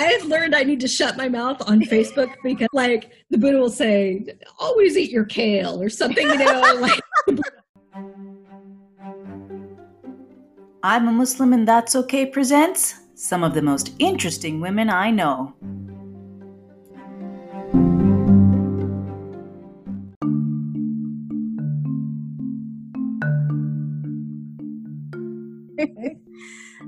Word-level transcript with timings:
I 0.00 0.04
have 0.04 0.24
learned 0.24 0.54
I 0.54 0.62
need 0.62 0.80
to 0.80 0.88
shut 0.88 1.18
my 1.18 1.28
mouth 1.28 1.60
on 1.68 1.82
Facebook 1.82 2.34
because, 2.42 2.68
like, 2.72 3.12
the 3.28 3.36
Buddha 3.36 3.58
will 3.58 3.68
say, 3.68 4.24
"Always 4.58 4.96
eat 4.96 5.10
your 5.10 5.26
kale" 5.26 5.80
or 5.82 5.90
something, 5.90 6.26
you 6.26 6.38
know. 6.38 6.60
like, 6.80 7.00
I'm 10.82 11.06
a 11.06 11.12
Muslim 11.12 11.52
and 11.52 11.68
That's 11.68 11.94
Okay 11.94 12.24
presents 12.24 12.94
some 13.14 13.44
of 13.44 13.52
the 13.52 13.60
most 13.60 13.92
interesting 13.98 14.58
women 14.62 14.88
I 14.88 15.10
know. 15.10 15.54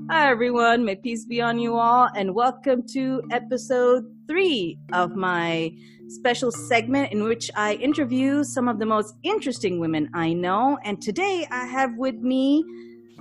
Hi, 0.09 0.29
everyone. 0.29 0.83
May 0.83 0.97
peace 0.97 1.23
be 1.23 1.39
on 1.41 1.57
you 1.57 1.77
all, 1.77 2.09
and 2.13 2.35
welcome 2.35 2.83
to 2.87 3.23
episode 3.31 4.03
three 4.27 4.77
of 4.91 5.15
my 5.15 5.71
special 6.09 6.51
segment 6.51 7.13
in 7.13 7.23
which 7.23 7.49
I 7.55 7.75
interview 7.75 8.43
some 8.43 8.67
of 8.67 8.79
the 8.79 8.85
most 8.85 9.15
interesting 9.23 9.79
women 9.79 10.09
I 10.13 10.33
know. 10.33 10.77
And 10.83 11.01
today 11.01 11.47
I 11.49 11.65
have 11.67 11.95
with 11.95 12.15
me 12.15 12.65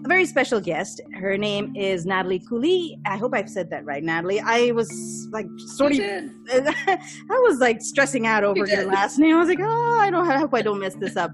a 0.05 0.09
very 0.09 0.27
special 0.27 0.61
guest. 0.61 1.01
Her 1.15 1.39
name 1.39 1.73
is 1.77 2.05
Natalie 2.05 2.41
Quli. 2.41 2.99
I 3.07 3.17
hope 3.17 3.33
I've 3.33 3.49
said 3.49 3.71
that 3.71 3.85
right, 3.85 4.03
Natalie. 4.03 4.41
I 4.41 4.73
was 4.73 4.91
like 5.31 5.47
sort 5.59 5.93
of, 5.93 6.01
I 6.01 6.99
was 7.29 7.61
like 7.61 7.81
stressing 7.81 8.27
out 8.27 8.43
over 8.43 8.67
your 8.67 8.87
last 8.87 9.19
name. 9.19 9.37
I 9.37 9.39
was 9.39 9.49
like, 9.49 9.61
oh, 9.62 9.99
I 10.01 10.11
don't 10.11 10.29
I 10.29 10.39
hope 10.39 10.53
I 10.53 10.62
don't 10.62 10.81
mess 10.81 10.97
this 10.97 11.17
up. 11.17 11.31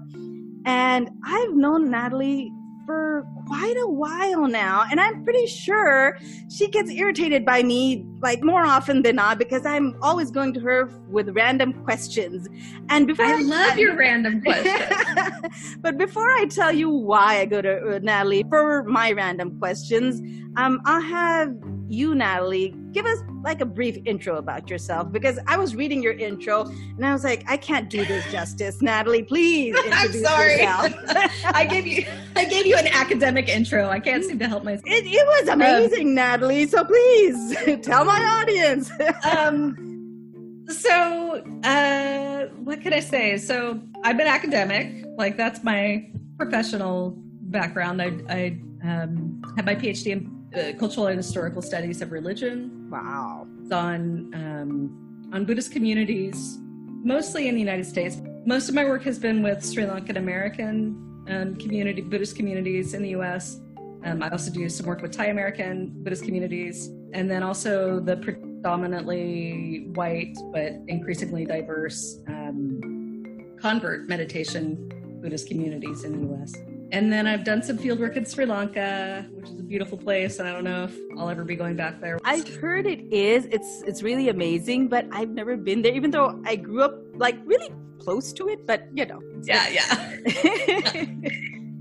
And 0.65 1.09
I've 1.25 1.53
known 1.55 1.89
Natalie 1.89 2.51
for 2.89 3.23
quite 3.45 3.75
a 3.77 3.87
while 3.87 4.47
now 4.47 4.83
and 4.89 4.99
i'm 4.99 5.23
pretty 5.23 5.45
sure 5.45 6.17
she 6.49 6.67
gets 6.67 6.89
irritated 6.89 7.45
by 7.45 7.61
me 7.61 8.03
like 8.19 8.43
more 8.43 8.65
often 8.65 9.03
than 9.03 9.15
not 9.15 9.37
because 9.37 9.63
i'm 9.63 9.95
always 10.01 10.31
going 10.31 10.51
to 10.51 10.59
her 10.59 10.89
with 11.07 11.29
random 11.35 11.71
questions. 11.83 12.47
And 12.89 13.05
before 13.05 13.25
i, 13.25 13.37
I 13.37 13.41
love 13.41 13.77
your 13.77 13.95
random 13.95 14.41
questions. 14.45 15.77
But 15.81 15.99
before 15.99 16.31
i 16.31 16.47
tell 16.47 16.71
you 16.71 16.89
why 16.89 17.41
i 17.41 17.45
go 17.45 17.61
to 17.61 17.73
uh, 17.77 17.99
natalie 18.01 18.43
for 18.49 18.83
my 18.85 19.11
random 19.11 19.59
questions 19.59 20.19
um, 20.57 20.81
i'll 20.85 20.99
have 20.99 21.55
you, 21.89 22.13
Natalie, 22.13 22.75
give 22.91 23.05
us 23.05 23.19
like 23.43 23.61
a 23.61 23.65
brief 23.65 23.97
intro 24.05 24.37
about 24.37 24.69
yourself 24.69 25.11
because 25.11 25.39
I 25.47 25.57
was 25.57 25.75
reading 25.75 26.03
your 26.03 26.13
intro 26.13 26.65
and 26.65 27.05
I 27.05 27.13
was 27.13 27.23
like, 27.23 27.43
I 27.47 27.57
can't 27.57 27.89
do 27.89 28.05
this 28.05 28.29
justice. 28.31 28.81
Natalie, 28.81 29.23
please 29.23 29.75
I'm 29.91 30.13
sorry. 30.13 30.61
I 30.65 31.65
gave 31.69 31.87
you 31.87 32.05
I 32.35 32.45
gave 32.45 32.65
you 32.65 32.75
an 32.75 32.87
academic 32.87 33.49
intro. 33.49 33.89
I 33.89 33.99
can't 33.99 34.23
seem 34.23 34.39
to 34.39 34.47
help 34.47 34.63
myself. 34.63 34.85
It, 34.85 35.05
it 35.05 35.25
was 35.25 35.49
um, 35.49 35.61
amazing, 35.61 36.09
um, 36.09 36.15
Natalie. 36.15 36.67
So 36.67 36.83
please 36.83 37.55
tell 37.81 38.05
my 38.05 38.21
audience. 38.41 38.91
um 39.31 40.65
so 40.69 41.43
uh 41.63 42.45
what 42.63 42.81
can 42.81 42.93
I 42.93 42.99
say? 42.99 43.37
So 43.37 43.81
I'm 44.03 44.19
an 44.19 44.27
academic. 44.27 45.05
Like 45.17 45.37
that's 45.37 45.63
my 45.63 46.11
professional 46.37 47.15
background. 47.17 48.01
I 48.01 48.17
I 48.29 48.59
um, 48.83 49.41
have 49.57 49.65
my 49.65 49.75
PhD 49.75 50.11
in 50.11 50.38
uh, 50.55 50.73
cultural 50.77 51.07
and 51.07 51.17
historical 51.17 51.61
studies 51.61 52.01
of 52.01 52.11
religion. 52.11 52.89
Wow. 52.89 53.47
It's 53.61 53.71
on 53.71 54.33
um, 54.33 55.29
on 55.33 55.45
Buddhist 55.45 55.71
communities, 55.71 56.57
mostly 57.03 57.47
in 57.47 57.55
the 57.55 57.61
United 57.61 57.85
States. 57.85 58.17
Most 58.45 58.69
of 58.69 58.75
my 58.75 58.83
work 58.83 59.03
has 59.03 59.19
been 59.19 59.43
with 59.43 59.63
Sri 59.63 59.83
Lankan 59.83 60.17
American 60.17 61.25
um, 61.29 61.55
community 61.55 62.01
Buddhist 62.01 62.35
communities 62.35 62.93
in 62.93 63.03
the 63.03 63.09
U.S. 63.09 63.59
Um, 64.03 64.23
I 64.23 64.29
also 64.29 64.49
do 64.51 64.67
some 64.69 64.85
work 64.85 65.01
with 65.01 65.11
Thai 65.11 65.27
American 65.27 65.91
Buddhist 66.03 66.23
communities, 66.23 66.87
and 67.13 67.29
then 67.29 67.43
also 67.43 67.99
the 67.99 68.17
predominantly 68.17 69.89
white 69.93 70.35
but 70.51 70.73
increasingly 70.87 71.45
diverse 71.45 72.19
um, 72.27 73.55
convert 73.61 74.07
meditation 74.07 74.89
Buddhist 75.21 75.47
communities 75.47 76.03
in 76.05 76.13
the 76.13 76.27
U.S. 76.33 76.53
And 76.91 77.11
then 77.13 77.27
I've 77.27 77.43
done 77.43 77.61
some 77.61 77.77
field 77.77 77.99
work 77.99 78.17
in 78.17 78.25
Sri 78.25 78.45
Lanka, 78.45 79.27
which 79.31 79.49
is 79.49 79.59
a 79.59 79.63
beautiful 79.63 79.97
place, 79.97 80.39
and 80.39 80.47
I 80.47 80.53
don't 80.53 80.63
know 80.63 80.85
if 80.85 80.97
I'll 81.17 81.29
ever 81.29 81.43
be 81.43 81.55
going 81.55 81.75
back 81.75 82.01
there. 82.01 82.17
I've 82.23 82.55
heard 82.55 82.87
it 82.87 83.01
is. 83.13 83.45
It's 83.45 83.83
it's 83.85 84.01
really 84.01 84.29
amazing, 84.29 84.87
but 84.87 85.05
I've 85.11 85.29
never 85.29 85.55
been 85.55 85.83
there, 85.83 85.93
even 85.93 86.09
though 86.09 86.41
I 86.45 86.55
grew 86.55 86.81
up 86.81 86.95
like 87.13 87.37
really 87.45 87.69
close 87.99 88.33
to 88.33 88.49
it. 88.49 88.65
But 88.65 88.87
you 88.93 89.05
know, 89.05 89.21
yeah, 89.43 89.69
yeah. 89.69 89.85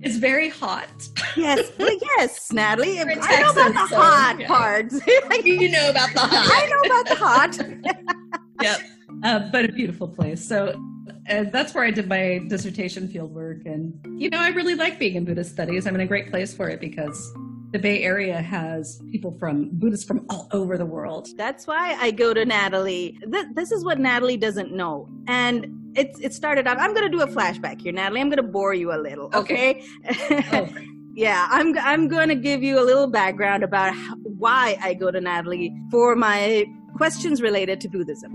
it's 0.03 0.17
very 0.17 0.51
hot. 0.51 1.09
Yes, 1.37 1.73
well, 1.79 1.97
yes, 2.19 2.53
Natalie. 2.53 3.01
I 3.01 3.05
know 3.05 3.51
about 3.51 3.73
the 3.73 3.87
so, 3.89 3.97
hot 3.97 4.37
yeah. 4.39 4.47
parts. 4.47 5.01
you 5.45 5.71
know 5.71 5.89
about 5.89 6.13
the 6.13 6.21
hot. 6.21 6.51
I 6.53 6.67
know 6.67 6.81
about 6.85 7.07
the 7.09 7.15
hot. 7.15 8.03
yep, 8.63 8.81
uh, 9.25 9.39
but 9.51 9.65
a 9.65 9.73
beautiful 9.73 10.09
place. 10.09 10.47
So 10.47 10.79
and 11.29 11.53
that's 11.53 11.75
where 11.75 11.85
I 11.85 11.91
did 11.91 12.09
my 12.09 12.41
dissertation 12.49 13.07
fieldwork. 13.07 13.67
And, 13.67 13.99
you 14.21 14.31
know, 14.31 14.39
I 14.39 14.49
really 14.49 14.75
like 14.75 14.99
being 14.99 15.15
in 15.15 15.25
Buddhist 15.25 15.53
studies. 15.53 15.87
I'm 15.87 15.95
in 15.95 16.01
a 16.01 16.07
great 16.07 16.31
place 16.31 16.55
for 16.55 16.69
it 16.69 16.81
because 16.81 17.33
the 17.73 17.79
Bay 17.79 18.03
Area 18.03 18.41
has 18.41 19.01
people 19.13 19.33
from 19.33 19.69
Buddhists 19.73 20.07
from 20.07 20.25
all 20.31 20.49
over 20.53 20.79
the 20.79 20.87
world. 20.87 21.29
That's 21.37 21.67
why 21.67 21.97
I 22.01 22.11
go 22.11 22.33
to 22.33 22.45
Natalie. 22.45 23.19
this 23.55 23.71
is 23.71 23.85
what 23.85 23.99
Natalie 23.99 24.39
doesn't 24.39 24.73
know. 24.73 25.09
And 25.27 25.67
it, 25.95 26.17
it 26.21 26.33
started 26.33 26.67
out, 26.67 26.79
I'm 26.79 26.95
going 26.95 27.11
to 27.11 27.17
do 27.17 27.23
a 27.23 27.27
flashback 27.27 27.83
here, 27.83 27.93
Natalie. 27.93 28.21
I'm 28.21 28.31
going 28.31 28.39
to 28.39 28.43
bore 28.43 28.73
you 28.73 28.93
a 28.93 28.97
little, 28.97 29.31
okay? 29.35 29.85
okay. 30.11 30.45
oh. 30.53 30.69
yeah, 31.15 31.47
I'm, 31.51 31.77
I'm 31.79 32.09
going 32.09 32.29
to 32.29 32.37
give 32.37 32.63
you 32.63 32.81
a 32.81 32.85
little 32.85 33.07
background 33.07 33.63
about 33.63 33.95
how, 33.95 34.15
why 34.17 34.79
I 34.81 34.95
go 34.95 35.11
to 35.11 35.21
Natalie 35.21 35.77
for 35.91 36.17
my 36.17 36.65
questions 36.99 37.41
related 37.41 37.81
to 37.81 37.89
Buddhism. 37.89 38.33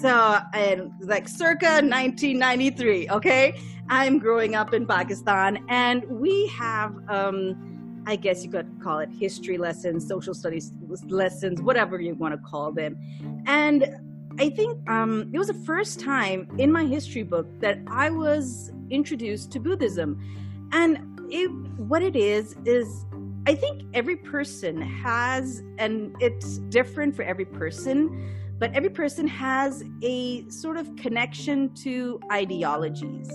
So, 0.00 0.40
and 0.54 0.90
like 1.00 1.28
circa 1.28 1.66
1993, 1.66 3.10
okay? 3.10 3.60
I'm 3.88 4.18
growing 4.18 4.54
up 4.54 4.72
in 4.72 4.86
Pakistan, 4.86 5.64
and 5.68 6.02
we 6.08 6.46
have, 6.48 6.92
um, 7.08 8.02
I 8.06 8.16
guess 8.16 8.42
you 8.42 8.50
could 8.50 8.68
call 8.82 8.98
it 9.00 9.10
history 9.10 9.58
lessons, 9.58 10.08
social 10.08 10.34
studies 10.34 10.72
lessons, 11.08 11.60
whatever 11.60 12.00
you 12.00 12.14
want 12.14 12.32
to 12.34 12.38
call 12.38 12.72
them. 12.72 12.96
And 13.46 13.96
I 14.38 14.50
think 14.50 14.88
um, 14.88 15.30
it 15.32 15.38
was 15.38 15.48
the 15.48 15.62
first 15.72 16.00
time 16.00 16.48
in 16.58 16.72
my 16.72 16.84
history 16.84 17.22
book 17.22 17.46
that 17.60 17.78
I 17.86 18.10
was 18.10 18.72
introduced 18.90 19.52
to 19.52 19.60
Buddhism. 19.60 20.18
And 20.72 20.98
it, 21.30 21.48
what 21.76 22.02
it 22.02 22.16
is, 22.16 22.56
is 22.64 23.05
I 23.48 23.54
think 23.54 23.82
every 23.94 24.16
person 24.16 24.82
has, 24.82 25.62
and 25.78 26.16
it's 26.18 26.58
different 26.58 27.14
for 27.14 27.22
every 27.22 27.44
person, 27.44 28.34
but 28.58 28.74
every 28.74 28.90
person 28.90 29.28
has 29.28 29.84
a 30.02 30.48
sort 30.50 30.76
of 30.76 30.96
connection 30.96 31.72
to 31.76 32.18
ideologies. 32.32 33.30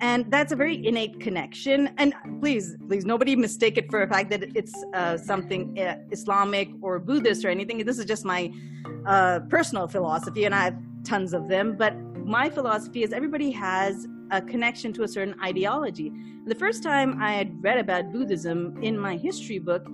And 0.00 0.28
that's 0.28 0.50
a 0.50 0.56
very 0.56 0.84
innate 0.84 1.20
connection. 1.20 1.90
And 1.98 2.14
please, 2.40 2.76
please, 2.88 3.04
nobody 3.04 3.36
mistake 3.36 3.78
it 3.78 3.88
for 3.90 4.02
a 4.02 4.08
fact 4.08 4.30
that 4.30 4.56
it's 4.56 4.74
uh, 4.92 5.16
something 5.16 5.78
uh, 5.78 5.98
Islamic 6.10 6.70
or 6.82 6.98
Buddhist 6.98 7.44
or 7.44 7.48
anything. 7.48 7.84
This 7.84 7.98
is 8.00 8.06
just 8.06 8.24
my 8.24 8.52
uh, 9.06 9.40
personal 9.48 9.86
philosophy, 9.86 10.46
and 10.46 10.54
I 10.54 10.64
have 10.64 10.78
tons 11.04 11.32
of 11.32 11.46
them. 11.46 11.76
But 11.76 11.96
my 12.26 12.50
philosophy 12.50 13.04
is 13.04 13.12
everybody 13.12 13.52
has 13.52 14.08
a 14.30 14.40
connection 14.42 14.92
to 14.94 15.02
a 15.02 15.08
certain 15.08 15.34
ideology. 15.42 16.12
The 16.46 16.54
first 16.54 16.82
time 16.82 17.20
I 17.20 17.32
had 17.32 17.62
read 17.62 17.78
about 17.78 18.12
Buddhism 18.12 18.82
in 18.82 18.98
my 18.98 19.16
history 19.16 19.58
book, 19.58 19.86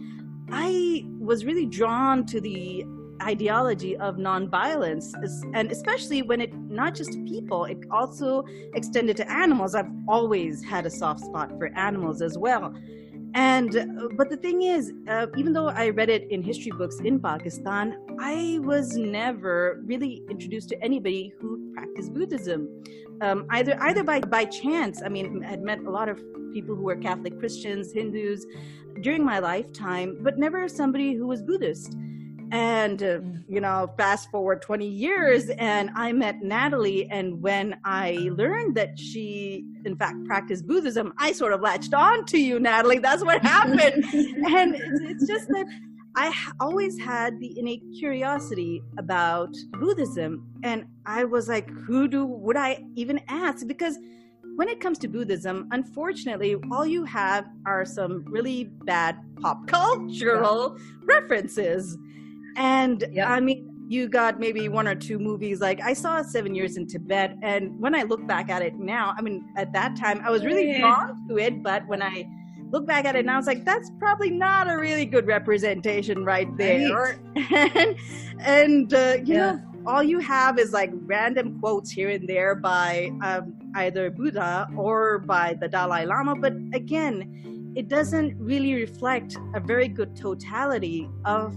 I 0.50 1.04
was 1.18 1.44
really 1.44 1.66
drawn 1.66 2.26
to 2.26 2.40
the 2.40 2.84
ideology 3.22 3.96
of 3.96 4.16
nonviolence, 4.16 5.14
and 5.54 5.70
especially 5.70 6.22
when 6.22 6.40
it 6.40 6.52
not 6.54 6.94
just 6.94 7.12
people, 7.24 7.64
it 7.64 7.78
also 7.90 8.44
extended 8.74 9.16
to 9.16 9.30
animals. 9.30 9.74
I've 9.74 9.90
always 10.08 10.62
had 10.64 10.84
a 10.84 10.90
soft 10.90 11.20
spot 11.20 11.50
for 11.58 11.68
animals 11.76 12.20
as 12.22 12.36
well. 12.36 12.74
And 13.34 13.76
uh, 13.76 14.08
but 14.16 14.30
the 14.30 14.36
thing 14.36 14.62
is, 14.62 14.92
uh, 15.08 15.26
even 15.36 15.52
though 15.52 15.68
I 15.68 15.88
read 15.88 16.08
it 16.08 16.30
in 16.30 16.40
history 16.42 16.70
books 16.70 17.00
in 17.00 17.18
Pakistan, 17.18 17.98
I 18.20 18.60
was 18.62 18.96
never 18.96 19.82
really 19.84 20.22
introduced 20.30 20.68
to 20.68 20.82
anybody 20.82 21.34
who 21.40 21.72
practiced 21.74 22.14
Buddhism, 22.14 22.68
um, 23.22 23.46
either 23.50 23.76
either 23.82 24.04
by 24.04 24.20
by 24.20 24.44
chance. 24.44 25.02
I 25.02 25.08
mean, 25.08 25.42
I 25.44 25.48
had 25.50 25.62
met 25.62 25.80
a 25.80 25.90
lot 25.90 26.08
of 26.08 26.22
people 26.52 26.76
who 26.76 26.82
were 26.82 26.94
Catholic 26.94 27.36
Christians, 27.40 27.92
Hindus 27.92 28.46
during 29.00 29.24
my 29.24 29.40
lifetime, 29.40 30.18
but 30.20 30.38
never 30.38 30.68
somebody 30.68 31.14
who 31.14 31.26
was 31.26 31.42
Buddhist. 31.42 31.96
And, 32.52 33.02
uh, 33.02 33.20
you 33.48 33.60
know, 33.60 33.92
fast 33.96 34.30
forward 34.30 34.62
20 34.62 34.86
years, 34.86 35.48
and 35.50 35.90
I 35.94 36.12
met 36.12 36.42
Natalie. 36.42 37.08
And 37.10 37.42
when 37.42 37.76
I 37.84 38.28
learned 38.32 38.74
that 38.76 38.98
she, 38.98 39.64
in 39.84 39.96
fact, 39.96 40.24
practiced 40.26 40.66
Buddhism, 40.66 41.12
I 41.18 41.32
sort 41.32 41.52
of 41.52 41.60
latched 41.60 41.94
on 41.94 42.24
to 42.26 42.38
you, 42.38 42.60
Natalie. 42.60 42.98
That's 42.98 43.24
what 43.24 43.42
happened. 43.44 44.04
and 44.04 44.74
it's, 44.74 45.00
it's 45.00 45.26
just 45.26 45.48
that 45.48 45.66
I 46.16 46.32
always 46.60 46.98
had 46.98 47.40
the 47.40 47.58
innate 47.58 47.82
curiosity 47.98 48.82
about 48.98 49.52
Buddhism. 49.72 50.46
And 50.62 50.86
I 51.06 51.24
was 51.24 51.48
like, 51.48 51.68
who 51.70 52.06
do, 52.06 52.24
would 52.24 52.56
I 52.56 52.84
even 52.94 53.20
ask? 53.28 53.66
Because 53.66 53.98
when 54.56 54.68
it 54.68 54.80
comes 54.80 54.98
to 54.98 55.08
Buddhism, 55.08 55.68
unfortunately, 55.72 56.56
all 56.70 56.86
you 56.86 57.04
have 57.04 57.46
are 57.66 57.84
some 57.84 58.24
really 58.26 58.64
bad 58.84 59.16
pop 59.40 59.66
cultural 59.66 60.78
references. 61.02 61.98
And 62.56 63.04
I 63.22 63.40
mean, 63.40 63.70
you 63.88 64.08
got 64.08 64.40
maybe 64.40 64.68
one 64.68 64.88
or 64.88 64.94
two 64.94 65.18
movies. 65.18 65.60
Like 65.60 65.80
I 65.80 65.92
saw 65.92 66.22
Seven 66.22 66.54
Years 66.54 66.76
in 66.76 66.86
Tibet, 66.86 67.36
and 67.42 67.78
when 67.78 67.94
I 67.94 68.02
look 68.02 68.26
back 68.26 68.48
at 68.48 68.62
it 68.62 68.74
now, 68.76 69.14
I 69.16 69.22
mean, 69.22 69.44
at 69.56 69.72
that 69.72 69.96
time 69.96 70.20
I 70.24 70.30
was 70.30 70.44
really 70.44 70.78
drawn 70.78 71.28
to 71.28 71.38
it, 71.38 71.62
but 71.62 71.86
when 71.86 72.02
I 72.02 72.26
look 72.70 72.86
back 72.86 73.04
at 73.04 73.14
it 73.14 73.26
now, 73.26 73.34
I 73.34 73.36
was 73.36 73.46
like, 73.46 73.64
that's 73.64 73.90
probably 73.98 74.30
not 74.30 74.70
a 74.70 74.76
really 74.76 75.04
good 75.04 75.26
representation 75.26 76.24
right 76.24 76.48
there. 76.56 77.18
Right. 77.36 77.52
and 77.76 77.96
and 78.40 78.94
uh, 78.94 79.16
you 79.24 79.34
yeah. 79.34 79.52
know, 79.52 79.60
all 79.86 80.02
you 80.02 80.18
have 80.18 80.58
is 80.58 80.72
like 80.72 80.90
random 80.94 81.60
quotes 81.60 81.90
here 81.90 82.08
and 82.08 82.26
there 82.26 82.54
by 82.54 83.12
um, 83.22 83.54
either 83.74 84.10
Buddha 84.10 84.68
or 84.76 85.18
by 85.18 85.56
the 85.60 85.68
Dalai 85.68 86.06
Lama, 86.06 86.34
but 86.34 86.54
again, 86.72 87.72
it 87.76 87.88
doesn't 87.88 88.34
really 88.38 88.74
reflect 88.74 89.36
a 89.54 89.60
very 89.60 89.88
good 89.88 90.16
totality 90.16 91.08
of 91.24 91.54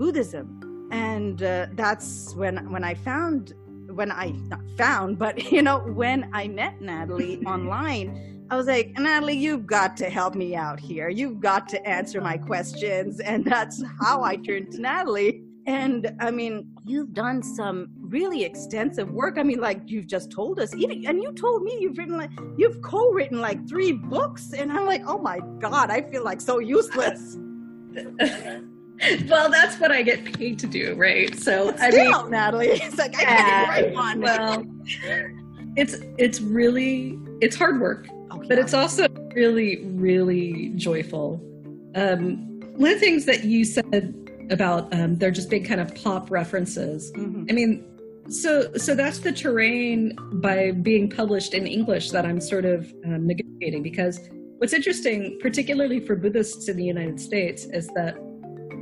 Buddhism 0.00 0.48
and 0.90 1.42
uh, 1.42 1.66
that's 1.74 2.34
when 2.34 2.70
when 2.70 2.84
I 2.84 2.94
found 2.94 3.54
when 3.88 4.12
I 4.12 4.30
not 4.46 4.60
found, 4.76 5.18
but 5.18 5.52
you 5.52 5.62
know 5.62 5.78
when 5.78 6.30
I 6.32 6.48
met 6.48 6.80
Natalie 6.80 7.44
online, 7.46 8.46
I 8.50 8.56
was 8.56 8.66
like, 8.66 8.98
Natalie, 8.98 9.36
you've 9.36 9.66
got 9.66 9.96
to 9.98 10.10
help 10.10 10.34
me 10.34 10.56
out 10.56 10.80
here. 10.80 11.08
You've 11.08 11.40
got 11.40 11.68
to 11.70 11.88
answer 11.88 12.20
my 12.20 12.36
questions, 12.36 13.20
and 13.30 13.44
that's 13.44 13.82
how 14.00 14.22
I 14.22 14.36
turned 14.36 14.72
to 14.72 14.80
Natalie. 14.80 15.42
And 15.66 16.16
I 16.20 16.30
mean, 16.30 16.72
you've 16.84 17.12
done 17.12 17.42
some 17.42 17.90
really 18.00 18.44
extensive 18.44 19.10
work. 19.10 19.38
I 19.38 19.42
mean, 19.42 19.60
like 19.60 19.82
you've 19.86 20.06
just 20.06 20.30
told 20.32 20.58
us, 20.58 20.74
even 20.74 21.06
and 21.06 21.22
you 21.22 21.32
told 21.32 21.62
me 21.62 21.76
you've 21.78 21.98
written 21.98 22.16
like 22.16 22.30
you've 22.56 22.80
co-written 22.82 23.40
like 23.40 23.68
three 23.68 23.92
books, 23.92 24.52
and 24.52 24.72
I'm 24.72 24.86
like, 24.86 25.02
oh 25.06 25.18
my 25.18 25.40
god, 25.58 25.90
I 25.90 26.02
feel 26.10 26.24
like 26.24 26.40
so 26.40 26.58
useless. 26.58 27.36
Well, 29.28 29.50
that's 29.50 29.78
what 29.78 29.90
I 29.90 30.02
get 30.02 30.24
paid 30.24 30.58
to 30.58 30.66
do, 30.66 30.94
right? 30.94 31.34
So 31.38 31.74
I 31.78 31.90
mean, 31.90 32.30
Natalie, 32.30 32.68
it's 32.70 32.98
like 32.98 33.16
I 33.18 33.22
yeah, 33.22 33.68
write 33.68 33.94
one. 33.94 34.20
Well, 34.20 34.64
it's 35.76 35.96
it's 36.18 36.40
really 36.40 37.18
it's 37.40 37.56
hard 37.56 37.80
work, 37.80 38.06
oh, 38.30 38.40
yeah. 38.42 38.48
but 38.48 38.58
it's 38.58 38.74
also 38.74 39.06
really 39.34 39.84
really 39.84 40.72
joyful. 40.76 41.40
Um, 41.94 42.46
one 42.76 42.92
of 42.92 43.00
the 43.00 43.00
things 43.00 43.24
that 43.26 43.44
you 43.44 43.64
said 43.64 44.14
about 44.50 44.92
um, 44.92 45.16
they're 45.16 45.30
just 45.30 45.48
big 45.48 45.66
kind 45.66 45.80
of 45.80 45.94
pop 45.94 46.30
references. 46.30 47.12
Mm-hmm. 47.12 47.46
I 47.48 47.52
mean, 47.52 47.84
so 48.28 48.72
so 48.74 48.94
that's 48.94 49.20
the 49.20 49.32
terrain 49.32 50.16
by 50.34 50.72
being 50.72 51.08
published 51.08 51.54
in 51.54 51.66
English 51.66 52.10
that 52.10 52.26
I'm 52.26 52.40
sort 52.40 52.64
of 52.64 52.92
um, 53.04 53.26
negotiating 53.26 53.82
because 53.82 54.20
what's 54.58 54.74
interesting, 54.74 55.38
particularly 55.40 56.00
for 56.00 56.16
Buddhists 56.16 56.68
in 56.68 56.76
the 56.76 56.84
United 56.84 57.18
States, 57.18 57.64
is 57.64 57.86
that 57.94 58.16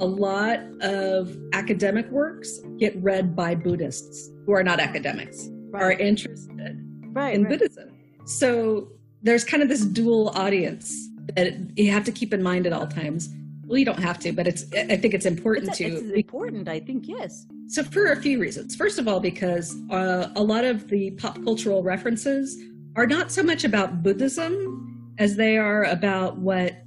a 0.01 0.07
lot 0.07 0.61
of 0.81 1.37
academic 1.53 2.09
works 2.11 2.61
get 2.79 2.97
read 3.03 3.35
by 3.35 3.55
Buddhists 3.55 4.31
who 4.47 4.53
are 4.53 4.63
not 4.63 4.81
academics, 4.81 5.49
right. 5.71 5.83
are 5.83 5.93
interested 5.93 6.79
right, 7.13 7.35
in 7.35 7.45
right. 7.45 7.51
Buddhism. 7.51 7.91
So 8.25 8.89
there's 9.23 9.45
kind 9.45 9.63
of 9.63 9.69
this 9.69 9.85
dual 9.85 10.31
audience 10.31 11.09
that 11.35 11.55
you 11.77 11.91
have 11.91 12.05
to 12.05 12.13
keep 12.13 12.33
in 12.33 12.43
mind 12.43 12.67
at 12.67 12.73
all 12.73 12.87
times. 12.87 13.29
Well, 13.67 13.79
you 13.79 13.85
don't 13.85 14.01
have 14.01 14.19
to, 14.21 14.33
but 14.33 14.47
it's. 14.47 14.65
I 14.73 14.97
think 14.97 15.13
it's 15.13 15.27
important 15.27 15.69
it's, 15.69 15.79
to. 15.79 15.85
It's 15.85 16.11
important, 16.13 16.69
I 16.69 16.81
think. 16.81 17.07
Yes. 17.07 17.47
So 17.67 17.83
for 17.83 18.13
a 18.13 18.17
few 18.17 18.41
reasons. 18.41 18.75
First 18.75 18.99
of 18.99 19.07
all, 19.07 19.21
because 19.21 19.77
uh, 19.91 20.31
a 20.37 20.43
lot 20.43 20.65
of 20.65 20.89
the 20.89 21.11
pop 21.13 21.43
cultural 21.45 21.83
references 21.83 22.57
are 22.97 23.07
not 23.07 23.31
so 23.31 23.43
much 23.43 23.65
about 23.65 24.03
Buddhism 24.03 25.13
as 25.19 25.37
they 25.37 25.59
are 25.59 25.85
about 25.85 26.39
what 26.39 26.83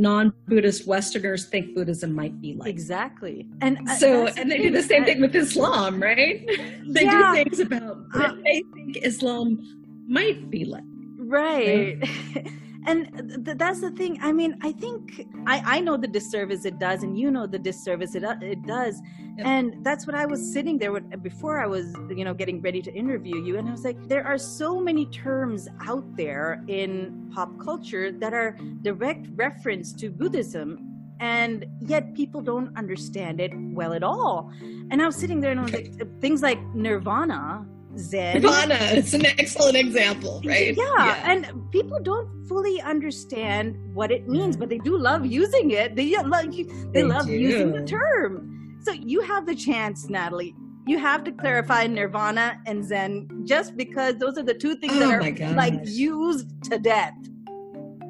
non-Buddhist 0.00 0.86
Westerners 0.86 1.46
think 1.46 1.74
Buddhism 1.74 2.12
might 2.12 2.40
be 2.40 2.54
like. 2.54 2.68
Exactly. 2.68 3.46
And 3.60 3.88
uh, 3.88 3.96
so, 3.96 4.26
and 4.28 4.50
they 4.50 4.58
do 4.58 4.70
the 4.70 4.82
same 4.82 5.04
thing 5.04 5.20
with 5.20 5.34
Islam, 5.36 6.02
right? 6.02 6.48
They 6.90 7.04
yeah. 7.04 7.34
do 7.34 7.44
things 7.44 7.60
about 7.60 7.98
what 8.12 8.30
uh, 8.30 8.34
they 8.42 8.64
think 8.74 8.96
Islam 9.02 10.04
might 10.08 10.50
be 10.50 10.64
like. 10.64 10.82
Right. 11.18 11.98
right? 12.34 12.48
and 12.86 13.44
th- 13.44 13.56
that's 13.58 13.80
the 13.80 13.90
thing. 13.90 14.18
I 14.22 14.32
mean 14.32 14.56
i 14.62 14.72
think 14.72 15.26
i 15.46 15.76
i 15.76 15.80
know 15.80 15.96
the 15.96 16.08
disservice 16.08 16.64
it 16.64 16.78
does 16.78 17.02
and 17.02 17.18
you 17.18 17.30
know 17.30 17.46
the 17.46 17.58
disservice 17.58 18.14
it, 18.14 18.24
uh, 18.24 18.36
it 18.40 18.62
does. 18.66 19.00
And 19.38 19.84
that's 19.84 20.06
what 20.06 20.14
i 20.14 20.26
was 20.26 20.52
sitting 20.52 20.78
there 20.78 20.92
with 20.92 21.22
before 21.22 21.60
i 21.60 21.66
was 21.66 21.94
you 22.10 22.24
know 22.24 22.34
getting 22.34 22.60
ready 22.60 22.82
to 22.82 22.92
interview 22.92 23.36
you. 23.42 23.58
And 23.58 23.68
i 23.68 23.72
was 23.72 23.84
like 23.84 23.98
there 24.08 24.26
are 24.26 24.38
so 24.38 24.80
many 24.80 25.06
terms 25.06 25.68
out 25.86 26.04
there 26.16 26.64
in 26.68 27.30
pop 27.34 27.58
culture 27.58 28.12
that 28.12 28.32
are 28.34 28.56
direct 28.82 29.26
reference 29.34 29.92
to 29.94 30.10
buddhism 30.10 30.86
and 31.20 31.66
yet 31.80 32.14
people 32.14 32.40
don't 32.40 32.74
understand 32.78 33.40
it 33.40 33.52
well 33.54 33.92
at 33.92 34.02
all. 34.02 34.50
And 34.90 35.02
i 35.02 35.06
was 35.06 35.16
sitting 35.16 35.40
there 35.40 35.50
and 35.50 35.60
i 35.60 35.64
was 35.64 35.72
like 35.72 36.20
things 36.20 36.42
like 36.42 36.60
nirvana 36.74 37.66
Zen. 37.96 38.40
Nirvana, 38.42 38.78
it's 38.80 39.12
an 39.14 39.26
excellent 39.26 39.76
example, 39.76 40.40
right? 40.44 40.76
Yeah, 40.76 40.84
yeah, 40.98 41.30
and 41.30 41.70
people 41.70 42.00
don't 42.00 42.46
fully 42.46 42.80
understand 42.80 43.76
what 43.94 44.10
it 44.10 44.28
means, 44.28 44.56
but 44.56 44.68
they 44.68 44.78
do 44.78 44.96
love 44.96 45.26
using 45.26 45.70
it. 45.72 45.96
They 45.96 46.16
love 46.16 46.50
they, 46.50 46.62
they 46.92 47.02
love 47.02 47.26
do. 47.26 47.32
using 47.32 47.72
the 47.72 47.84
term. 47.84 48.78
So 48.82 48.92
you 48.92 49.20
have 49.20 49.46
the 49.46 49.54
chance, 49.54 50.08
Natalie. 50.08 50.54
You 50.86 50.98
have 50.98 51.24
to 51.24 51.32
clarify 51.32 51.86
Nirvana 51.86 52.58
and 52.66 52.84
Zen 52.84 53.28
just 53.44 53.76
because 53.76 54.16
those 54.16 54.38
are 54.38 54.42
the 54.42 54.54
two 54.54 54.76
things 54.76 54.94
oh 54.96 55.00
that 55.00 55.40
are 55.40 55.54
like 55.54 55.74
used 55.84 56.48
to 56.64 56.78
death. 56.78 57.14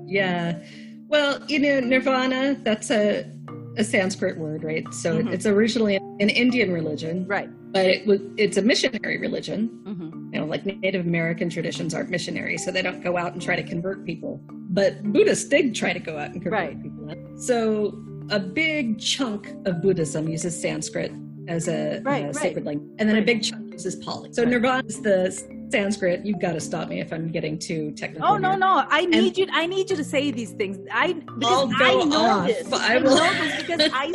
Yeah. 0.07 0.63
Well, 1.09 1.43
you 1.49 1.59
know, 1.59 1.81
Nirvana, 1.81 2.57
that's 2.63 2.91
a 2.91 3.31
a 3.77 3.85
Sanskrit 3.85 4.39
word, 4.39 4.65
right? 4.65 4.93
So 4.93 5.19
mm-hmm. 5.19 5.33
it's 5.33 5.47
originally 5.47 5.97
an 5.97 6.29
Indian 6.29 6.73
religion, 6.73 7.27
right? 7.27 7.49
But 7.73 7.87
it 7.87 8.07
was 8.07 8.21
it's 8.37 8.57
a 8.57 8.63
missionary 8.63 9.19
religion. 9.19 9.81
Mm-hmm. 9.85 10.35
You 10.35 10.41
know, 10.41 10.47
like 10.47 10.65
Native 10.67 11.07
American 11.07 11.49
traditions 11.49 11.95
aren't 11.95 12.11
missionary, 12.11 12.59
so 12.59 12.71
they 12.71 12.83
don't 12.83 13.03
go 13.03 13.17
out 13.17 13.33
and 13.33 13.41
try 13.43 13.57
to 13.57 13.63
convert 13.63 14.05
people. 14.05 14.41
But 14.49 15.03
Buddhists 15.13 15.49
did 15.49 15.75
try 15.75 15.93
to 15.93 16.01
go 16.01 16.19
out 16.19 16.31
and 16.31 16.43
convert 16.43 16.53
right. 16.53 16.83
people. 16.83 17.15
So 17.37 17.99
a 18.31 18.39
big 18.39 19.01
chunk 19.01 19.49
of 19.67 19.83
Buddhism 19.83 20.29
uses 20.29 20.61
Sanskrit 20.61 21.13
as 21.49 21.69
a, 21.69 22.01
right, 22.05 22.27
a 22.27 22.35
sacred 22.35 22.65
language, 22.65 22.89
and 22.99 23.09
then 23.09 23.17
a 23.17 23.23
big 23.23 23.43
chunk 23.43 23.73
uses 23.73 23.97
Pali. 23.97 24.33
So 24.33 24.45
Nirvana 24.45 24.87
is 24.87 25.01
the 25.03 25.60
Sanskrit. 25.71 26.25
You've 26.25 26.41
got 26.41 26.53
to 26.53 26.61
stop 26.61 26.89
me 26.89 27.01
if 27.01 27.13
I'm 27.13 27.29
getting 27.29 27.59
too 27.59 27.93
technical. 27.93 28.29
Oh 28.29 28.37
no, 28.37 28.51
here. 28.51 28.59
no! 28.59 28.85
I 28.89 29.07
need 29.07 29.19
and 29.19 29.39
you. 29.39 29.47
I 29.53 29.67
need 29.67 29.91
you 29.91 29.97
to 29.97 30.05
say 30.05 30.31
these 30.31 30.53
things. 30.53 30.79
I 30.93 31.13
because 31.13 31.73
I 31.77 32.05
know 32.05 32.25
off, 32.25 32.47
this. 32.47 32.73
I, 32.73 32.97
I 32.97 32.99
know 32.99 33.15
this 33.15 33.63
because 33.63 33.91
I, 33.93 34.07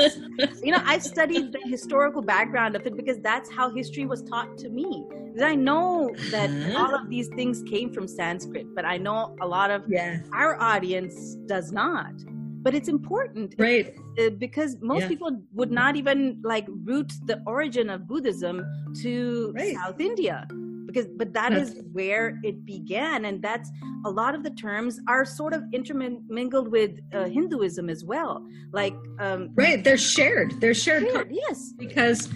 you 0.63 0.71
know, 0.71 0.81
I've 0.85 1.03
studied 1.03 1.51
the 1.51 1.59
historical 1.65 2.21
background 2.21 2.75
of 2.75 2.85
it 2.85 2.95
because 2.95 3.19
that's 3.19 3.49
how 3.51 3.69
history 3.69 4.05
was 4.05 4.21
taught 4.23 4.57
to 4.59 4.69
me. 4.69 5.05
Because 5.09 5.43
I 5.43 5.55
know 5.55 6.13
that 6.31 6.49
uh-huh. 6.49 6.77
all 6.77 6.95
of 6.95 7.09
these 7.09 7.27
things 7.29 7.63
came 7.63 7.91
from 7.91 8.07
Sanskrit, 8.07 8.73
but 8.75 8.85
I 8.85 8.97
know 8.97 9.35
a 9.41 9.47
lot 9.47 9.71
of 9.71 9.83
yeah. 9.87 10.19
our 10.33 10.61
audience 10.61 11.35
does 11.45 11.71
not. 11.71 12.13
But 12.63 12.73
it's 12.73 12.89
important, 12.89 13.53
right? 13.59 13.95
Uh, 14.19 14.31
because 14.31 14.77
most 14.81 15.01
yeah. 15.01 15.07
people 15.07 15.39
would 15.53 15.71
not 15.71 15.95
even 15.95 16.41
like 16.43 16.65
root 16.67 17.13
the 17.25 17.43
origin 17.45 17.91
of 17.91 18.07
Buddhism 18.07 18.65
to 19.03 19.53
right. 19.55 19.75
South 19.75 19.99
India 19.99 20.47
because 20.95 21.09
but 21.17 21.33
that 21.33 21.53
is 21.53 21.81
where 21.91 22.39
it 22.43 22.65
began 22.65 23.25
and 23.25 23.41
that's 23.41 23.69
a 24.05 24.09
lot 24.09 24.33
of 24.35 24.43
the 24.43 24.49
terms 24.51 24.99
are 25.07 25.25
sort 25.25 25.53
of 25.53 25.63
intermingled 25.73 26.69
with 26.69 26.99
uh, 27.13 27.25
hinduism 27.25 27.89
as 27.89 28.03
well. 28.03 28.45
Like 28.71 28.95
um 29.19 29.49
right 29.55 29.83
they're 29.83 29.97
shared 29.97 30.59
they're 30.61 30.73
shared, 30.73 31.03
shared 31.11 31.29
yes. 31.31 31.73
Because 31.77 32.29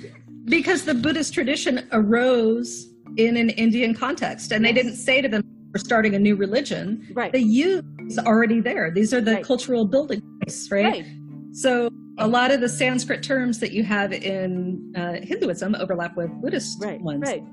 because 0.46 0.84
the 0.84 0.94
buddhist 0.94 1.34
tradition 1.34 1.88
arose 1.92 2.88
in 3.18 3.38
an 3.38 3.50
indian 3.52 3.94
context 3.94 4.52
and 4.52 4.64
yes. 4.64 4.70
they 4.70 4.82
didn't 4.82 4.96
say 4.96 5.22
to 5.22 5.28
them 5.28 5.44
we're 5.74 5.80
starting 5.80 6.16
a 6.16 6.20
new 6.20 6.36
religion. 6.36 7.08
Right. 7.14 7.32
They 7.32 7.40
use 7.40 7.84
already 8.18 8.60
there. 8.60 8.90
These 8.90 9.14
are 9.14 9.22
the 9.22 9.36
right. 9.36 9.46
cultural 9.46 9.86
building 9.86 10.20
blocks 10.40 10.72
right? 10.72 10.86
right. 10.86 11.06
So 11.52 11.90
a 12.18 12.28
lot 12.28 12.52
of 12.52 12.60
the 12.60 12.68
sanskrit 12.68 13.22
terms 13.22 13.60
that 13.60 13.72
you 13.72 13.84
have 13.84 14.12
in 14.12 14.94
uh, 14.96 15.14
hinduism 15.22 15.76
overlap 15.76 16.18
with 16.18 16.30
buddhist 16.42 16.84
right, 16.84 17.00
ones. 17.02 17.22
right 17.22 17.44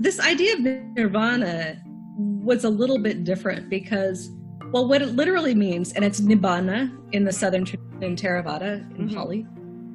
this 0.00 0.20
idea 0.20 0.54
of 0.54 0.60
nirvana 0.60 1.80
was 2.18 2.64
a 2.64 2.70
little 2.70 2.98
bit 2.98 3.24
different 3.24 3.68
because 3.68 4.30
well 4.72 4.88
what 4.88 5.02
it 5.02 5.14
literally 5.14 5.54
means 5.54 5.92
and 5.92 6.04
it's 6.04 6.20
nibbana 6.20 6.96
in 7.12 7.24
the 7.24 7.32
southern 7.32 7.64
tradition 7.64 8.16
theravada 8.16 8.78
in 8.98 9.06
mm-hmm. 9.06 9.14
pali 9.16 9.46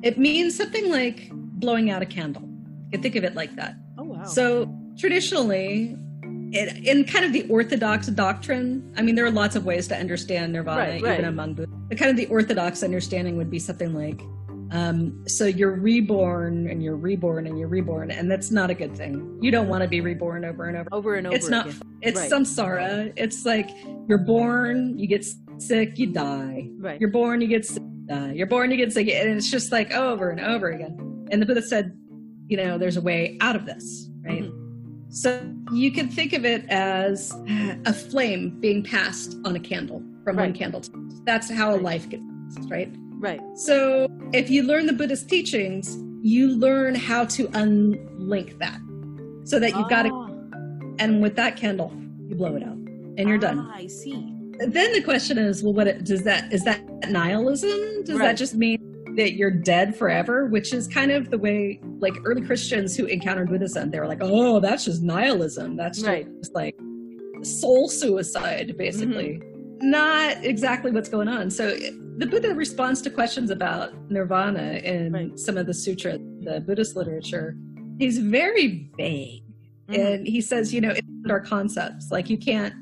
it 0.03 0.17
means 0.17 0.55
something 0.55 0.89
like 0.89 1.29
blowing 1.33 1.89
out 1.89 2.01
a 2.01 2.05
candle 2.05 2.43
you 2.43 2.91
can 2.91 3.01
think 3.01 3.15
of 3.15 3.23
it 3.23 3.35
like 3.35 3.55
that 3.55 3.75
oh 3.97 4.03
wow 4.03 4.23
so 4.25 4.73
traditionally 4.97 5.95
it, 6.53 6.85
in 6.85 7.05
kind 7.05 7.23
of 7.23 7.31
the 7.31 7.47
orthodox 7.47 8.07
doctrine 8.07 8.93
i 8.97 9.01
mean 9.01 9.15
there 9.15 9.25
are 9.25 9.31
lots 9.31 9.55
of 9.55 9.65
ways 9.65 9.87
to 9.87 9.95
understand 9.95 10.51
nirvana 10.51 10.79
right, 10.79 11.01
right. 11.01 11.13
even 11.13 11.25
among 11.25 11.53
buddhists 11.53 11.81
the 11.89 11.95
kind 11.95 12.11
of 12.11 12.17
the 12.17 12.27
orthodox 12.27 12.83
understanding 12.83 13.37
would 13.37 13.49
be 13.49 13.59
something 13.59 13.93
like 13.93 14.21
um, 14.71 15.27
so 15.27 15.45
you're 15.45 15.75
reborn 15.75 16.69
and 16.69 16.81
you're 16.81 16.95
reborn 16.95 17.45
and 17.45 17.59
you're 17.59 17.67
reborn, 17.67 18.09
and 18.09 18.31
that's 18.31 18.51
not 18.51 18.69
a 18.69 18.73
good 18.73 18.95
thing. 18.95 19.37
You 19.41 19.51
don't 19.51 19.67
want 19.67 19.83
to 19.83 19.87
be 19.87 19.99
reborn 19.99 20.45
over 20.45 20.65
and 20.65 20.77
over. 20.77 20.89
Over 20.91 21.15
and 21.15 21.27
over. 21.27 21.35
It's 21.35 21.49
not. 21.49 21.67
Again. 21.67 21.81
It's 22.01 22.19
right. 22.19 22.31
samsara. 22.31 23.13
It's 23.17 23.45
like 23.45 23.69
you're 24.07 24.17
born, 24.17 24.97
you 24.97 25.07
get 25.07 25.25
sick, 25.57 25.99
you 25.99 26.07
die. 26.07 26.69
Right. 26.77 26.99
You're 26.99 27.09
born, 27.09 27.41
you 27.41 27.47
get 27.47 27.65
sick, 27.65 27.83
die. 28.05 28.31
You're 28.31 28.47
born, 28.47 28.71
you 28.71 28.77
get 28.77 28.93
sick, 28.93 29.09
and 29.09 29.29
it's 29.37 29.51
just 29.51 29.71
like 29.71 29.91
over 29.91 30.29
and 30.29 30.39
over 30.39 30.69
again. 30.69 31.27
And 31.31 31.41
the 31.41 31.45
Buddha 31.45 31.61
said, 31.61 31.97
you 32.47 32.57
know, 32.57 32.77
there's 32.77 32.97
a 32.97 33.01
way 33.01 33.37
out 33.41 33.55
of 33.55 33.65
this, 33.65 34.09
right? 34.23 34.43
Mm-hmm. 34.43 35.09
So 35.09 35.53
you 35.73 35.91
can 35.91 36.07
think 36.07 36.31
of 36.31 36.45
it 36.45 36.65
as 36.69 37.33
a 37.85 37.93
flame 37.93 38.57
being 38.61 38.83
passed 38.83 39.37
on 39.43 39.57
a 39.57 39.59
candle 39.59 40.01
from 40.23 40.37
right. 40.37 40.45
one 40.45 40.53
candle. 40.53 40.79
To 40.79 41.21
that's 41.25 41.51
how 41.51 41.75
a 41.75 41.77
life 41.77 42.07
gets 42.09 42.23
passed, 42.55 42.69
right? 42.69 42.93
Right. 43.21 43.39
So 43.55 44.07
if 44.33 44.49
you 44.49 44.63
learn 44.63 44.87
the 44.87 44.93
Buddhist 44.93 45.29
teachings, 45.29 45.95
you 46.23 46.49
learn 46.49 46.95
how 46.95 47.25
to 47.25 47.47
unlink 47.49 48.57
that 48.57 48.79
so 49.47 49.59
that 49.59 49.69
you've 49.69 49.85
ah. 49.85 49.89
got 49.89 50.03
to, 50.03 50.95
and 50.97 51.21
with 51.21 51.35
that 51.35 51.55
candle, 51.55 51.93
you 52.27 52.35
blow 52.35 52.55
it 52.55 52.63
out 52.63 52.73
and 52.73 53.19
you're 53.19 53.37
ah, 53.37 53.41
done. 53.41 53.71
I 53.71 53.85
see. 53.85 54.35
Then 54.57 54.91
the 54.93 55.03
question 55.03 55.37
is, 55.37 55.61
well, 55.61 55.73
what 55.73 55.87
it, 55.87 56.03
does 56.03 56.23
that, 56.23 56.51
is 56.51 56.63
that 56.63 56.83
nihilism? 57.09 58.03
Does 58.05 58.17
right. 58.17 58.25
that 58.25 58.37
just 58.37 58.55
mean 58.55 59.13
that 59.17 59.33
you're 59.33 59.51
dead 59.51 59.95
forever, 59.95 60.47
which 60.47 60.73
is 60.73 60.87
kind 60.87 61.11
of 61.11 61.29
the 61.29 61.37
way 61.37 61.79
like 61.99 62.15
early 62.25 62.41
Christians 62.41 62.97
who 62.97 63.05
encountered 63.05 63.49
Buddhism, 63.49 63.91
they 63.91 63.99
were 63.99 64.07
like, 64.07 64.21
oh, 64.21 64.59
that's 64.59 64.85
just 64.85 65.03
nihilism. 65.03 65.75
That's 65.75 65.99
just 65.99 66.07
right. 66.07 66.27
like 66.55 66.75
soul 67.43 67.87
suicide, 67.87 68.75
basically. 68.77 69.39
Mm-hmm. 69.39 69.50
Not 69.81 70.43
exactly 70.43 70.91
what's 70.91 71.09
going 71.09 71.27
on. 71.27 71.49
So 71.49 71.75
the 72.17 72.25
Buddha 72.25 72.53
responds 72.53 73.01
to 73.03 73.09
questions 73.09 73.49
about 73.49 73.93
nirvana 74.11 74.73
in 74.83 75.11
right. 75.11 75.39
some 75.39 75.57
of 75.57 75.65
the 75.65 75.73
sutra, 75.73 76.17
the 76.41 76.63
Buddhist 76.65 76.95
literature. 76.95 77.57
He's 77.97 78.17
very 78.17 78.89
vague. 78.97 79.43
Mm-hmm. 79.89 80.01
And 80.01 80.27
he 80.27 80.41
says, 80.41 80.73
you 80.73 80.81
know, 80.81 80.91
it's 80.91 81.07
our 81.29 81.39
concepts. 81.39 82.11
Like 82.11 82.29
you 82.29 82.37
can't 82.37 82.73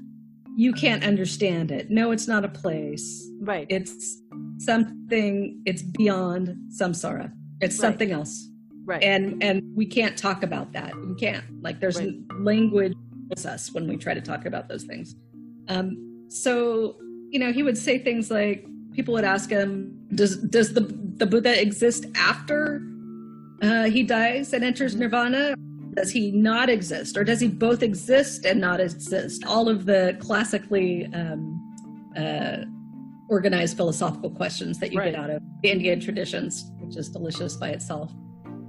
you 0.55 0.73
can't 0.73 1.05
understand 1.05 1.71
it. 1.71 1.89
No, 1.89 2.11
it's 2.11 2.27
not 2.27 2.43
a 2.43 2.49
place. 2.49 3.29
Right. 3.39 3.65
It's 3.69 4.21
something 4.57 5.61
it's 5.65 5.81
beyond 5.81 6.57
samsara. 6.69 7.31
It's 7.61 7.75
right. 7.75 7.81
something 7.81 8.11
else. 8.11 8.49
Right. 8.83 9.03
And 9.03 9.41
and 9.41 9.63
we 9.75 9.85
can't 9.85 10.17
talk 10.17 10.43
about 10.43 10.73
that. 10.73 10.93
We 10.95 11.15
can't. 11.15 11.45
Like 11.61 11.79
there's 11.79 11.97
right. 11.97 12.13
language 12.39 12.93
us 13.45 13.71
when 13.71 13.87
we 13.87 13.95
try 13.95 14.13
to 14.13 14.21
talk 14.21 14.45
about 14.45 14.67
those 14.67 14.83
things. 14.83 15.15
Um, 15.67 16.08
so 16.29 16.95
you 17.29 17.39
know, 17.39 17.51
he 17.51 17.63
would 17.63 17.77
say 17.77 17.99
things 17.99 18.31
like 18.31 18.65
people 18.93 19.13
would 19.13 19.23
ask 19.23 19.49
him, 19.49 20.07
"Does 20.15 20.37
does 20.37 20.73
the 20.73 20.81
the 20.81 21.25
Buddha 21.25 21.61
exist 21.61 22.05
after 22.15 22.81
uh, 23.61 23.85
he 23.85 24.03
dies 24.03 24.53
and 24.53 24.63
enters 24.63 24.95
nirvana? 24.95 25.55
Does 25.95 26.11
he 26.11 26.31
not 26.31 26.69
exist, 26.69 27.17
or 27.17 27.23
does 27.23 27.39
he 27.39 27.47
both 27.47 27.83
exist 27.83 28.45
and 28.45 28.59
not 28.59 28.79
exist?" 28.79 29.45
All 29.45 29.69
of 29.69 29.85
the 29.85 30.17
classically 30.19 31.07
um, 31.13 32.13
uh, 32.17 32.57
organized 33.29 33.77
philosophical 33.77 34.31
questions 34.31 34.79
that 34.79 34.91
you 34.91 34.99
right. 34.99 35.11
get 35.11 35.19
out 35.19 35.29
of 35.29 35.41
the 35.61 35.69
Indian 35.69 35.99
traditions, 35.99 36.71
which 36.79 36.97
is 36.97 37.09
delicious 37.09 37.55
by 37.55 37.69
itself. 37.69 38.11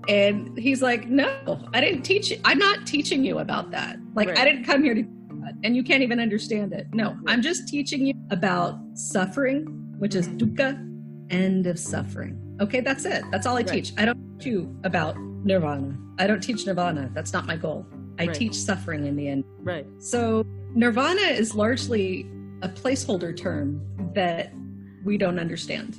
And 0.09 0.57
he's 0.59 0.83
like, 0.83 1.09
No, 1.09 1.69
I 1.75 1.81
didn't 1.81 2.02
teach 2.02 2.31
you. 2.31 2.38
I'm 2.45 2.59
not 2.59 2.87
teaching 2.87 3.25
you 3.25 3.38
about 3.38 3.71
that. 3.71 3.99
Like, 4.14 4.29
right. 4.29 4.38
I 4.38 4.45
didn't 4.45 4.64
come 4.64 4.83
here 4.83 4.95
to 4.95 5.02
and 5.62 5.76
you 5.76 5.83
can't 5.83 6.02
even 6.02 6.21
understand 6.21 6.73
it. 6.73 6.87
No, 6.93 7.17
I'm 7.26 7.43
just 7.43 7.69
teaching 7.69 8.07
you 8.07 8.14
about 8.31 8.79
suffering, 8.95 9.64
which 9.99 10.14
is 10.14 10.29
dukkha, 10.29 10.79
end 11.31 11.67
of 11.67 11.79
suffering. 11.79 12.38
Okay, 12.61 12.81
that's 12.81 13.05
it. 13.05 13.23
That's 13.31 13.47
all 13.47 13.55
I 13.57 13.61
right. 13.61 13.69
teach. 13.69 13.93
I 13.97 14.05
don't 14.05 14.38
teach 14.38 14.47
you 14.47 14.75
about 14.85 15.17
nirvana. 15.19 15.97
I 16.19 16.26
don't 16.26 16.40
teach 16.40 16.67
nirvana. 16.67 17.11
That's 17.14 17.33
not 17.33 17.47
my 17.47 17.57
goal. 17.57 17.87
I 18.19 18.26
right. 18.26 18.35
teach 18.35 18.55
suffering 18.55 19.07
in 19.07 19.17
the 19.17 19.29
end. 19.29 19.45
Right. 19.61 19.87
So 19.99 20.45
nirvana 20.75 21.23
is 21.23 21.55
largely 21.55 22.31
a 22.62 22.69
placeholder 22.69 23.37
term 23.37 23.81
that 24.14 24.52
we 25.05 25.17
don't 25.17 25.38
understand. 25.38 25.97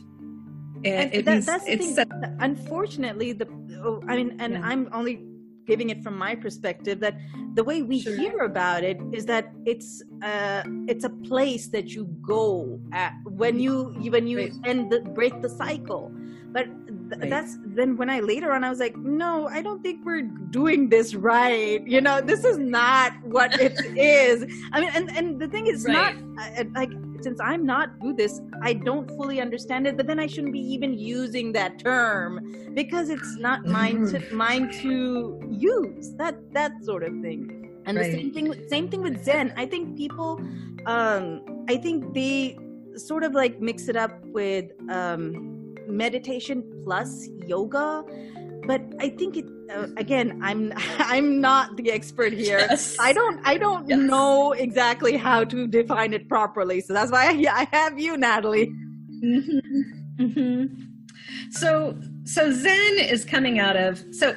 And, 0.84 1.14
and 1.14 1.26
that, 1.26 1.34
means, 1.34 1.46
that's 1.46 1.66
the 1.66 1.78
thing. 1.78 2.38
Unfortunately, 2.40 3.34
the 3.34 3.48
oh, 3.84 4.04
I 4.08 4.16
mean, 4.16 4.38
and 4.40 4.54
yeah. 4.54 4.62
I'm 4.64 4.90
only 4.92 5.24
giving 5.66 5.90
it 5.90 6.04
from 6.04 6.18
my 6.18 6.36
perspective 6.36 7.00
that 7.00 7.16
the 7.54 7.64
way 7.64 7.82
we 7.82 8.02
sure. 8.02 8.16
hear 8.16 8.40
about 8.40 8.84
it 8.84 9.00
is 9.12 9.26
that 9.26 9.52
it's 9.66 10.04
uh 10.24 10.64
it's 10.88 11.04
a 11.04 11.10
place 11.10 11.68
that 11.68 11.90
you 11.90 12.06
go 12.22 12.80
at 12.94 13.14
when 13.26 13.60
you 13.60 13.94
when 14.10 14.28
you 14.28 14.52
end 14.66 14.92
the 14.92 15.02
break 15.02 15.42
the 15.42 15.50
cycle 15.50 16.12
but 16.52 16.68
th- 17.12 17.22
right. 17.22 17.30
that's 17.30 17.58
then 17.66 17.98
when 17.98 18.10
i 18.10 18.20
later 18.20 18.52
on 18.54 18.64
i 18.64 18.70
was 18.70 18.80
like 18.80 18.96
no 18.98 19.48
i 19.50 19.62
don't 19.62 19.82
think 19.84 20.04
we're 20.06 20.22
doing 20.22 20.90
this 20.90 21.14
right 21.14 21.86
you 21.86 22.02
know 22.02 22.22
this 22.22 22.44
is 22.44 22.58
not 22.58 23.12
what 23.24 23.60
it 23.60 23.74
is 23.98 24.44
i 24.72 24.82
mean 24.82 24.90
and 24.94 25.10
and 25.12 25.40
the 25.40 25.48
thing 25.48 25.68
is 25.68 25.86
right. 25.86 26.16
not 26.18 26.74
like 26.74 26.92
since 27.22 27.40
i'm 27.40 27.66
not 27.66 28.00
buddhist 28.00 28.42
i 28.62 28.74
don't 28.74 29.08
fully 29.10 29.40
understand 29.42 29.86
it 29.86 29.98
but 29.98 30.08
then 30.08 30.20
i 30.20 30.28
shouldn't 30.28 30.54
be 30.54 30.60
even 30.60 30.94
using 30.94 31.52
that 31.52 31.78
term 31.78 32.72
because 32.74 33.10
it's 33.10 33.38
not 33.38 33.66
mine 33.66 34.06
to 34.08 34.20
mm. 34.20 34.32
mine 34.32 34.72
to 34.82 35.40
use 35.50 36.14
that 36.16 36.36
that 36.54 36.72
sort 36.84 37.04
of 37.04 37.14
thing 37.22 37.82
and 37.86 37.98
right. 37.98 38.12
the 38.12 38.18
same 38.18 38.34
thing 38.34 38.68
same 38.70 38.90
thing 38.90 39.02
with 39.02 39.24
zen 39.24 39.54
i 39.58 39.66
think 39.66 39.98
people 39.98 40.42
um 40.86 41.44
i 41.70 41.78
think 41.78 42.14
they 42.14 42.58
sort 42.96 43.24
of 43.24 43.34
like 43.34 43.60
mix 43.60 43.88
it 43.88 43.96
up 43.96 44.20
with 44.26 44.66
um 44.90 45.61
meditation 45.88 46.64
plus 46.84 47.28
yoga 47.48 48.04
but 48.66 48.82
i 49.00 49.10
think 49.10 49.38
it 49.38 49.46
uh, 49.74 49.88
again 49.98 50.40
i'm 50.44 50.72
i'm 51.00 51.42
not 51.42 51.76
the 51.78 51.92
expert 51.92 52.34
here 52.34 52.60
yes. 52.60 52.98
i 53.00 53.12
don't 53.14 53.40
i 53.46 53.58
don't 53.58 53.88
yes. 53.88 54.00
know 54.00 54.54
exactly 54.54 55.18
how 55.18 55.44
to 55.44 55.68
define 55.68 56.14
it 56.14 56.28
properly 56.28 56.82
so 56.82 56.94
that's 56.94 57.12
why 57.12 57.26
i, 57.26 57.46
I 57.62 57.68
have 57.72 58.00
you 58.00 58.18
natalie 58.18 58.68
mm-hmm. 59.24 60.24
Mm-hmm. 60.24 60.66
so 61.52 61.98
so 62.24 62.52
zen 62.52 63.00
is 63.00 63.26
coming 63.26 63.60
out 63.60 63.76
of 63.76 64.04
so 64.12 64.36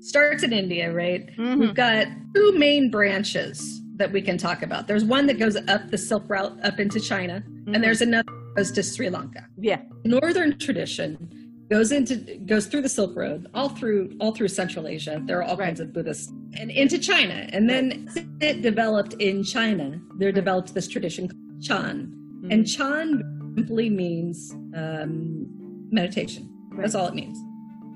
starts 0.00 0.42
in 0.42 0.52
india 0.52 0.92
right 0.92 1.26
mm-hmm. 1.36 1.60
we've 1.60 1.74
got 1.74 2.06
two 2.34 2.52
main 2.58 2.90
branches 2.90 3.82
that 3.96 4.12
we 4.12 4.20
can 4.20 4.36
talk 4.36 4.62
about 4.62 4.86
there's 4.86 5.04
one 5.04 5.26
that 5.26 5.38
goes 5.38 5.56
up 5.68 5.90
the 5.90 5.98
silk 5.98 6.24
route 6.28 6.56
up 6.64 6.78
into 6.78 7.00
china 7.00 7.42
and 7.46 7.66
mm-hmm. 7.66 7.82
there's 7.82 8.00
another 8.00 8.32
goes 8.56 8.72
to 8.72 8.82
Sri 8.82 9.10
Lanka. 9.10 9.46
Yeah. 9.58 9.82
Northern 10.04 10.58
tradition 10.58 11.46
goes 11.70 11.92
into 11.92 12.16
goes 12.46 12.66
through 12.66 12.82
the 12.82 12.88
Silk 12.88 13.16
Road, 13.16 13.48
all 13.54 13.68
through 13.68 14.16
all 14.20 14.32
through 14.32 14.48
Central 14.48 14.86
Asia. 14.86 15.20
There 15.24 15.38
are 15.38 15.42
all 15.42 15.56
right. 15.56 15.66
kinds 15.66 15.80
of 15.80 15.92
Buddhists, 15.92 16.32
and 16.58 16.70
into 16.70 16.98
China. 16.98 17.48
And 17.52 17.68
then 17.68 18.08
right. 18.14 18.26
it 18.40 18.62
developed 18.62 19.14
in 19.14 19.42
China. 19.42 20.00
There 20.18 20.32
developed 20.32 20.74
this 20.74 20.88
tradition 20.88 21.28
called 21.28 21.62
Chan, 21.62 22.06
mm-hmm. 22.06 22.50
and 22.52 22.66
Chan 22.66 23.52
simply 23.56 23.90
means 23.90 24.52
um, 24.74 25.46
meditation. 25.90 26.52
Right. 26.70 26.82
That's 26.82 26.94
all 26.94 27.08
it 27.08 27.14
means. 27.14 27.38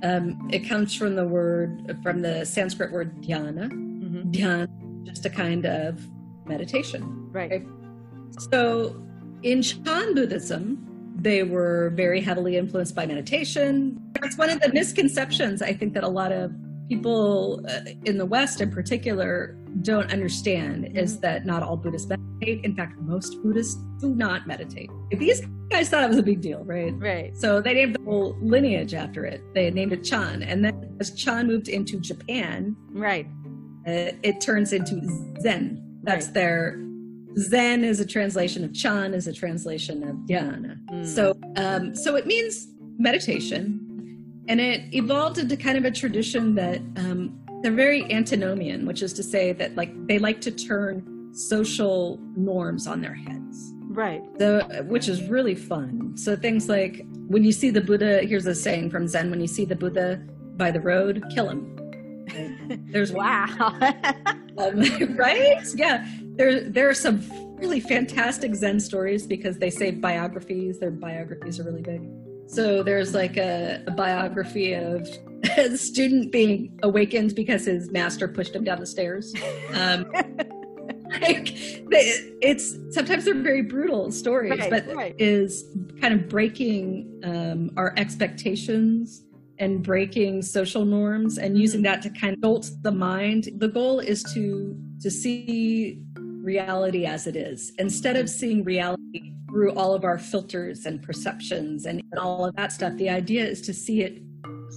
Um, 0.02 0.48
it 0.50 0.60
comes 0.60 0.94
from 0.94 1.14
the 1.14 1.26
word 1.26 1.98
from 2.02 2.22
the 2.22 2.44
Sanskrit 2.44 2.92
word 2.92 3.22
dhyana. 3.22 3.70
Mm-hmm. 3.70 4.30
Dhyana, 4.30 5.06
just 5.06 5.26
a 5.26 5.30
kind 5.30 5.66
of 5.66 6.00
meditation. 6.46 7.28
Right. 7.30 7.62
So 8.50 9.02
in 9.42 9.62
Chan 9.62 10.14
Buddhism, 10.14 10.86
they 11.16 11.42
were 11.42 11.92
very 11.94 12.20
heavily 12.20 12.56
influenced 12.56 12.94
by 12.94 13.06
meditation. 13.06 14.00
That's 14.20 14.38
one 14.38 14.50
of 14.50 14.60
the 14.60 14.72
misconceptions 14.72 15.62
I 15.62 15.72
think 15.72 15.94
that 15.94 16.04
a 16.04 16.08
lot 16.08 16.32
of 16.32 16.52
people 16.88 17.64
uh, 17.68 17.80
in 18.04 18.18
the 18.18 18.26
West 18.26 18.60
in 18.60 18.70
particular 18.70 19.56
don't 19.82 20.12
understand 20.12 20.84
mm-hmm. 20.84 20.96
is 20.96 21.20
that 21.20 21.46
not 21.46 21.62
all 21.62 21.76
Buddhists 21.76 22.08
meditate. 22.08 22.64
In 22.64 22.74
fact, 22.74 22.98
most 23.00 23.40
Buddhists 23.42 23.80
do 24.00 24.14
not 24.14 24.46
meditate. 24.46 24.90
These 25.10 25.42
guys 25.68 25.88
thought 25.88 26.02
it 26.02 26.08
was 26.08 26.18
a 26.18 26.22
big 26.22 26.40
deal, 26.40 26.64
right? 26.64 26.92
Right. 26.98 27.36
So 27.36 27.60
they 27.60 27.74
named 27.74 27.94
the 27.94 28.02
whole 28.02 28.36
lineage 28.40 28.94
after 28.94 29.24
it. 29.24 29.42
They 29.54 29.70
named 29.70 29.92
it 29.92 30.02
Chan. 30.02 30.42
And 30.42 30.64
then 30.64 30.96
as 31.00 31.14
Chan 31.14 31.46
moved 31.46 31.68
into 31.68 32.00
Japan, 32.00 32.74
right, 32.90 33.26
uh, 33.86 34.16
it 34.22 34.40
turns 34.40 34.72
into 34.72 35.00
Zen. 35.40 36.00
That's 36.02 36.26
right. 36.26 36.34
their 36.34 36.89
Zen 37.38 37.84
is 37.84 38.00
a 38.00 38.06
translation 38.06 38.64
of 38.64 38.74
Chan, 38.74 39.14
is 39.14 39.26
a 39.26 39.32
translation 39.32 40.02
of 40.02 40.16
Dhyana. 40.26 40.78
Mm. 40.90 41.06
So, 41.06 41.38
um, 41.56 41.94
so 41.94 42.16
it 42.16 42.26
means 42.26 42.68
meditation, 42.98 43.86
and 44.48 44.60
it 44.60 44.94
evolved 44.94 45.38
into 45.38 45.56
kind 45.56 45.78
of 45.78 45.84
a 45.84 45.90
tradition 45.90 46.54
that 46.56 46.80
um, 46.96 47.38
they're 47.62 47.72
very 47.72 48.10
antinomian, 48.12 48.86
which 48.86 49.02
is 49.02 49.12
to 49.14 49.22
say 49.22 49.52
that 49.52 49.76
like 49.76 49.90
they 50.06 50.18
like 50.18 50.40
to 50.42 50.50
turn 50.50 51.30
social 51.32 52.18
norms 52.36 52.86
on 52.86 53.00
their 53.00 53.14
heads. 53.14 53.72
Right. 53.88 54.22
So, 54.38 54.60
which 54.84 55.08
is 55.08 55.22
really 55.28 55.54
fun. 55.54 56.16
So 56.16 56.36
things 56.36 56.68
like 56.68 57.04
when 57.28 57.44
you 57.44 57.52
see 57.52 57.70
the 57.70 57.80
Buddha, 57.80 58.22
here's 58.22 58.46
a 58.46 58.54
saying 58.54 58.90
from 58.90 59.06
Zen: 59.08 59.30
when 59.30 59.40
you 59.40 59.46
see 59.46 59.64
the 59.64 59.76
Buddha 59.76 60.22
by 60.56 60.70
the 60.70 60.80
road, 60.80 61.24
kill 61.34 61.48
him. 61.48 61.76
There's 62.92 63.12
wow, 63.12 63.46
um, 64.58 65.16
right? 65.16 65.64
Yeah, 65.74 66.06
there 66.36 66.60
there 66.60 66.88
are 66.88 66.94
some 66.94 67.20
really 67.56 67.80
fantastic 67.80 68.54
Zen 68.54 68.80
stories 68.80 69.26
because 69.26 69.58
they 69.58 69.70
say 69.70 69.90
biographies. 69.90 70.78
Their 70.78 70.90
biographies 70.90 71.60
are 71.60 71.64
really 71.64 71.82
big. 71.82 72.02
So 72.46 72.82
there's 72.82 73.14
like 73.14 73.36
a, 73.36 73.82
a 73.86 73.92
biography 73.92 74.72
of 74.72 75.08
a 75.56 75.76
student 75.76 76.32
being 76.32 76.76
awakened 76.82 77.34
because 77.34 77.66
his 77.66 77.90
master 77.92 78.26
pushed 78.26 78.56
him 78.56 78.64
down 78.64 78.80
the 78.80 78.86
stairs. 78.86 79.32
Um, 79.74 80.10
like 81.22 81.52
it's 82.42 82.76
sometimes 82.90 83.24
they're 83.24 83.34
very 83.34 83.62
brutal 83.62 84.10
stories, 84.10 84.58
right, 84.58 84.70
but 84.70 84.94
right. 84.94 85.14
is 85.18 85.64
kind 86.00 86.14
of 86.14 86.28
breaking 86.28 87.20
um, 87.24 87.70
our 87.76 87.94
expectations 87.96 89.24
and 89.58 89.82
breaking 89.82 90.42
social 90.42 90.84
norms 90.84 91.38
and 91.38 91.56
using 91.56 91.82
that 91.82 92.00
to 92.02 92.10
kind 92.10 92.32
of 92.32 92.40
jolt 92.40 92.70
the 92.82 92.90
mind. 92.90 93.50
The 93.58 93.68
goal 93.68 94.00
is 94.00 94.22
to 94.34 94.76
to 95.02 95.10
see 95.10 96.02
reality 96.42 97.06
as 97.06 97.26
it 97.26 97.36
is 97.36 97.72
instead 97.78 98.16
of 98.16 98.28
seeing 98.28 98.64
reality 98.64 99.32
through 99.50 99.72
all 99.72 99.94
of 99.94 100.04
our 100.04 100.18
filters 100.18 100.86
and 100.86 101.02
perceptions 101.02 101.86
and 101.86 102.02
all 102.18 102.44
of 102.44 102.54
that 102.56 102.72
stuff. 102.72 102.96
The 102.96 103.10
idea 103.10 103.44
is 103.44 103.60
to 103.62 103.74
see 103.74 104.02
it 104.02 104.22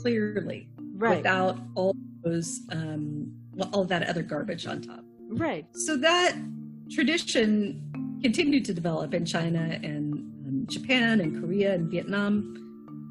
clearly 0.02 0.70
right. 0.96 1.18
without 1.18 1.60
all 1.76 1.96
those 2.24 2.62
um, 2.72 3.32
all 3.72 3.86
that 3.86 4.08
other 4.10 4.24
garbage 4.24 4.66
on 4.66 4.82
top. 4.82 5.04
Right. 5.30 5.66
So 5.74 5.96
that 5.98 6.36
tradition 6.92 8.20
continued 8.22 8.66
to 8.66 8.74
develop 8.74 9.14
in 9.14 9.26
China 9.26 9.80
and 9.84 10.14
um, 10.48 10.66
Japan 10.68 11.22
and 11.22 11.40
Korea 11.40 11.74
and 11.74 11.90
Vietnam. 11.90 12.60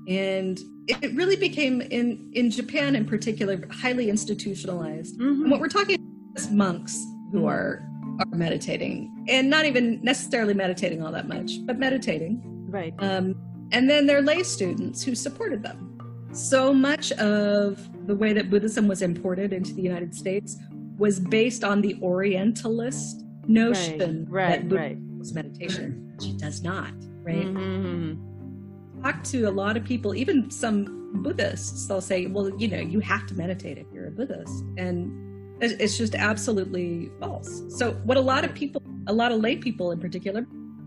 And 0.09 0.59
it 0.89 1.15
really 1.15 1.37
became 1.37 1.81
in 1.81 2.31
in 2.35 2.51
Japan 2.51 2.97
in 2.97 3.05
particular 3.05 3.61
highly 3.71 4.11
institutionalized. 4.11 5.19
Mm-hmm. 5.19 5.43
And 5.43 5.51
what 5.51 5.61
we're 5.61 5.69
talking 5.69 5.95
about 5.95 6.41
is 6.41 6.51
monks 6.51 6.97
who 7.31 7.39
mm-hmm. 7.39 7.47
are 7.47 7.89
are 8.19 8.27
meditating 8.37 9.27
and 9.29 9.49
not 9.49 9.65
even 9.65 10.01
necessarily 10.03 10.55
meditating 10.55 11.03
all 11.03 11.13
that 11.13 11.29
much, 11.29 11.53
but 11.65 11.79
meditating. 11.79 12.41
Right. 12.69 12.95
Um, 12.99 13.37
and 13.73 13.89
then 13.89 14.07
they're 14.07 14.23
lay 14.23 14.43
students 14.43 15.03
who 15.03 15.15
supported 15.15 15.63
them. 15.63 15.89
So 16.33 16.73
much 16.73 17.13
of 17.13 17.89
the 18.07 18.15
way 18.15 18.33
that 18.33 18.51
Buddhism 18.51 18.89
was 18.89 19.03
imported 19.03 19.53
into 19.53 19.75
the 19.75 19.83
United 19.83 20.15
States 20.15 20.59
was 20.97 21.21
based 21.21 21.65
on 21.65 21.81
the 21.81 21.99
Orientalist 22.03 23.25
notion 23.47 24.27
right, 24.29 24.43
right, 24.43 24.51
that 24.51 24.69
Buddhism 24.69 25.09
right. 25.11 25.19
was 25.19 25.35
meditation, 25.35 26.13
which 26.17 26.29
it 26.29 26.39
does 26.39 26.63
not, 26.63 26.93
right? 27.23 27.45
Mm-hmm. 27.45 29.03
Talk 29.03 29.23
to 29.25 29.45
a 29.45 29.51
lot 29.51 29.77
of 29.77 29.85
people, 29.85 30.15
even 30.15 30.51
some 30.51 31.03
Buddhists, 31.23 31.87
they'll 31.87 32.01
say, 32.01 32.27
well, 32.27 32.49
you 32.59 32.69
know, 32.69 32.79
you 32.79 33.01
have 33.01 33.27
to 33.27 33.35
meditate 33.35 33.79
if 33.79 33.87
you're 33.93 34.07
a 34.07 34.11
Buddhist. 34.11 34.65
And 34.79 35.32
it's 35.63 35.97
just 35.97 36.15
absolutely 36.15 37.11
false. 37.21 37.63
So, 37.69 37.93
what 38.05 38.17
a 38.17 38.21
lot 38.21 38.45
of 38.45 38.55
people, 38.55 38.83
a 39.07 39.13
lot 39.13 39.33
of 39.33 39.41
lay 39.41 39.57
people 39.57 39.93
in 39.93 40.01
particular, 40.01 40.43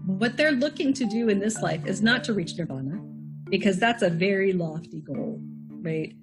what 0.05 0.37
they're 0.37 0.51
looking 0.51 0.93
to 0.93 1.05
do 1.05 1.29
in 1.29 1.39
this 1.39 1.61
life 1.61 1.85
is 1.85 2.01
not 2.01 2.23
to 2.25 2.33
reach 2.33 2.57
nirvana, 2.57 3.01
because 3.49 3.79
that's 3.79 4.03
a 4.03 4.09
very 4.09 4.53
lofty 4.53 5.01
goal, 5.01 5.39
right? 5.81 6.13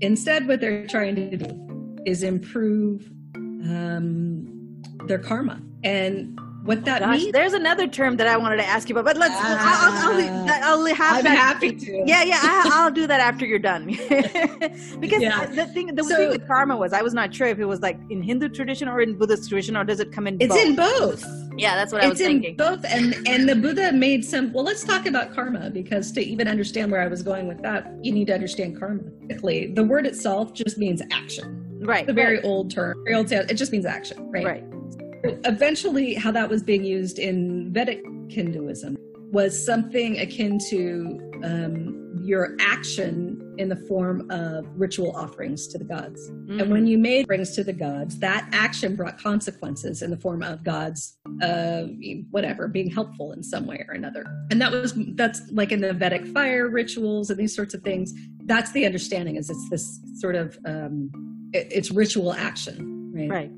Instead, 0.00 0.48
what 0.48 0.60
they're 0.60 0.86
trying 0.86 1.14
to 1.16 1.36
do 1.36 1.96
is 2.06 2.22
improve 2.22 3.10
um, 3.34 4.82
their 5.06 5.18
karma. 5.18 5.60
And 5.84 6.38
what 6.62 6.84
that 6.84 7.00
Gosh, 7.00 7.20
means. 7.20 7.32
There's 7.32 7.54
another 7.54 7.86
term 7.86 8.16
that 8.18 8.26
I 8.26 8.36
wanted 8.36 8.56
to 8.56 8.66
ask 8.66 8.88
you 8.88 8.94
about, 8.94 9.06
but 9.06 9.16
let's. 9.16 9.34
Uh, 9.34 9.56
I'll, 9.58 10.12
I'll, 10.12 10.86
I'll, 10.86 10.94
have 10.94 11.18
I'm 11.18 11.24
that. 11.24 11.36
happy 11.36 11.72
to. 11.74 12.02
Yeah, 12.06 12.22
yeah. 12.22 12.38
I, 12.42 12.84
will 12.84 12.90
do 12.90 13.06
that 13.06 13.20
after 13.20 13.46
you're 13.46 13.58
done. 13.58 13.86
because 15.00 15.22
yeah. 15.22 15.46
the 15.46 15.66
thing, 15.72 15.94
the 15.94 16.04
so, 16.04 16.16
thing 16.16 16.28
with 16.28 16.46
karma 16.46 16.76
was, 16.76 16.92
I 16.92 17.00
was 17.00 17.14
not 17.14 17.34
sure 17.34 17.46
if 17.46 17.58
it 17.58 17.64
was 17.64 17.80
like 17.80 17.98
in 18.10 18.22
Hindu 18.22 18.50
tradition 18.50 18.88
or 18.88 19.00
in 19.00 19.16
Buddhist 19.16 19.48
tradition, 19.48 19.76
or 19.76 19.84
does 19.84 20.00
it 20.00 20.12
come 20.12 20.26
in? 20.26 20.36
It's 20.40 20.54
both? 20.54 20.66
in 20.66 20.76
both. 20.76 21.24
Yeah, 21.56 21.76
that's 21.76 21.92
what 21.92 22.04
I 22.04 22.08
was 22.08 22.18
thinking. 22.18 22.52
It's 22.52 22.62
in 22.62 22.74
both, 22.74 22.84
and 22.84 23.26
and 23.26 23.48
the 23.48 23.56
Buddha 23.56 23.92
made 23.92 24.24
some. 24.24 24.52
Well, 24.52 24.64
let's 24.64 24.84
talk 24.84 25.06
about 25.06 25.34
karma 25.34 25.70
because 25.70 26.12
to 26.12 26.20
even 26.20 26.46
understand 26.46 26.92
where 26.92 27.00
I 27.00 27.08
was 27.08 27.22
going 27.22 27.48
with 27.48 27.62
that, 27.62 27.90
you 28.02 28.12
need 28.12 28.26
to 28.26 28.34
understand 28.34 28.78
karma. 28.78 29.02
The 29.28 29.86
word 29.88 30.06
itself 30.06 30.52
just 30.52 30.76
means 30.76 31.00
action. 31.10 31.66
Right. 31.82 32.06
The 32.06 32.12
very 32.12 32.36
right. 32.36 32.44
old 32.44 32.70
term. 32.70 33.02
Very 33.04 33.16
old. 33.16 33.32
It 33.32 33.54
just 33.54 33.72
means 33.72 33.86
action. 33.86 34.30
Right. 34.30 34.44
Right 34.44 34.79
eventually 35.22 36.14
how 36.14 36.30
that 36.32 36.48
was 36.48 36.62
being 36.62 36.84
used 36.84 37.18
in 37.18 37.72
Vedic 37.72 38.02
Hinduism 38.28 38.96
was 39.32 39.64
something 39.64 40.18
akin 40.18 40.58
to 40.70 41.30
um, 41.44 42.00
your 42.22 42.56
action 42.60 43.54
in 43.58 43.68
the 43.68 43.76
form 43.76 44.28
of 44.30 44.66
ritual 44.74 45.14
offerings 45.16 45.66
to 45.68 45.78
the 45.78 45.84
gods. 45.84 46.30
Mm-hmm. 46.30 46.60
And 46.60 46.70
when 46.70 46.86
you 46.86 46.98
made 46.98 47.24
offerings 47.24 47.54
to 47.54 47.64
the 47.64 47.72
gods, 47.72 48.18
that 48.18 48.48
action 48.52 48.96
brought 48.96 49.18
consequences 49.18 50.02
in 50.02 50.10
the 50.10 50.16
form 50.16 50.42
of 50.42 50.64
gods, 50.64 51.18
uh, 51.42 51.82
whatever, 52.30 52.68
being 52.68 52.90
helpful 52.90 53.32
in 53.32 53.42
some 53.42 53.66
way 53.66 53.84
or 53.88 53.94
another. 53.94 54.24
And 54.50 54.60
that 54.60 54.72
was 54.72 54.94
that's 55.14 55.42
like 55.52 55.72
in 55.72 55.80
the 55.80 55.92
Vedic 55.92 56.26
fire 56.28 56.68
rituals 56.68 57.30
and 57.30 57.38
these 57.38 57.54
sorts 57.54 57.74
of 57.74 57.82
things. 57.82 58.12
That's 58.44 58.72
the 58.72 58.84
understanding 58.84 59.36
is 59.36 59.48
it's 59.50 59.70
this 59.70 60.00
sort 60.16 60.34
of 60.34 60.58
um, 60.64 61.10
it, 61.52 61.68
it's 61.70 61.90
ritual 61.90 62.32
action, 62.32 63.12
right? 63.14 63.30
Right. 63.30 63.50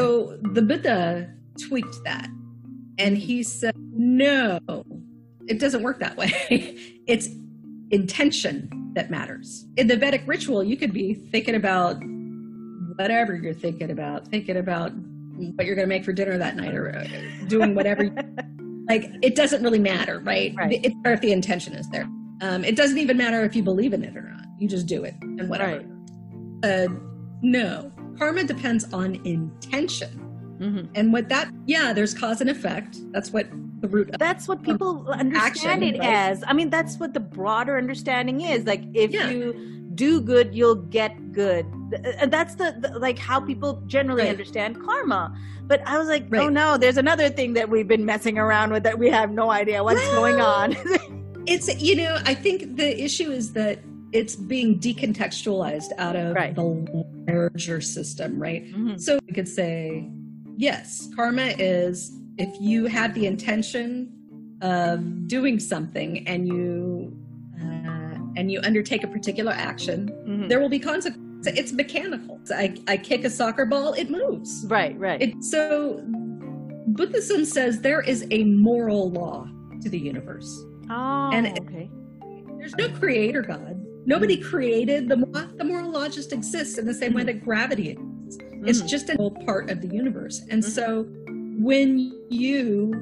So 0.00 0.38
the 0.42 0.62
Buddha 0.62 1.30
tweaked 1.60 2.02
that 2.04 2.28
and 2.98 3.18
he 3.18 3.42
said, 3.42 3.74
no, 3.76 4.58
it 5.46 5.58
doesn't 5.58 5.82
work 5.82 5.98
that 5.98 6.16
way. 6.16 6.32
it's 7.06 7.28
intention 7.90 8.70
that 8.94 9.10
matters. 9.10 9.66
In 9.76 9.88
the 9.88 9.96
Vedic 9.96 10.22
ritual, 10.26 10.64
you 10.64 10.76
could 10.76 10.92
be 10.92 11.14
thinking 11.14 11.54
about 11.54 12.00
whatever 12.96 13.34
you're 13.34 13.52
thinking 13.52 13.90
about, 13.90 14.28
thinking 14.28 14.56
about 14.56 14.92
what 15.54 15.66
you're 15.66 15.74
going 15.74 15.88
to 15.88 15.94
make 15.94 16.04
for 16.04 16.12
dinner 16.12 16.38
that 16.38 16.56
night 16.56 16.74
or 16.74 16.96
uh, 16.96 17.06
doing 17.46 17.74
whatever. 17.74 18.04
like, 18.88 19.10
it 19.22 19.34
doesn't 19.34 19.62
really 19.62 19.78
matter, 19.78 20.20
right? 20.20 20.54
right. 20.56 20.80
It's 20.82 20.96
if 21.04 21.20
the 21.20 21.32
intention 21.32 21.74
is 21.74 21.88
there. 21.90 22.08
Um, 22.40 22.64
it 22.64 22.74
doesn't 22.74 22.98
even 22.98 23.18
matter 23.18 23.44
if 23.44 23.54
you 23.54 23.62
believe 23.62 23.92
in 23.92 24.02
it 24.02 24.16
or 24.16 24.22
not. 24.22 24.46
You 24.58 24.66
just 24.66 24.86
do 24.86 25.04
it 25.04 25.14
and 25.20 25.48
whatever. 25.48 25.84
Right. 26.62 26.86
Uh, 26.86 26.88
no, 27.42 27.90
karma 28.18 28.44
depends 28.44 28.92
on 28.92 29.14
intention. 29.26 30.26
Mm-hmm. 30.60 30.92
And 30.94 31.12
what 31.12 31.28
that, 31.30 31.50
yeah, 31.66 31.92
there's 31.92 32.12
cause 32.12 32.40
and 32.42 32.50
effect. 32.50 32.98
That's 33.12 33.32
what 33.32 33.48
the 33.80 33.88
root. 33.88 34.10
That's 34.18 34.46
what 34.46 34.62
people 34.62 35.08
understand 35.08 35.82
action, 35.82 35.82
it 35.82 35.98
right? 35.98 36.08
as. 36.08 36.44
I 36.46 36.52
mean, 36.52 36.68
that's 36.68 36.98
what 36.98 37.14
the 37.14 37.20
broader 37.20 37.78
understanding 37.78 38.42
is. 38.42 38.66
Like, 38.66 38.82
if 38.92 39.10
yeah. 39.10 39.30
you 39.30 39.80
do 39.94 40.20
good, 40.20 40.54
you'll 40.54 40.74
get 40.74 41.32
good. 41.32 41.66
Uh, 42.20 42.26
that's 42.26 42.54
the, 42.54 42.76
the 42.78 42.98
like 42.98 43.18
how 43.18 43.40
people 43.40 43.82
generally 43.86 44.22
right. 44.22 44.30
understand 44.30 44.82
karma. 44.84 45.34
But 45.66 45.86
I 45.86 45.98
was 45.98 46.08
like, 46.08 46.24
oh, 46.24 46.28
right. 46.30 46.40
oh 46.42 46.48
no, 46.48 46.76
there's 46.76 46.96
another 46.96 47.30
thing 47.30 47.54
that 47.54 47.68
we've 47.68 47.88
been 47.88 48.04
messing 48.04 48.38
around 48.38 48.72
with 48.72 48.82
that 48.82 48.98
we 48.98 49.08
have 49.08 49.30
no 49.30 49.50
idea 49.50 49.82
what's 49.82 50.00
well, 50.00 50.16
going 50.16 50.40
on. 50.40 50.76
it's 51.46 51.74
you 51.80 51.96
know, 51.96 52.18
I 52.24 52.34
think 52.34 52.76
the 52.76 53.02
issue 53.02 53.30
is 53.30 53.52
that 53.54 53.78
it's 54.12 54.36
being 54.36 54.78
decontextualized 54.78 55.90
out 55.98 56.16
of 56.16 56.34
right. 56.34 56.54
the 56.54 57.04
larger 57.28 57.80
system, 57.80 58.40
right? 58.40 58.64
Mm-hmm. 58.66 58.96
So 58.96 59.18
we 59.26 59.32
could 59.32 59.48
say, 59.48 60.08
yes, 60.56 61.08
karma 61.14 61.54
is 61.58 62.12
if 62.38 62.54
you 62.60 62.86
have 62.86 63.14
the 63.14 63.26
intention 63.26 64.12
of 64.62 65.28
doing 65.28 65.58
something 65.58 66.26
and 66.26 66.48
you 66.48 67.16
uh, 67.60 68.18
and 68.36 68.50
you 68.50 68.60
undertake 68.62 69.04
a 69.04 69.08
particular 69.08 69.52
action, 69.52 70.08
mm-hmm. 70.08 70.48
there 70.48 70.60
will 70.60 70.68
be 70.68 70.78
consequences. 70.78 71.26
It's 71.46 71.72
mechanical. 71.72 72.38
I, 72.54 72.76
I 72.86 72.96
kick 72.96 73.24
a 73.24 73.30
soccer 73.30 73.64
ball, 73.64 73.94
it 73.94 74.10
moves. 74.10 74.66
Right, 74.68 74.98
right. 74.98 75.22
It, 75.22 75.42
so 75.42 76.02
Buddhism 76.88 77.44
says 77.44 77.80
there 77.80 78.02
is 78.02 78.26
a 78.30 78.44
moral 78.44 79.10
law 79.10 79.48
to 79.80 79.88
the 79.88 79.98
universe. 79.98 80.64
Oh, 80.90 81.30
and 81.32 81.58
okay. 81.60 81.90
There's 82.58 82.74
no 82.74 82.90
creator 82.90 83.40
God. 83.40 83.79
Nobody 84.06 84.36
created 84.36 85.08
the 85.08 85.16
moral, 85.16 85.48
the 85.56 85.64
moral 85.64 85.90
law 85.90 86.08
just 86.08 86.32
exists 86.32 86.78
in 86.78 86.86
the 86.86 86.94
same 86.94 87.12
way 87.12 87.24
that 87.24 87.44
gravity 87.44 87.90
is. 87.90 88.38
It's 88.64 88.78
mm-hmm. 88.78 88.88
just 88.88 89.08
a 89.10 89.16
whole 89.16 89.32
part 89.46 89.70
of 89.70 89.80
the 89.80 89.88
universe. 89.88 90.40
And 90.50 90.62
mm-hmm. 90.62 90.70
so 90.70 91.06
when 91.58 92.12
you 92.30 92.92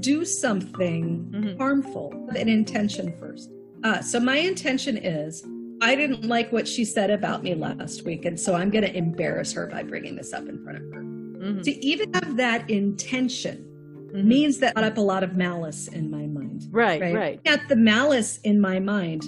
do 0.00 0.24
something 0.24 1.30
mm-hmm. 1.30 1.58
harmful, 1.58 2.12
an 2.36 2.48
intention 2.48 3.14
first. 3.18 3.50
Uh, 3.82 4.00
so 4.00 4.18
my 4.18 4.36
intention 4.36 4.96
is 4.96 5.44
I 5.82 5.94
didn't 5.94 6.24
like 6.24 6.50
what 6.52 6.66
she 6.66 6.84
said 6.84 7.10
about 7.10 7.42
me 7.42 7.54
last 7.54 8.04
week, 8.04 8.24
and 8.24 8.38
so 8.38 8.54
I'm 8.54 8.70
going 8.70 8.84
to 8.84 8.96
embarrass 8.96 9.52
her 9.52 9.66
by 9.66 9.82
bringing 9.82 10.16
this 10.16 10.32
up 10.32 10.48
in 10.48 10.62
front 10.62 10.78
of 10.78 10.84
her. 10.84 11.02
Mm-hmm. 11.02 11.60
To 11.62 11.84
even 11.84 12.14
have 12.14 12.36
that 12.36 12.70
intention 12.70 13.66
mm-hmm. 14.06 14.26
means 14.26 14.58
that 14.58 14.72
I 14.76 14.86
up 14.86 14.96
a 14.96 15.02
lot 15.02 15.22
of 15.22 15.36
malice 15.36 15.88
in 15.88 16.10
my 16.10 16.26
mind. 16.26 16.66
Right, 16.70 17.00
right. 17.00 17.14
right. 17.14 17.40
At 17.44 17.68
the 17.68 17.76
malice 17.76 18.38
in 18.44 18.60
my 18.60 18.78
mind 18.78 19.24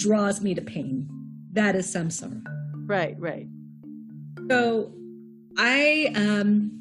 draws 0.00 0.40
me 0.40 0.54
to 0.54 0.62
pain. 0.62 1.08
That 1.52 1.76
is 1.76 1.86
samsara. 1.94 2.42
Right, 2.86 3.14
right. 3.18 3.46
So 4.50 4.92
I 5.58 6.12
um 6.16 6.72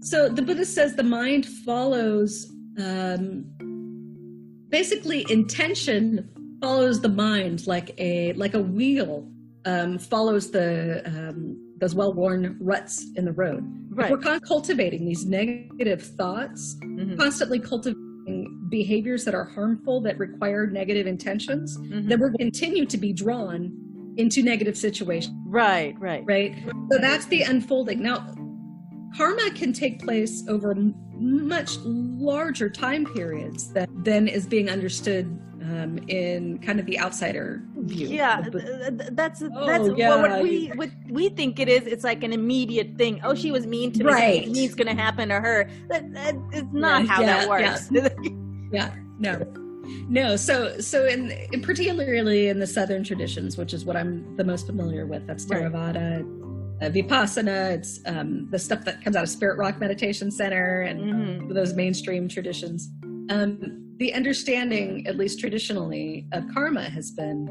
so 0.00 0.28
the 0.28 0.42
Buddha 0.42 0.64
says 0.64 0.94
the 0.94 1.02
mind 1.02 1.46
follows 1.46 2.52
um 2.78 3.44
basically 4.68 5.26
intention 5.30 6.28
follows 6.60 7.00
the 7.00 7.08
mind 7.08 7.66
like 7.66 7.94
a 7.98 8.32
like 8.34 8.54
a 8.54 8.60
wheel 8.60 9.26
um 9.64 9.98
follows 9.98 10.50
the 10.50 11.02
um 11.06 11.56
those 11.78 11.94
well-worn 11.94 12.58
ruts 12.60 13.06
in 13.16 13.24
the 13.24 13.32
road. 13.32 13.64
Right. 13.88 14.12
If 14.12 14.24
we're 14.24 14.40
cultivating 14.40 15.06
these 15.06 15.24
negative 15.24 16.02
thoughts, 16.02 16.76
mm-hmm. 16.82 17.16
constantly 17.16 17.58
cultivating 17.58 18.09
behaviors 18.70 19.24
that 19.24 19.34
are 19.34 19.44
harmful 19.44 20.00
that 20.00 20.18
require 20.18 20.66
negative 20.66 21.06
intentions, 21.06 21.76
mm-hmm. 21.76 22.08
then 22.08 22.20
we're 22.20 22.32
continue 22.32 22.86
to 22.86 22.96
be 22.96 23.12
drawn 23.12 23.72
into 24.16 24.42
negative 24.42 24.76
situations. 24.76 25.36
Right, 25.46 25.94
right. 25.98 26.24
Right. 26.26 26.54
So 26.90 26.98
that's 26.98 27.26
the 27.26 27.42
unfolding. 27.42 28.02
Now, 28.02 28.34
karma 29.16 29.50
can 29.50 29.72
take 29.72 30.02
place 30.02 30.44
over 30.48 30.74
much 31.14 31.76
larger 31.84 32.70
time 32.70 33.04
periods 33.04 33.72
that 33.72 33.88
then 34.04 34.28
is 34.28 34.46
being 34.46 34.70
understood 34.70 35.26
um, 35.62 35.98
in 36.08 36.58
kind 36.58 36.80
of 36.80 36.86
the 36.86 36.98
outsider 36.98 37.62
view. 37.76 38.08
Yeah, 38.08 38.42
that's 39.12 39.42
oh, 39.42 39.66
that's 39.66 39.90
yeah. 39.96 40.16
what 40.16 40.42
we 40.42 40.68
what 40.68 40.90
we 41.08 41.28
think 41.28 41.58
it 41.60 41.68
is. 41.68 41.86
It's 41.86 42.04
like 42.04 42.24
an 42.24 42.32
immediate 42.32 42.96
thing. 42.96 43.20
Oh, 43.22 43.34
she 43.34 43.50
was 43.50 43.66
mean 43.66 43.92
to 43.92 44.04
me. 44.04 44.10
Right. 44.10 44.44
It's 44.46 44.74
going 44.74 44.94
to 44.94 45.00
happen 45.00 45.28
to 45.28 45.40
her. 45.40 45.68
That, 45.88 46.12
that 46.14 46.34
is 46.52 46.64
not 46.72 47.04
yeah, 47.04 47.08
how 47.08 47.20
yeah, 47.20 47.46
that 47.46 47.48
works. 47.48 48.30
Yeah. 48.70 48.94
No. 49.18 49.46
No, 50.08 50.36
so 50.36 50.78
so 50.78 51.06
in, 51.06 51.30
in, 51.52 51.62
particularly 51.62 52.48
in 52.48 52.58
the 52.60 52.66
southern 52.66 53.02
traditions, 53.02 53.56
which 53.56 53.74
is 53.74 53.84
what 53.84 53.96
I'm 53.96 54.36
the 54.36 54.44
most 54.44 54.66
familiar 54.66 55.06
with. 55.06 55.26
That's 55.26 55.44
Theravada, 55.44 56.22
right. 56.80 56.86
uh, 56.86 56.90
Vipassana. 56.90 57.72
It's 57.72 58.00
um, 58.06 58.48
the 58.50 58.58
stuff 58.58 58.84
that 58.84 59.02
comes 59.02 59.16
out 59.16 59.24
of 59.24 59.28
Spirit 59.28 59.58
Rock 59.58 59.80
Meditation 59.80 60.30
Center 60.30 60.82
and 60.82 61.00
mm-hmm. 61.00 61.52
those 61.52 61.74
mainstream 61.74 62.28
traditions. 62.28 62.88
Um, 63.30 63.94
the 63.96 64.14
understanding, 64.14 65.06
at 65.06 65.16
least 65.16 65.40
traditionally, 65.40 66.26
of 66.32 66.44
karma 66.54 66.88
has 66.88 67.10
been 67.10 67.48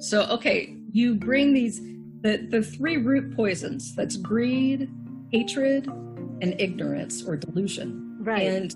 so 0.00 0.24
okay, 0.26 0.76
you 0.92 1.14
bring 1.14 1.52
these 1.52 1.80
the, 2.22 2.46
the 2.50 2.62
three 2.62 2.96
root 2.96 3.36
poisons 3.36 3.94
that's 3.94 4.16
greed, 4.16 4.90
hatred, 5.30 5.86
and 5.86 6.54
ignorance 6.58 7.24
or 7.24 7.36
delusion. 7.36 8.18
Right. 8.20 8.46
And 8.46 8.74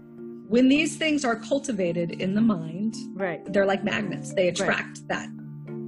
when 0.50 0.68
these 0.68 0.96
things 0.96 1.24
are 1.24 1.36
cultivated 1.36 2.10
in 2.20 2.34
the 2.34 2.40
mind, 2.40 2.96
right, 3.14 3.40
they're 3.52 3.66
like 3.66 3.84
magnets. 3.84 4.34
They 4.34 4.48
attract 4.48 4.98
right. 4.98 5.08
that. 5.08 5.28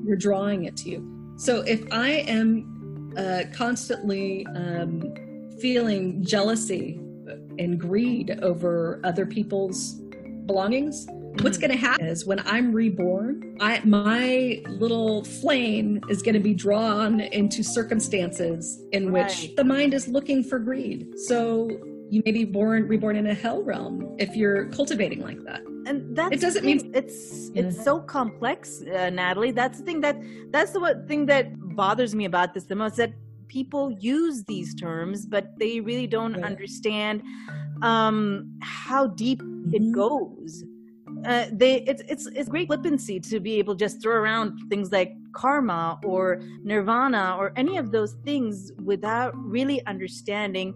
You're 0.05 0.16
drawing 0.16 0.66
it 0.66 0.77
to 0.79 0.88
you. 0.88 1.35
So 1.37 1.62
if 1.62 1.83
I 1.90 2.11
am 2.11 3.12
uh, 3.16 3.42
constantly 3.53 4.46
um, 4.55 5.03
feeling 5.61 6.25
jealousy 6.25 7.01
and 7.59 7.79
greed 7.79 8.38
over 8.40 9.01
other 9.03 9.27
people's 9.27 9.94
belongings 10.46 11.07
what's 11.40 11.57
mm-hmm. 11.57 11.68
going 11.68 11.70
to 11.70 11.77
happen 11.77 12.07
is 12.07 12.27
when 12.27 12.40
i'm 12.40 12.72
reborn 12.72 13.57
I, 13.61 13.81
my 13.85 14.61
little 14.66 15.25
flame 15.25 16.01
is 16.11 16.20
going 16.20 16.35
to 16.35 16.40
be 16.40 16.53
drawn 16.53 17.20
into 17.20 17.62
circumstances 17.62 18.83
in 18.92 19.12
right. 19.12 19.25
which 19.25 19.55
the 19.57 19.64
mind 19.64 19.94
is 19.94 20.09
looking 20.09 20.42
for 20.42 20.59
greed 20.59 21.18
so 21.20 21.70
you 22.12 22.22
may 22.27 22.33
be 22.33 22.44
born 22.44 22.87
reborn 22.87 23.16
in 23.16 23.27
a 23.35 23.37
hell 23.42 23.62
realm 23.62 23.94
if 24.18 24.31
you're 24.37 24.66
cultivating 24.79 25.20
like 25.29 25.42
that 25.44 25.62
and 25.88 26.16
that 26.16 26.33
it 26.33 26.40
doesn't 26.40 26.64
mean 26.64 26.90
it's 26.94 27.51
it's 27.55 27.83
so 27.83 28.01
complex 28.01 28.83
uh, 28.83 29.11
natalie 29.11 29.51
that's 29.51 29.79
the 29.79 29.85
thing 29.85 30.01
that 30.01 30.16
that's 30.51 30.72
the 30.72 30.81
what 30.81 31.09
thing 31.09 31.25
that 31.27 31.44
bothers 31.83 32.14
me 32.14 32.25
about 32.27 32.53
this 32.55 32.64
the 32.64 32.77
most 32.77 32.96
that 32.96 33.12
people 33.48 33.90
use 34.14 34.44
these 34.44 34.75
terms 34.75 35.27
but 35.27 35.44
they 35.59 35.81
really 35.81 36.07
don't 36.07 36.35
right. 36.35 36.44
understand 36.44 37.22
um, 37.83 38.59
how 38.62 39.09
deep 39.09 39.42
mm-hmm. 39.42 39.75
it 39.75 39.92
goes. 39.92 40.64
Uh, 41.27 41.46
they 41.53 41.83
it's 41.83 42.03
it's 42.09 42.27
it's 42.27 42.48
great 42.48 42.66
flippancy 42.66 43.20
to 43.20 43.38
be 43.38 43.55
able 43.59 43.75
to 43.75 43.85
just 43.85 44.03
throw 44.03 44.16
around 44.16 44.59
things 44.70 44.90
like 44.90 45.12
karma 45.33 45.98
or 46.05 46.40
nirvana 46.64 47.37
or 47.38 47.53
any 47.55 47.77
of 47.77 47.92
those 47.92 48.14
things 48.25 48.72
without 48.83 49.33
really 49.37 49.85
understanding 49.87 50.75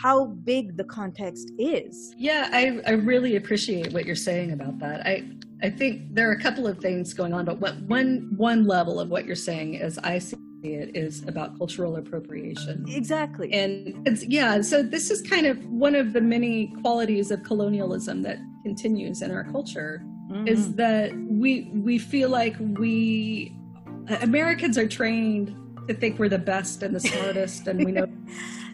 how 0.00 0.26
big 0.26 0.76
the 0.76 0.84
context 0.84 1.50
is. 1.58 2.14
Yeah, 2.16 2.48
I 2.52 2.80
I 2.86 2.92
really 2.92 3.36
appreciate 3.36 3.92
what 3.92 4.06
you're 4.06 4.16
saying 4.16 4.52
about 4.52 4.78
that. 4.78 5.06
I 5.06 5.28
I 5.62 5.70
think 5.70 6.14
there 6.14 6.28
are 6.28 6.32
a 6.32 6.40
couple 6.40 6.66
of 6.66 6.78
things 6.78 7.12
going 7.12 7.32
on, 7.32 7.44
but 7.44 7.58
what, 7.58 7.80
one 7.82 8.32
one 8.36 8.66
level 8.66 9.00
of 9.00 9.08
what 9.08 9.24
you're 9.26 9.36
saying 9.36 9.74
is 9.74 9.98
I 9.98 10.18
see 10.18 10.36
it 10.62 10.96
is 10.96 11.26
about 11.28 11.56
cultural 11.56 11.96
appropriation. 11.96 12.84
Exactly. 12.88 13.52
And 13.52 14.06
it's, 14.06 14.24
yeah, 14.24 14.60
so 14.60 14.82
this 14.82 15.10
is 15.10 15.22
kind 15.22 15.46
of 15.46 15.64
one 15.66 15.94
of 15.94 16.12
the 16.12 16.20
many 16.20 16.74
qualities 16.82 17.30
of 17.30 17.42
colonialism 17.44 18.22
that 18.22 18.38
continues 18.64 19.22
in 19.22 19.30
our 19.30 19.44
culture 19.44 20.02
mm-hmm. 20.30 20.48
is 20.48 20.74
that 20.74 21.12
we 21.28 21.70
we 21.74 21.98
feel 21.98 22.28
like 22.28 22.56
we 22.58 23.56
Americans 24.20 24.76
are 24.78 24.88
trained 24.88 25.54
to 25.86 25.94
think 25.94 26.18
we're 26.18 26.28
the 26.28 26.38
best 26.38 26.82
and 26.82 26.94
the 26.94 27.00
smartest 27.00 27.66
and 27.66 27.84
we 27.84 27.92
know 27.92 28.06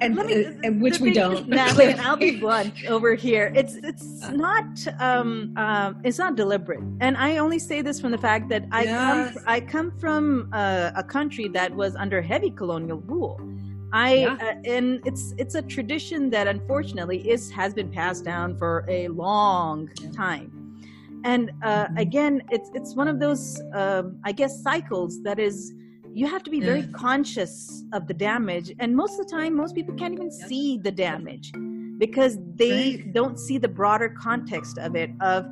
and, 0.00 0.14
me, 0.14 0.46
uh, 0.46 0.52
and 0.62 0.80
which 0.80 1.00
we 1.00 1.12
don't. 1.12 1.48
Natalie, 1.48 1.94
I'll 1.94 2.16
be 2.16 2.38
blunt 2.38 2.84
over 2.86 3.14
here. 3.14 3.52
It's 3.54 3.74
it's 3.76 4.22
uh. 4.22 4.32
not 4.32 4.66
um, 4.98 5.54
uh, 5.56 5.92
it's 6.04 6.18
not 6.18 6.36
deliberate, 6.36 6.80
and 7.00 7.16
I 7.16 7.38
only 7.38 7.58
say 7.58 7.82
this 7.82 8.00
from 8.00 8.12
the 8.12 8.18
fact 8.18 8.48
that 8.50 8.64
I 8.70 8.84
yes. 8.84 9.34
come 9.34 9.44
I 9.46 9.60
come 9.60 9.90
from 9.98 10.52
a, 10.52 10.92
a, 10.96 11.02
country 11.02 11.48
that 11.48 11.74
was 11.74 11.96
under 11.96 12.20
heavy 12.22 12.50
colonial 12.50 12.98
rule. 13.00 13.40
I 13.92 14.14
yeah. 14.14 14.36
uh, 14.40 14.54
and 14.64 15.00
it's 15.04 15.34
it's 15.38 15.54
a 15.54 15.62
tradition 15.62 16.30
that 16.30 16.46
unfortunately 16.46 17.28
is 17.28 17.50
has 17.52 17.74
been 17.74 17.90
passed 17.90 18.24
down 18.24 18.56
for 18.56 18.84
a 18.88 19.08
long 19.08 19.88
time. 20.14 20.52
And 21.24 21.50
uh, 21.62 21.86
mm-hmm. 21.86 21.96
again, 21.96 22.42
it's 22.50 22.70
it's 22.74 22.94
one 22.94 23.08
of 23.08 23.18
those 23.18 23.60
um, 23.74 24.18
I 24.24 24.32
guess 24.32 24.62
cycles 24.62 25.22
that 25.22 25.38
is 25.38 25.74
you 26.18 26.26
have 26.26 26.42
to 26.42 26.50
be 26.50 26.58
very 26.58 26.82
mm. 26.82 26.92
conscious 26.92 27.84
of 27.92 28.08
the 28.08 28.14
damage 28.14 28.74
and 28.80 28.96
most 28.96 29.20
of 29.20 29.26
the 29.26 29.36
time 29.36 29.54
most 29.54 29.72
people 29.72 29.94
can't 29.94 30.12
even 30.12 30.30
yep. 30.36 30.48
see 30.48 30.76
the 30.76 30.90
damage 30.90 31.52
because 31.96 32.38
they 32.56 32.96
right. 32.96 33.12
don't 33.12 33.38
see 33.38 33.56
the 33.56 33.68
broader 33.68 34.08
context 34.08 34.78
of 34.78 34.96
it 34.96 35.10
of 35.20 35.46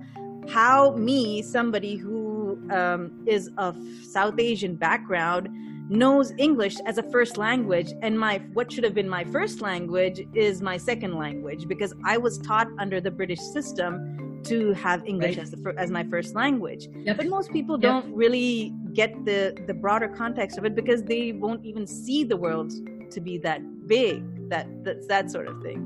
how 0.49 0.97
me 0.97 1.41
somebody 1.41 1.95
who 1.95 2.59
um, 2.73 3.23
is 3.27 3.49
of 3.59 3.77
south 4.11 4.41
asian 4.41 4.75
background 4.75 5.49
knows 5.89 6.33
english 6.37 6.77
as 6.85 6.99
a 6.99 7.03
first 7.13 7.37
language 7.37 7.93
and 8.03 8.19
my 8.19 8.39
what 8.53 8.73
should 8.73 8.83
have 8.83 8.95
been 8.95 9.09
my 9.09 9.23
first 9.23 9.61
language 9.61 10.21
is 10.35 10.61
my 10.61 10.77
second 10.77 11.15
language 11.15 11.69
because 11.69 11.95
i 12.05 12.17
was 12.19 12.39
taught 12.39 12.67
under 12.81 13.01
the 13.01 13.11
british 13.11 13.41
system 13.41 14.26
to 14.47 14.73
have 14.73 15.07
English 15.07 15.37
right. 15.37 15.43
as 15.43 15.51
the 15.51 15.75
as 15.79 15.91
my 15.91 16.05
first 16.05 16.35
language. 16.35 16.89
Yep. 17.05 17.17
But 17.17 17.27
most 17.27 17.53
people 17.53 17.77
don't 17.77 18.15
really 18.15 18.73
get 18.93 19.25
the 19.25 19.57
the 19.67 19.75
broader 19.75 20.09
context 20.09 20.59
of 20.59 20.65
it 20.65 20.75
because 20.75 21.03
they 21.03 21.33
won't 21.33 21.65
even 21.65 21.87
see 21.87 22.25
the 22.25 22.37
world 22.37 22.73
to 23.11 23.21
be 23.21 23.39
that 23.39 23.61
big. 23.87 24.49
That 24.49 24.67
that's 24.85 25.07
that 25.07 25.31
sort 25.31 25.49
of 25.49 25.63
thing. 25.63 25.79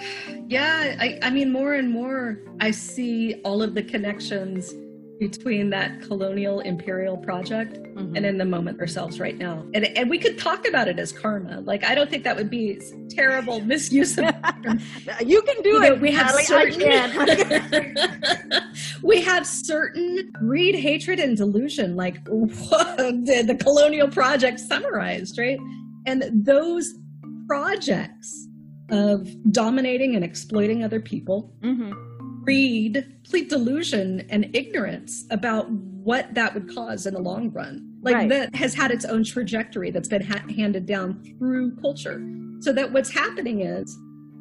Yeah, 0.48 0.96
I, 0.98 1.18
I 1.20 1.28
mean, 1.28 1.52
more 1.52 1.74
and 1.74 1.90
more, 1.90 2.38
I 2.58 2.70
see 2.70 3.34
all 3.44 3.62
of 3.62 3.74
the 3.74 3.82
connections 3.82 4.72
between 5.18 5.70
that 5.70 6.00
colonial 6.02 6.60
imperial 6.60 7.16
project 7.16 7.74
mm-hmm. 7.74 8.14
and 8.14 8.24
in 8.24 8.38
the 8.38 8.44
moment 8.44 8.80
ourselves 8.80 9.18
right 9.18 9.36
now. 9.36 9.64
And, 9.74 9.84
and 9.96 10.08
we 10.08 10.18
could 10.18 10.38
talk 10.38 10.66
about 10.66 10.88
it 10.88 10.98
as 10.98 11.12
karma. 11.12 11.60
Like, 11.60 11.84
I 11.84 11.94
don't 11.94 12.08
think 12.08 12.24
that 12.24 12.36
would 12.36 12.50
be 12.50 12.80
terrible 13.10 13.60
misuse 13.64 14.16
of 14.18 14.24
You 15.24 15.42
can 15.42 15.62
do 15.62 15.70
you 15.70 15.82
it. 15.82 15.88
Know, 15.90 15.94
we 15.96 16.12
have 16.12 16.30
certain, 16.30 17.12
we 19.02 19.20
have 19.22 19.46
certain 19.46 20.30
greed, 20.32 20.74
hatred, 20.76 21.18
and 21.18 21.36
delusion, 21.36 21.96
like 21.96 22.24
the, 22.24 23.44
the 23.46 23.56
colonial 23.56 24.08
project 24.08 24.60
summarized, 24.60 25.38
right? 25.38 25.58
And 26.06 26.24
those 26.32 26.94
projects 27.46 28.46
of 28.90 29.28
dominating 29.52 30.14
and 30.14 30.24
exploiting 30.24 30.82
other 30.82 31.00
people 31.00 31.52
mm-hmm 31.62 32.07
greed, 32.48 33.04
complete 33.24 33.50
delusion, 33.50 34.24
and 34.30 34.48
ignorance 34.56 35.26
about 35.30 35.70
what 35.70 36.32
that 36.32 36.54
would 36.54 36.74
cause 36.74 37.04
in 37.04 37.12
the 37.12 37.20
long 37.20 37.50
run. 37.50 37.94
Like 38.00 38.14
right. 38.14 38.28
that 38.30 38.54
has 38.54 38.72
had 38.72 38.90
its 38.90 39.04
own 39.04 39.22
trajectory 39.22 39.90
that's 39.90 40.08
been 40.08 40.22
ha- 40.22 40.42
handed 40.56 40.86
down 40.86 41.22
through 41.22 41.76
culture. 41.76 42.26
So 42.60 42.72
that 42.72 42.90
what's 42.90 43.10
happening 43.10 43.60
is 43.60 43.94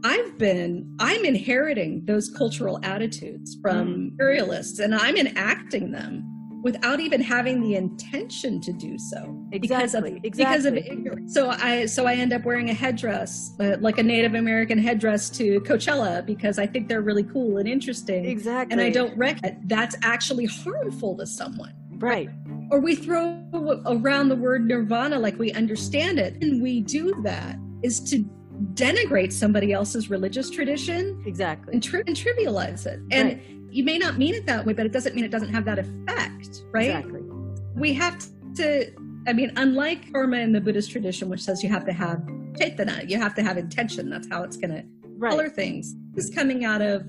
I've 0.05 0.37
been, 0.37 0.89
I'm 0.99 1.25
inheriting 1.25 2.05
those 2.05 2.29
cultural 2.29 2.79
attitudes 2.81 3.57
from 3.61 3.87
mm. 3.89 3.95
imperialists 4.11 4.79
and 4.79 4.95
I'm 4.95 5.17
enacting 5.17 5.91
them 5.91 6.23
without 6.67 6.99
even 6.99 7.21
having 7.21 7.62
the 7.62 7.75
intention 7.75 8.60
to 8.60 8.73
do 8.73 8.99
so 8.99 9.19
exactly, 9.53 9.60
because 9.60 9.95
of 9.95 10.06
exactly. 10.06 10.30
because 10.30 10.65
of 10.65 10.75
ignorance. 10.75 11.34
So 11.34 11.49
I 11.49 11.86
so 11.86 12.06
I 12.06 12.13
end 12.15 12.34
up 12.34 12.43
wearing 12.43 12.69
a 12.69 12.73
headdress 12.73 13.53
uh, 13.62 13.77
like 13.80 13.99
a 13.99 14.03
Native 14.03 14.34
American 14.34 14.77
headdress 14.77 15.30
to 15.38 15.62
Coachella 15.62 16.25
because 16.25 16.60
I 16.60 16.67
think 16.67 16.89
they're 16.89 17.08
really 17.12 17.23
cool 17.23 17.56
and 17.58 17.69
interesting. 17.69 18.25
Exactly. 18.25 18.73
And 18.73 18.82
I 18.82 18.89
don't 18.89 19.17
recognize 19.17 19.56
that's 19.63 19.95
actually 20.03 20.45
harmful 20.45 21.15
to 21.15 21.25
someone. 21.25 21.73
Right. 21.91 22.30
Or 22.69 22.82
we 22.82 22.95
throw 22.95 23.21
around 23.86 24.27
the 24.27 24.36
word 24.36 24.67
nirvana 24.67 25.17
like 25.19 25.39
we 25.39 25.53
understand 25.53 26.19
it, 26.19 26.36
and 26.43 26.62
we 26.62 26.82
do 26.82 27.15
that 27.23 27.56
is 27.82 28.01
to 28.10 28.25
denigrate 28.73 29.32
somebody 29.32 29.71
else's 29.71 30.10
religious 30.10 30.49
tradition 30.49 31.23
exactly 31.27 31.71
and, 31.73 31.84
tri- 31.84 32.01
and 32.08 32.15
trivialize 32.15 32.88
it 32.88 32.99
and 33.12 33.34
right 33.34 33.56
you 33.77 33.83
may 33.83 33.99
not 33.99 34.17
mean 34.17 34.33
it 34.33 34.47
that 34.47 34.65
way, 34.65 34.73
but 34.73 34.87
it 34.87 34.91
doesn't 34.91 35.15
mean 35.15 35.23
it 35.23 35.29
doesn't 35.29 35.53
have 35.53 35.63
that 35.65 35.77
effect, 35.77 36.63
right? 36.71 36.89
Exactly. 36.89 37.21
We 37.75 37.93
have 37.93 38.25
to, 38.55 38.91
I 39.27 39.33
mean, 39.33 39.51
unlike 39.55 40.11
karma 40.11 40.37
in 40.37 40.51
the 40.51 40.59
Buddhist 40.59 40.89
tradition, 40.89 41.29
which 41.29 41.41
says 41.41 41.61
you 41.61 41.69
have 41.69 41.85
to 41.85 41.93
have 41.93 42.17
cetana, 42.53 43.07
you 43.07 43.19
have 43.19 43.35
to 43.35 43.43
have 43.43 43.55
intention. 43.55 44.09
That's 44.09 44.27
how 44.31 44.41
it's 44.41 44.57
going 44.57 44.71
to 44.71 44.83
color 45.29 45.47
things. 45.47 45.95
Is 46.15 46.31
coming 46.31 46.65
out 46.65 46.81
of 46.81 47.05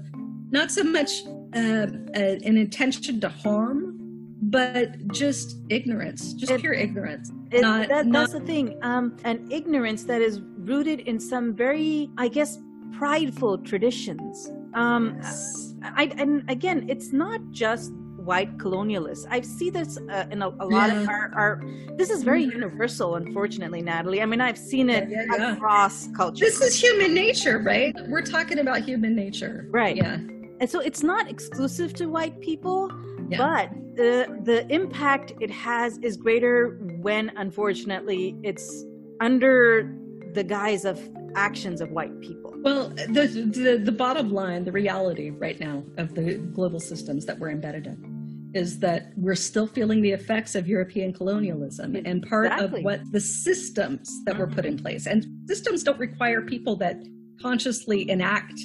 not 0.51 0.71
so 0.71 0.85
much 0.85 1.23
uh, 1.57 1.87
a, 2.15 2.39
an 2.45 2.59
intention 2.59 3.19
to 3.23 3.31
harm, 3.31 3.97
but 4.43 5.09
just 5.09 5.57
ignorance, 5.71 6.35
just 6.35 6.53
it, 6.53 6.61
pure 6.61 6.75
ignorance. 6.75 7.33
It, 7.51 7.63
not, 7.63 7.89
that, 7.89 8.07
not, 8.07 8.29
that's 8.29 8.33
the 8.35 8.41
thing. 8.41 8.79
Um, 8.83 9.17
an 9.25 9.49
ignorance 9.51 10.05
that 10.05 10.21
is 10.21 10.43
rooted 10.59 11.01
in 11.01 11.19
some 11.19 11.55
very, 11.55 12.11
I 12.19 12.29
guess, 12.29 12.59
prideful 12.93 13.57
traditions. 13.57 14.51
Um, 14.75 15.19
yes 15.23 15.68
I, 15.83 16.13
and 16.17 16.49
again, 16.51 16.87
it's 16.89 17.13
not 17.13 17.41
just 17.51 17.93
white 18.29 18.59
colonialists. 18.59 19.27
I 19.31 19.41
see 19.41 19.71
this 19.71 19.97
uh, 19.97 20.27
in 20.31 20.43
a, 20.43 20.49
a 20.49 20.67
lot 20.67 20.91
yeah. 20.91 21.01
of 21.01 21.09
our, 21.09 21.33
our, 21.35 21.63
This 21.97 22.11
is 22.11 22.23
very 22.23 22.43
mm-hmm. 22.43 22.61
universal, 22.61 23.15
unfortunately, 23.15 23.81
Natalie. 23.81 24.21
I 24.21 24.27
mean, 24.27 24.41
I've 24.41 24.59
seen 24.59 24.91
it 24.91 25.09
yeah, 25.09 25.25
yeah, 25.31 25.53
across 25.55 26.09
culture. 26.09 26.45
This 26.45 26.61
is 26.61 26.81
human 26.81 27.15
nature, 27.15 27.59
right? 27.59 27.95
We're 28.09 28.23
talking 28.23 28.59
about 28.59 28.83
human 28.83 29.17
nature, 29.17 29.67
right? 29.71 29.97
Yeah, 29.97 30.19
and 30.61 30.69
so 30.69 30.81
it's 30.81 31.03
not 31.03 31.31
exclusive 31.31 31.95
to 31.95 32.07
white 32.07 32.39
people, 32.41 32.91
but 33.37 33.71
the 33.95 34.41
the 34.45 34.67
impact 34.73 35.33
it 35.41 35.51
has 35.51 35.99
is 35.99 36.17
greater 36.17 36.79
when, 37.01 37.33
unfortunately, 37.37 38.37
it's 38.43 38.85
under 39.21 39.95
the 40.35 40.45
guise 40.45 40.85
of 40.85 41.01
actions 41.35 41.81
of 41.81 41.91
white 41.93 42.21
people. 42.21 42.48
Well, 42.63 42.89
the, 42.89 43.51
the, 43.53 43.81
the 43.83 43.93
bottom 43.93 44.33
line, 44.33 44.65
the 44.65 44.73
reality 44.73 45.31
right 45.31 45.59
now 45.61 45.85
of 45.97 46.15
the 46.15 46.35
global 46.53 46.81
systems 46.81 47.25
that 47.27 47.39
we're 47.39 47.51
embedded 47.51 47.87
in 47.87 48.19
is 48.55 48.79
that 48.81 49.13
we're 49.17 49.35
still 49.35 49.67
feeling 49.67 50.01
the 50.01 50.11
effects 50.11 50.55
of 50.55 50.67
European 50.67 51.13
colonialism 51.13 51.95
and 51.95 52.27
part 52.27 52.51
of 52.53 52.73
what 52.83 53.01
the 53.13 53.21
systems 53.21 54.25
that 54.25 54.33
mm-hmm. 54.33 54.41
were 54.41 54.47
put 54.47 54.65
in 54.65 54.75
mm-hmm. 54.75 54.85
place. 54.85 55.07
And 55.07 55.27
systems 55.47 55.83
don't 55.83 55.99
require 55.99 56.41
people 56.41 56.75
that 56.77 56.97
consciously 57.41 58.09
enact 58.11 58.59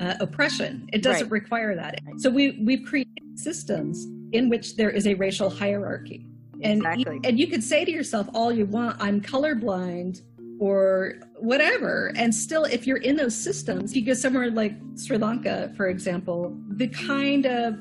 uh, 0.00 0.14
oppression. 0.20 0.88
It 0.92 1.02
doesn't 1.02 1.24
right. 1.24 1.42
require 1.42 1.74
that. 1.76 2.00
So 2.18 2.30
we 2.30 2.62
we've 2.64 2.84
created 2.84 3.38
systems 3.38 4.06
in 4.32 4.48
which 4.48 4.76
there 4.76 4.90
is 4.90 5.06
a 5.06 5.14
racial 5.14 5.50
hierarchy. 5.50 6.26
And, 6.62 6.78
exactly. 6.78 7.20
and 7.24 7.38
you 7.38 7.46
could 7.46 7.62
say 7.62 7.84
to 7.84 7.90
yourself 7.90 8.28
all 8.34 8.50
you 8.50 8.66
want, 8.66 8.96
I'm 8.98 9.20
colorblind 9.20 10.22
or 10.58 11.14
whatever. 11.36 12.12
And 12.16 12.34
still, 12.34 12.64
if 12.64 12.86
you're 12.86 12.98
in 12.98 13.16
those 13.16 13.34
systems, 13.34 13.94
you 13.94 14.04
go 14.04 14.14
somewhere 14.14 14.50
like 14.50 14.74
Sri 14.96 15.18
Lanka, 15.18 15.72
for 15.76 15.88
example, 15.88 16.56
the 16.68 16.88
kind 16.88 17.46
of 17.46 17.78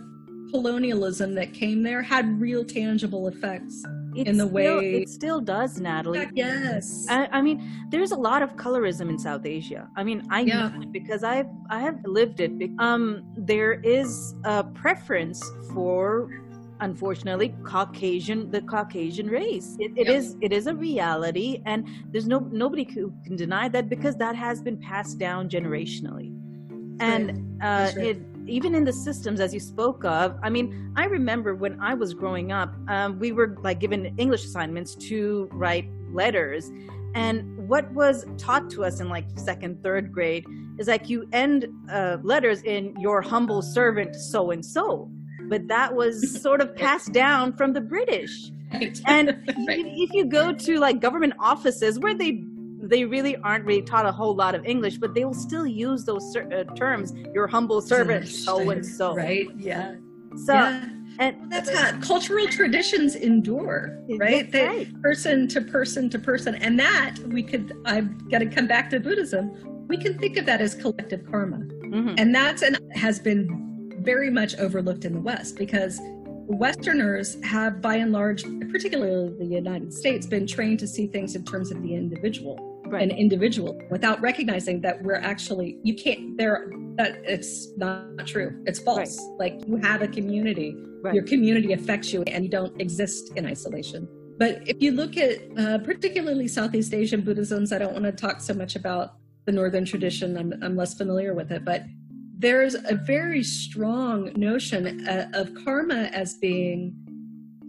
colonialism 0.52 1.34
that 1.36 1.54
came 1.54 1.84
there 1.84 2.02
had 2.02 2.40
real 2.40 2.64
tangible 2.64 3.28
effects 3.28 3.84
it's 4.16 4.30
in 4.30 4.38
the 4.38 4.46
still, 4.46 4.54
way 4.54 4.96
it 5.02 5.10
still 5.10 5.42
does 5.42 5.80
natalie 5.80 6.26
yes 6.34 7.06
I, 7.10 7.28
I, 7.32 7.42
mean 7.42 7.70
there's 7.90 8.12
a 8.12 8.16
lot 8.16 8.42
of 8.42 8.56
colorism 8.56 9.10
in 9.10 9.20
south 9.20 9.46
asia 9.46 9.90
i 9.98 10.04
mean 10.04 10.24
i 10.30 10.42
yeah. 10.42 10.70
know 10.70 10.86
because 10.92 11.24
i've 11.24 11.50
i 11.70 11.82
have 11.82 12.00
lived 12.06 12.40
it 12.40 12.52
um 12.80 13.26
there 13.36 13.74
is 13.74 14.36
a 14.44 14.64
preference 14.64 15.44
for 15.74 16.30
unfortunately 16.82 17.54
caucasian 17.64 18.50
the 18.52 18.62
caucasian 18.62 19.28
race 19.28 19.76
it, 19.80 19.92
it 19.96 20.08
yep. 20.08 20.16
is, 20.16 20.36
it 20.42 20.52
is 20.52 20.68
a 20.68 20.76
reality 20.76 21.62
and 21.66 21.88
there's 22.12 22.28
no 22.28 22.40
nobody 22.52 22.84
who 22.84 23.14
can 23.26 23.36
deny 23.36 23.68
that 23.70 23.90
because 23.90 24.16
that 24.18 24.36
has 24.36 24.62
been 24.62 24.78
passed 24.78 25.18
down 25.18 25.50
generationally 25.50 26.34
and 27.00 27.60
right. 27.62 27.90
uh, 27.90 27.96
right. 27.96 28.06
it 28.06 28.22
even 28.48 28.76
in 28.76 28.84
the 28.84 28.94
systems 28.94 29.40
as 29.40 29.54
you 29.54 29.60
spoke 29.60 30.04
of 30.06 30.38
i 30.44 30.50
mean 30.50 30.94
i 30.96 31.06
remember 31.06 31.56
when 31.56 31.80
i 31.82 31.94
was 31.94 32.14
growing 32.14 32.52
up 32.52 32.76
um, 32.90 33.18
we 33.20 33.32
were 33.32 33.58
like 33.64 33.80
given 33.80 34.14
english 34.18 34.44
assignments 34.44 34.96
to 34.96 35.50
write 35.52 35.90
letters 36.12 36.72
and 37.16 37.70
what 37.70 37.90
was 37.94 38.26
taught 38.38 38.70
to 38.70 38.84
us 38.84 39.00
in 39.00 39.10
like 39.10 39.26
second 39.38 39.82
third 39.82 40.12
grade 40.12 40.46
is 40.78 40.88
like 40.88 41.10
you 41.10 41.28
end 41.32 41.68
uh, 41.90 42.18
letters 42.24 42.62
in 42.64 42.94
your 43.00 43.22
humble 43.22 43.62
servant 43.62 44.16
so 44.16 44.52
and 44.52 44.64
so 44.64 45.10
but 45.50 45.68
that 45.68 45.96
was 45.96 46.42
sort 46.42 46.62
of 46.62 46.76
passed 46.76 47.14
down 47.14 47.54
from 47.54 47.74
the 47.74 47.82
British. 47.82 48.52
Right. 48.74 49.00
And 49.06 49.30
right. 49.68 49.86
if 49.86 50.14
you 50.14 50.26
go 50.26 50.54
to 50.54 50.80
like 50.80 51.00
government 51.00 51.34
offices 51.40 52.00
where 52.00 52.14
they 52.14 52.44
they 52.82 53.06
really 53.06 53.36
aren't 53.38 53.66
really 53.66 53.82
taught 53.82 54.06
a 54.06 54.12
whole 54.12 54.36
lot 54.36 54.54
of 54.54 54.66
English, 54.66 54.98
but 54.98 55.14
they 55.14 55.26
will 55.26 55.34
still 55.34 55.66
use 55.66 56.06
those 56.06 56.36
uh, 56.36 56.64
terms. 56.76 57.14
Your 57.34 57.48
humble 57.48 57.82
servant, 57.82 58.28
so 58.28 58.70
and 58.70 58.86
so. 58.86 59.16
Right. 59.16 59.48
Yeah. 59.58 59.96
So. 60.46 60.54
Yeah. 60.54 60.90
And 61.18 61.50
that's 61.50 61.70
how 61.70 61.98
cultural 62.02 62.46
traditions 62.48 63.16
endure, 63.16 63.98
right? 64.18 64.52
They, 64.52 64.68
right? 64.68 65.02
Person 65.02 65.48
to 65.48 65.62
person 65.62 66.10
to 66.10 66.20
person, 66.20 66.56
and 66.56 66.78
that 66.78 67.16
we 67.28 67.42
could. 67.42 67.72
I've 67.86 68.30
got 68.30 68.40
to 68.40 68.48
come 68.48 68.68
back 68.68 68.90
to 68.90 69.00
Buddhism. 69.00 69.88
We 69.88 69.96
can 69.96 70.18
think 70.18 70.36
of 70.36 70.46
that 70.48 70.60
as 70.60 70.76
collective 70.76 71.26
karma, 71.32 71.60
mm-hmm. 71.60 72.16
and 72.18 72.36
that's 72.36 72.64
and 72.64 72.78
has 72.96 73.20
been 73.20 73.65
very 74.06 74.30
much 74.30 74.56
overlooked 74.58 75.04
in 75.04 75.14
the 75.14 75.20
West 75.20 75.58
because 75.58 76.00
Westerners 76.48 77.44
have, 77.44 77.82
by 77.82 77.96
and 77.96 78.12
large, 78.12 78.44
particularly 78.72 79.36
the 79.40 79.46
United 79.46 79.92
States, 79.92 80.28
been 80.28 80.46
trained 80.46 80.80
to 80.80 80.88
see 80.88 81.08
things 81.08 81.36
in 81.36 81.44
terms 81.44 81.72
of 81.72 81.82
the 81.82 81.96
individual, 81.96 82.82
right. 82.86 83.02
an 83.02 83.12
individual, 83.12 83.76
without 83.90 84.22
recognizing 84.22 84.80
that 84.82 85.02
we're 85.02 85.16
actually 85.16 85.80
you 85.84 85.96
can't. 85.96 86.38
There, 86.38 86.72
that 86.98 87.20
it's 87.26 87.76
not 87.78 88.28
true. 88.28 88.62
It's 88.66 88.80
false. 88.80 89.18
Right. 89.20 89.54
Like 89.54 89.68
you 89.68 89.78
have 89.78 90.04
a 90.04 90.08
community, 90.08 90.76
right. 91.02 91.16
your 91.16 91.24
community 91.24 91.74
affects 91.74 92.14
you, 92.14 92.22
and 92.28 92.46
you 92.46 92.50
don't 92.50 92.80
exist 92.80 93.34
in 93.36 93.48
isolation. 93.48 94.08
But 94.38 94.68
if 94.68 94.82
you 94.82 94.92
look 94.92 95.18
at 95.18 95.40
uh, 95.58 95.80
particularly 95.80 96.48
Southeast 96.48 96.94
Asian 96.94 97.22
Buddhisms, 97.22 97.74
I 97.74 97.80
don't 97.80 97.94
want 97.94 98.06
to 98.06 98.12
talk 98.12 98.40
so 98.40 98.54
much 98.54 98.76
about 98.76 99.16
the 99.46 99.52
Northern 99.52 99.86
tradition. 99.86 100.38
I'm, 100.38 100.54
I'm 100.62 100.76
less 100.76 100.94
familiar 100.94 101.34
with 101.34 101.52
it, 101.52 101.64
but 101.64 101.84
there's 102.38 102.76
a 102.76 102.96
very 102.96 103.44
strong 103.44 104.32
notion 104.36 105.08
uh, 105.08 105.30
of 105.34 105.54
karma 105.64 106.10
as 106.14 106.36
being 106.36 106.94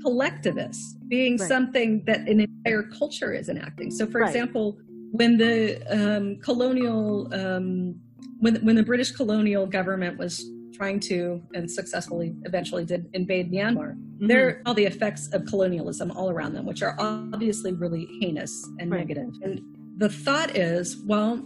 collectivist, 0.03 0.97
being 1.09 1.37
right. 1.37 1.49
something 1.49 2.05
that 2.07 2.29
an 2.29 2.41
entire 2.41 2.83
culture 2.83 3.33
is 3.33 3.49
enacting. 3.49 3.91
So, 3.91 4.07
for 4.07 4.21
right. 4.21 4.29
example, 4.29 4.79
when 5.13 5.37
the 5.37 5.81
um, 5.91 6.37
colonial, 6.41 7.33
um, 7.33 7.95
when 8.41 8.57
when 8.57 8.77
the 8.77 8.83
British 8.83 9.13
colonial 9.13 9.67
government 9.67 10.19
was 10.19 10.45
trying 10.75 11.01
to 11.01 11.43
and 11.55 11.71
successfully 11.71 12.35
eventually 12.45 12.85
did 12.85 13.09
invade 13.15 13.51
Myanmar, 13.51 13.95
mm-hmm. 13.95 14.27
there 14.27 14.49
are 14.49 14.63
all 14.67 14.75
the 14.75 14.85
effects 14.85 15.29
of 15.33 15.47
colonialism 15.47 16.11
all 16.11 16.29
around 16.29 16.55
them, 16.55 16.67
which 16.67 16.83
are 16.83 16.97
obviously 16.99 17.73
really 17.73 18.07
heinous 18.21 18.53
and 18.79 18.91
right. 18.91 19.07
negative. 19.07 19.33
And 19.43 19.61
the 19.97 20.09
thought 20.09 20.57
is, 20.57 20.99
well, 21.07 21.43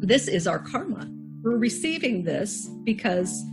this 0.00 0.28
is 0.28 0.46
our 0.46 0.58
karma 0.58 1.10
we're 1.42 1.56
receiving 1.56 2.24
this 2.24 2.68
because 2.84 3.44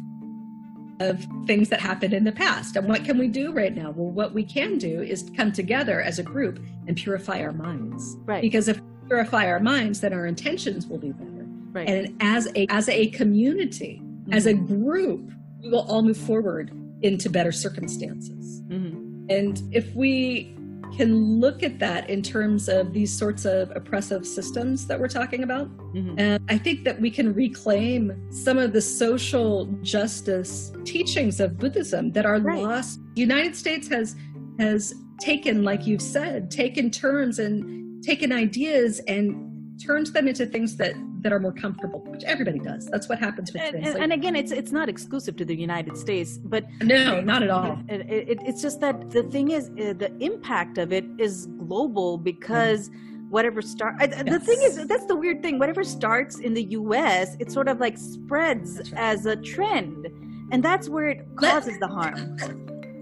of 1.00 1.26
things 1.46 1.70
that 1.70 1.80
happened 1.80 2.14
in 2.14 2.24
the 2.24 2.32
past. 2.32 2.76
And 2.76 2.88
what 2.88 3.06
can 3.06 3.18
we 3.18 3.28
do 3.28 3.52
right 3.52 3.76
now? 3.76 3.92
Well, 3.92 4.12
what 4.12 4.34
we 4.34 4.44
can 4.44 4.78
do 4.78 5.02
is 5.02 5.30
come 5.36 5.52
together 5.52 6.02
as 6.02 6.18
a 6.18 6.24
group 6.24 6.60
and 6.88 6.98
purify 6.98 7.42
our 7.42 7.52
minds. 7.52 8.18
Right. 8.26 8.42
Because 8.42 8.68
if 8.68 8.80
we 8.80 9.08
purify 9.10 9.46
our 9.48 9.60
minds, 9.60 10.02
then 10.02 10.14
our 10.14 10.26
intentions 10.26 10.88
will 10.88 10.98
be 10.98 11.12
better. 11.12 11.46
Right. 11.72 11.88
And 11.88 12.18
as 12.20 12.48
a 12.56 12.66
as 12.70 12.90
a 12.90 13.08
community, 13.08 14.02
mm-hmm. 14.02 14.34
as 14.34 14.48
a 14.48 14.54
group, 14.54 15.32
we 15.62 15.70
will 15.70 15.86
all 15.88 16.02
move 16.02 16.18
forward 16.18 16.72
into 17.04 17.30
better 17.30 17.52
circumstances. 17.52 18.62
Mm-hmm. 18.64 19.28
And 19.30 19.62
if 19.72 19.94
we 19.94 20.57
can 20.96 21.40
look 21.40 21.64
at 21.64 21.80
that 21.80 22.10
in 22.10 22.22
terms 22.22 22.70
of 22.70 22.94
these 22.94 23.16
sorts 23.16 23.46
of 23.46 23.72
oppressive 23.76 24.26
systems 24.26 24.88
that 24.88 25.00
we're 25.00 25.08
talking 25.08 25.44
about. 25.44 25.70
Mm-hmm. 25.94 26.20
And 26.20 26.44
I 26.50 26.58
think 26.58 26.84
that 26.86 27.00
we 27.00 27.12
can 27.12 27.34
reclaim 27.34 28.32
some 28.32 28.58
of 28.58 28.74
the 28.74 28.82
social 28.82 29.66
justice 29.82 30.72
teachings 30.86 31.40
of 31.40 31.58
Buddhism 31.58 32.12
that 32.14 32.26
are 32.26 32.40
right. 32.40 32.62
lost. 32.62 33.00
The 33.16 33.22
United 33.22 33.56
States 33.56 33.88
has 33.90 34.16
has 34.60 34.94
taken, 35.20 35.64
like 35.64 35.86
you've 35.86 36.02
said, 36.02 36.50
taken 36.50 36.90
terms 36.90 37.40
and 37.40 38.04
taken 38.04 38.32
ideas 38.32 39.00
and 39.08 39.80
turned 39.84 40.08
them 40.08 40.28
into 40.28 40.46
things 40.46 40.78
that 40.78 40.96
that 41.22 41.34
are 41.34 41.40
more 41.40 41.52
comfortable, 41.52 42.00
which 42.06 42.24
everybody 42.24 42.60
does. 42.60 42.86
That's 42.88 43.10
what 43.10 43.20
happens 43.20 43.52
with 43.52 43.62
and, 43.62 43.86
and, 43.86 44.14
again, 44.14 44.36
it's 44.36 44.52
it's 44.52 44.72
not 44.72 44.90
exclusive 44.90 45.36
to 45.38 45.46
the 45.46 45.56
United 45.56 45.98
States, 45.98 46.38
but 46.38 46.66
no, 46.82 47.22
not 47.22 47.44
at 47.44 47.50
all. 47.50 47.80
It, 47.90 48.02
it, 48.10 48.40
it's 48.42 48.62
just 48.62 48.80
that 48.82 49.12
the 49.12 49.24
thing 49.24 49.52
is, 49.52 49.70
uh, 49.70 49.94
the 49.94 50.12
impact 50.20 50.78
of 50.78 50.94
it 50.94 51.06
is 51.18 51.48
global 51.58 52.18
because. 52.18 52.90
Mm. 52.90 53.04
Whatever 53.30 53.62
start, 53.62 53.96
yes. 54.00 54.24
the 54.24 54.40
thing 54.40 54.62
is, 54.62 54.88
that's 54.88 55.06
the 55.06 55.16
weird 55.18 55.44
thing. 55.44 55.60
Whatever 55.60 55.84
starts 55.84 56.40
in 56.40 56.54
the 56.54 56.64
U.S., 56.64 57.36
it 57.42 57.52
sort 57.52 57.68
of 57.68 57.78
like 57.78 57.98
spreads 57.98 58.78
right. 58.78 58.94
as 58.96 59.26
a 59.26 59.36
trend, 59.36 60.08
and 60.54 60.64
that's 60.64 60.88
where 60.88 61.10
it 61.10 61.28
causes 61.36 61.74
Let, 61.74 61.80
the 61.82 61.88
harm. 61.88 62.38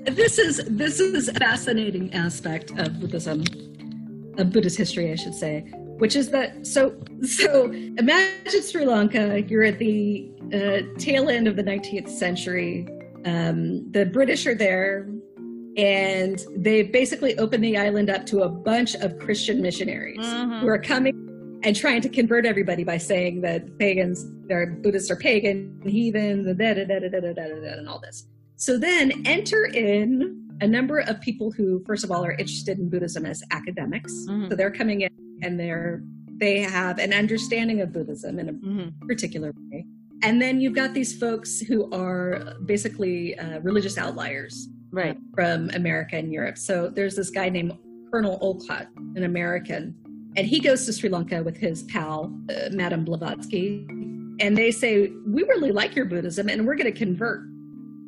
This 0.06 0.40
is 0.40 0.64
this 0.66 1.00
is 1.00 1.28
a 1.28 1.34
fascinating 1.36 2.12
aspect 2.16 2.72
of 2.72 3.00
Buddhism, 3.00 3.42
of 4.40 4.52
Buddhist 4.52 4.80
history, 4.80 5.12
I 5.12 5.16
should 5.16 5.36
say, 5.36 5.72
which 5.98 6.16
is 6.16 6.30
that 6.30 6.66
so 6.66 6.96
so 7.22 7.72
imagine 7.72 8.62
Sri 8.62 8.86
Lanka. 8.86 9.42
You're 9.42 9.64
at 9.64 9.80
the 9.80 10.30
uh, 10.54 10.82
tail 11.00 11.30
end 11.30 11.48
of 11.48 11.56
the 11.56 11.64
19th 11.64 12.10
century. 12.10 12.88
Um, 13.26 13.92
the 13.92 14.06
British 14.06 14.46
are 14.46 14.56
there, 14.56 15.10
and 15.78 16.44
they 16.56 16.84
basically 16.84 17.38
open 17.38 17.62
the 17.62 17.78
island 17.78 18.10
up 18.10 18.26
to 18.28 18.44
a 18.44 18.50
bunch 18.50 18.96
of 18.96 19.18
Christian 19.20 19.62
missionaries 19.62 20.20
mm-hmm. 20.20 20.60
who 20.60 20.68
are 20.68 20.80
coming 20.80 21.14
and 21.64 21.76
trying 21.76 22.02
to 22.02 22.10
convert 22.10 22.46
everybody 22.46 22.84
by 22.84 22.98
saying 22.98 23.42
that 23.42 23.78
pagans, 23.80 24.24
their 24.48 24.68
Buddhists 24.68 25.10
are 25.10 25.16
pagan 25.16 25.82
heathens, 25.84 26.46
and 26.46 26.60
da 26.60 26.74
da 26.74 26.86
da 26.86 27.00
da 27.00 27.10
da 27.10 27.20
da 27.20 27.34
da 27.34 27.44
and 27.80 27.90
all 27.90 28.00
this. 28.00 28.28
So 28.58 28.78
then 28.78 29.12
enter 29.26 29.66
in 29.66 30.42
a 30.62 30.68
number 30.68 31.00
of 31.00 31.20
people 31.22 31.52
who, 31.52 31.84
first 31.86 32.04
of 32.04 32.12
all, 32.12 32.24
are 32.24 32.32
interested 32.32 32.80
in 32.80 32.90
Buddhism 32.90 33.26
as 33.26 33.44
academics. 33.52 34.14
Mm-hmm. 34.14 34.50
So 34.50 34.56
they're 34.56 34.72
coming 34.72 35.02
in 35.02 35.10
and 35.42 35.60
they're 35.60 36.04
they 36.38 36.60
have 36.60 37.00
an 37.00 37.14
understanding 37.14 37.82
of 37.82 37.94
Buddhism 37.94 38.40
in 38.40 38.50
a 38.50 38.54
mm-hmm. 38.54 39.08
particular 39.08 39.54
way. 39.72 39.86
And 40.22 40.42
then 40.42 40.60
you've 40.60 40.76
got 40.76 40.94
these 40.94 41.18
folks 41.18 41.62
who 41.62 41.90
are 41.94 42.56
basically 42.66 43.38
uh, 43.40 43.60
religious 43.60 43.98
outliers 43.98 44.68
right 44.92 45.18
from 45.34 45.70
America 45.74 46.18
and 46.18 46.32
Europe. 46.34 46.58
So 46.58 46.90
there's 46.90 47.16
this 47.16 47.30
guy 47.30 47.50
named 47.50 47.78
Colonel 48.12 48.38
Olcott, 48.42 48.88
an 49.16 49.24
American, 49.24 49.96
and 50.36 50.46
he 50.46 50.60
goes 50.60 50.86
to 50.86 50.94
Sri 50.94 51.10
Lanka 51.10 51.42
with 51.42 51.56
his 51.56 51.84
pal, 51.84 52.34
uh, 52.50 52.70
Madame 52.72 53.06
Blavatsky, 53.06 53.86
and 54.40 54.58
they 54.58 54.72
say, 54.72 55.12
We 55.28 55.44
really 55.44 55.72
like 55.72 55.96
your 55.96 56.06
Buddhism 56.06 56.50
and 56.50 56.66
we're 56.66 56.76
going 56.76 56.92
to 56.92 56.98
convert. 56.98 57.42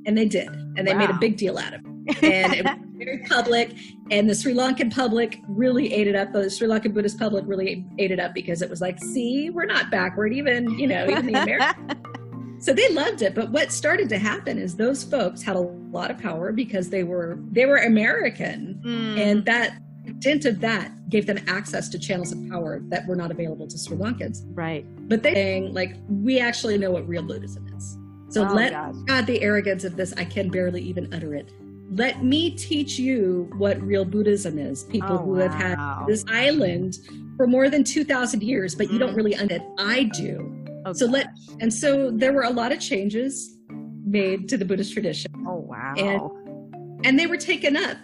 And 0.05 0.17
they 0.17 0.25
did. 0.25 0.49
And 0.49 0.87
they 0.87 0.93
wow. 0.93 0.99
made 0.99 1.09
a 1.09 1.17
big 1.19 1.37
deal 1.37 1.57
out 1.57 1.73
of 1.73 1.81
it. 1.85 2.23
And 2.23 2.53
it 2.53 2.65
very 2.97 3.19
public. 3.19 3.75
And 4.11 4.29
the 4.29 4.35
Sri 4.35 4.53
Lankan 4.53 4.93
public 4.93 5.41
really 5.47 5.93
ate 5.93 6.07
it 6.07 6.15
up. 6.15 6.33
The 6.33 6.49
Sri 6.49 6.67
Lankan 6.67 6.93
Buddhist 6.93 7.19
public 7.19 7.43
really 7.47 7.85
ate 7.97 8.11
it 8.11 8.19
up 8.19 8.33
because 8.33 8.61
it 8.61 8.69
was 8.69 8.81
like, 8.81 8.99
See, 8.99 9.49
we're 9.49 9.65
not 9.65 9.91
backward, 9.91 10.33
even, 10.33 10.77
you 10.77 10.87
know, 10.87 11.07
even 11.09 11.25
the 11.25 11.41
Americans. 11.41 11.93
so 12.59 12.73
they 12.73 12.87
loved 12.89 13.21
it 13.21 13.35
but 13.35 13.51
what 13.51 13.71
started 13.71 14.09
to 14.09 14.17
happen 14.17 14.57
is 14.57 14.75
those 14.75 15.03
folks 15.03 15.41
had 15.41 15.55
a 15.55 15.59
lot 15.59 16.09
of 16.09 16.17
power 16.17 16.51
because 16.51 16.89
they 16.89 17.03
were 17.03 17.39
they 17.51 17.65
were 17.65 17.77
american 17.77 18.81
mm. 18.83 19.19
and 19.19 19.45
that 19.45 19.77
dint 20.19 20.45
of 20.45 20.59
that 20.59 20.91
gave 21.09 21.25
them 21.25 21.37
access 21.47 21.89
to 21.89 21.99
channels 21.99 22.31
of 22.31 22.49
power 22.49 22.79
that 22.87 23.05
were 23.07 23.15
not 23.15 23.31
available 23.31 23.67
to 23.67 23.77
sri 23.77 23.95
lankans 23.97 24.41
right 24.55 24.85
but 25.07 25.21
they 25.23 25.33
saying 25.33 25.73
like 25.73 25.95
we 26.09 26.39
actually 26.39 26.77
know 26.77 26.91
what 26.91 27.07
real 27.07 27.23
buddhism 27.23 27.67
is 27.75 27.97
so 28.29 28.47
oh, 28.47 28.53
let 28.53 28.71
god 29.05 29.25
the 29.27 29.41
arrogance 29.41 29.83
of 29.83 29.95
this 29.95 30.13
i 30.13 30.23
can 30.23 30.49
barely 30.49 30.81
even 30.81 31.13
utter 31.13 31.35
it 31.35 31.51
let 31.91 32.23
me 32.23 32.51
teach 32.51 32.99
you 32.99 33.49
what 33.57 33.81
real 33.81 34.03
buddhism 34.03 34.57
is 34.57 34.83
people 34.85 35.13
oh, 35.13 35.17
who 35.17 35.31
wow. 35.33 35.47
have 35.47 35.53
had 35.53 36.05
this 36.07 36.25
island 36.29 36.97
for 37.37 37.47
more 37.47 37.69
than 37.69 37.83
2000 37.83 38.43
years 38.43 38.75
but 38.75 38.91
you 38.91 38.99
don't 38.99 39.13
mm. 39.13 39.17
really 39.17 39.35
understand 39.35 39.63
i 39.77 40.03
do 40.03 40.53
Oh, 40.87 40.93
so 40.93 41.05
let 41.05 41.27
and 41.59 41.73
so 41.73 42.11
there 42.11 42.31
were 42.31 42.43
a 42.43 42.49
lot 42.49 42.71
of 42.71 42.79
changes 42.79 43.57
made 44.05 44.47
to 44.47 44.57
the 44.57 44.63
Buddhist 44.63 44.93
tradition. 44.93 45.29
Oh 45.45 45.55
wow! 45.55 45.93
And 45.97 47.05
and 47.05 47.19
they 47.19 47.27
were 47.27 47.35
taken 47.35 47.75
up 47.75 47.97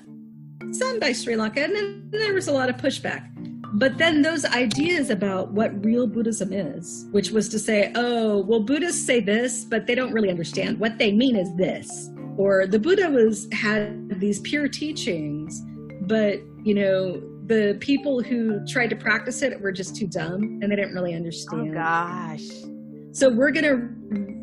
some 0.72 1.00
by 1.00 1.14
Sri 1.14 1.38
Lanka, 1.38 1.64
and 1.64 1.74
then 1.74 2.10
there 2.12 2.34
was 2.34 2.50
a 2.50 2.52
lot 2.52 2.70
of 2.70 2.76
pushback. 2.76 3.30
But 3.76 3.98
then 3.98 4.22
those 4.22 4.44
ideas 4.44 5.10
about 5.10 5.52
what 5.54 5.84
real 5.84 6.08
Buddhism 6.08 6.52
is, 6.52 7.08
which 7.12 7.32
was 7.32 7.48
to 7.50 7.58
say, 7.58 7.92
oh, 7.96 8.44
well, 8.44 8.60
Buddhists 8.60 9.04
say 9.04 9.20
this, 9.22 9.64
but 9.64 9.88
they 9.88 9.96
don't 9.96 10.12
really 10.12 10.30
understand. 10.30 10.78
What 10.80 11.00
they 11.00 11.12
mean 11.12 11.38
is 11.38 11.56
this. 11.56 12.12
Or 12.38 12.66
the 12.68 12.80
Buddha 12.80 13.10
was 13.10 13.48
had 13.52 14.20
these 14.20 14.40
pure 14.40 14.68
teachings, 14.68 15.62
but 16.02 16.40
you 16.64 16.74
know, 16.74 17.22
the 17.46 17.78
people 17.80 18.22
who 18.22 18.66
tried 18.66 18.90
to 18.90 18.96
practice 18.96 19.42
it 19.42 19.60
were 19.60 19.72
just 19.72 19.96
too 19.96 20.08
dumb 20.08 20.42
and 20.62 20.72
they 20.72 20.76
didn't 20.76 20.94
really 20.94 21.14
understand. 21.14 21.72
Oh 21.72 21.74
gosh. 21.74 22.48
So 23.12 23.30
we're 23.30 23.52
gonna 23.52 23.90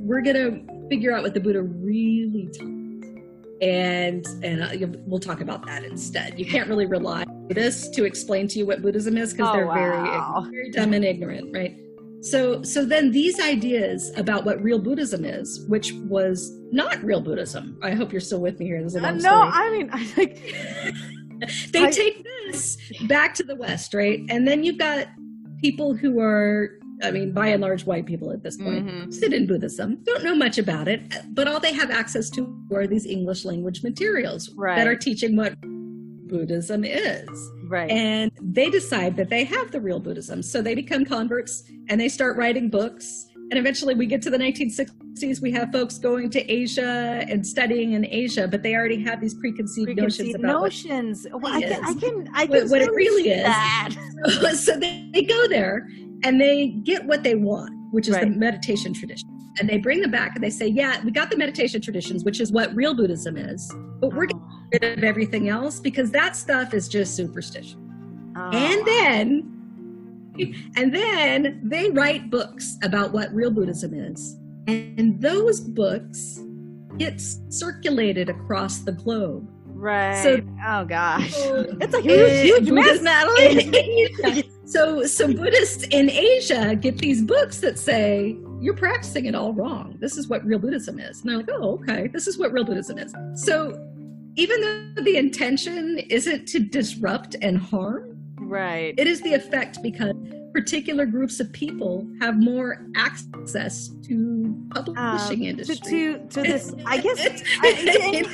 we're 0.00 0.22
gonna 0.22 0.61
figure 0.88 1.12
out 1.12 1.22
what 1.22 1.35
the 1.35 1.40
Buddha 1.40 1.62
really 1.62 2.48
taught, 2.53 3.62
and 3.62 4.26
and 4.44 4.62
uh, 4.62 4.98
we'll 5.07 5.18
talk 5.18 5.40
about 5.40 5.66
that 5.66 5.85
instead. 5.85 6.38
You 6.38 6.46
can't 6.46 6.68
really 6.68 6.87
rely 6.87 7.22
on 7.22 7.48
this 7.48 7.88
to 7.90 8.05
explain 8.05 8.46
to 8.48 8.59
you 8.59 8.66
what 8.66 8.83
Buddhism 8.83 9.16
is 9.16 9.33
because 9.33 9.48
oh, 9.48 9.53
they're 9.55 9.66
wow. 9.66 10.42
very 10.42 10.50
very 10.50 10.70
dumb 10.70 10.92
and 10.92 11.05
ignorant, 11.05 11.53
right? 11.53 11.76
So 12.22 12.62
so 12.62 12.85
then 12.85 13.11
these 13.11 13.40
ideas 13.40 14.12
about 14.16 14.44
what 14.44 14.62
real 14.62 14.78
Buddhism 14.78 15.24
is, 15.24 15.64
which 15.68 15.92
was 15.92 16.50
not 16.70 17.02
real 17.02 17.20
Buddhism. 17.20 17.78
I 17.83 17.92
hope 17.92 18.12
you're 18.12 18.20
still 18.20 18.40
with 18.40 18.59
me 18.59 18.66
here. 18.66 18.83
This 18.83 18.94
is 18.94 19.00
a 19.00 19.02
long 19.02 19.12
uh, 19.12 19.14
no, 19.14 19.50
story. 19.50 19.50
I 19.52 19.70
mean, 19.70 19.90
I 19.92 20.12
like 20.16 21.70
they 21.72 21.85
I, 21.85 21.90
take 21.90 22.24
this 22.46 22.78
back 23.09 23.35
to 23.35 23.42
the 23.42 23.56
West, 23.56 23.94
right? 23.94 24.20
And 24.28 24.46
then 24.46 24.64
you've 24.64 24.78
got 24.78 25.09
people 25.62 25.94
who 25.94 26.20
are 26.20 26.70
I 27.02 27.11
mean, 27.11 27.33
by 27.33 27.48
and 27.48 27.62
large, 27.62 27.87
white 27.87 28.04
people 28.04 28.30
at 28.30 28.42
this 28.42 28.59
point 28.59 28.87
mm-hmm. 28.87 29.11
sit 29.11 29.33
in 29.33 29.46
Buddhism, 29.46 29.98
don't 30.04 30.22
know 30.22 30.35
much 30.35 30.59
about 30.59 30.87
it, 30.87 31.00
but 31.30 31.48
all 31.48 31.59
they 31.59 31.72
have 31.72 31.90
access 31.90 32.28
to 32.30 32.54
are 32.74 32.87
these 32.87 33.06
English 33.06 33.46
language 33.46 33.83
materials 33.83 34.50
right. 34.54 34.76
that 34.76 34.87
are 34.87 34.96
teaching 34.96 35.35
what 35.35 35.54
Buddhism 36.30 36.85
is. 36.85 37.28
Right. 37.68 37.90
And 37.90 38.30
they 38.40 38.68
decide 38.68 39.16
that 39.16 39.30
they 39.30 39.44
have 39.44 39.70
the 39.70 39.80
real 39.80 40.00
Buddhism. 40.00 40.42
So 40.42 40.61
they 40.61 40.74
become 40.74 41.04
converts 41.04 41.62
and 41.90 42.00
they 42.00 42.09
start 42.09 42.37
writing 42.37 42.70
books. 42.70 43.26
And 43.50 43.59
eventually 43.59 43.96
we 43.96 44.07
get 44.07 44.22
to 44.22 44.31
the 44.31 44.38
1960s, 44.38 45.42
we 45.42 45.50
have 45.50 45.72
folks 45.72 45.98
going 45.98 46.31
to 46.31 46.50
Asia 46.50 47.26
and 47.29 47.44
studying 47.44 47.92
in 47.92 48.07
Asia, 48.07 48.46
but 48.46 48.62
they 48.62 48.76
already 48.76 49.03
have 49.03 49.20
these 49.20 49.35
preconceived, 49.35 49.87
preconceived 49.87 50.40
notions 50.40 50.44
about 50.44 50.62
notions. 50.62 51.26
Well, 51.33 51.53
I, 51.53 51.61
can, 51.61 51.85
I 51.85 51.94
can, 51.94 52.29
I 52.33 52.46
can, 52.46 52.50
what, 52.50 52.70
what 52.70 52.83
it 52.83 52.92
really 52.92 53.31
is. 53.31 54.64
so 54.64 54.79
they, 54.79 55.11
they 55.12 55.22
go 55.22 55.48
there 55.48 55.88
and 56.22 56.40
they 56.40 56.68
get 56.68 57.05
what 57.05 57.24
they 57.24 57.35
want, 57.35 57.72
which 57.92 58.07
is 58.07 58.14
right. 58.14 58.33
the 58.33 58.38
meditation 58.38 58.94
tradition. 58.94 59.29
And 59.59 59.68
they 59.68 59.79
bring 59.79 60.00
them 60.00 60.12
back 60.12 60.37
and 60.37 60.44
they 60.44 60.50
say, 60.50 60.68
Yeah, 60.68 61.03
we 61.05 61.11
got 61.11 61.29
the 61.29 61.37
meditation 61.37 61.81
traditions, 61.81 62.24
which 62.24 62.40
is 62.40 62.53
what 62.53 62.72
real 62.76 62.94
Buddhism 62.94 63.37
is, 63.37 63.68
but 64.00 64.14
we're 64.14 64.26
getting 64.26 64.42
oh. 64.48 64.68
rid 64.72 64.98
of 64.98 65.03
everything 65.03 65.48
else 65.48 65.81
because 65.81 66.12
that 66.12 66.37
stuff 66.37 66.72
is 66.72 66.88
just 66.88 67.16
superstition. 67.16 68.33
Oh. 68.37 68.50
And 68.53 68.87
then 68.87 69.60
and 70.77 70.95
then 70.95 71.61
they 71.64 71.90
write 71.90 72.31
books 72.31 72.79
about 72.83 73.12
what 73.12 73.33
real 73.33 73.51
Buddhism 73.51 73.95
is. 73.95 74.37
And 74.66 75.21
those 75.21 75.61
books 75.61 76.40
get 76.99 77.21
circulated 77.49 78.29
across 78.29 78.79
the 78.79 78.93
globe. 78.93 79.49
Right. 79.66 80.23
So, 80.23 80.40
oh 80.66 80.85
gosh, 80.85 81.33
it's 81.35 81.95
a 81.95 82.01
huge, 82.03 82.43
huge 82.43 82.71
mess, 82.71 83.01
Natalie. 83.01 84.51
so, 84.66 85.05
so 85.07 85.27
Buddhists 85.27 85.85
in 85.85 86.11
Asia 86.11 86.77
get 86.77 86.99
these 86.99 87.23
books 87.23 87.61
that 87.61 87.79
say 87.79 88.37
you're 88.61 88.77
practicing 88.77 89.25
it 89.25 89.35
all 89.35 89.55
wrong. 89.55 89.97
This 89.99 90.19
is 90.19 90.29
what 90.29 90.45
real 90.45 90.59
Buddhism 90.59 90.99
is. 90.99 91.23
And 91.23 91.31
they're 91.31 91.38
like, 91.38 91.49
oh, 91.51 91.81
okay, 91.83 92.09
this 92.09 92.27
is 92.27 92.38
what 92.38 92.53
real 92.53 92.64
Buddhism 92.64 92.99
is. 92.99 93.14
So, 93.35 93.71
even 94.37 94.61
though 94.61 95.03
the 95.03 95.16
intention 95.16 95.99
isn't 96.11 96.47
to 96.49 96.61
disrupt 96.61 97.37
and 97.40 97.57
harm, 97.57 98.10
right, 98.51 98.95
it 98.99 99.07
is 99.07 99.21
the 99.23 99.35
effect 99.35 99.79
because 99.83 100.15
particular 100.53 101.07
groups 101.07 101.41
of 101.41 101.53
people 101.53 102.07
have 102.21 102.37
more 102.39 102.85
access 102.97 103.89
to 104.03 104.57
publishing 104.71 105.41
um, 105.41 105.47
industry. 105.47 105.77
To, 105.77 106.19
to, 106.19 106.29
to 106.29 106.43
this, 106.43 106.75
I 106.87 106.99
guess. 107.01 107.21
I, 107.61 107.73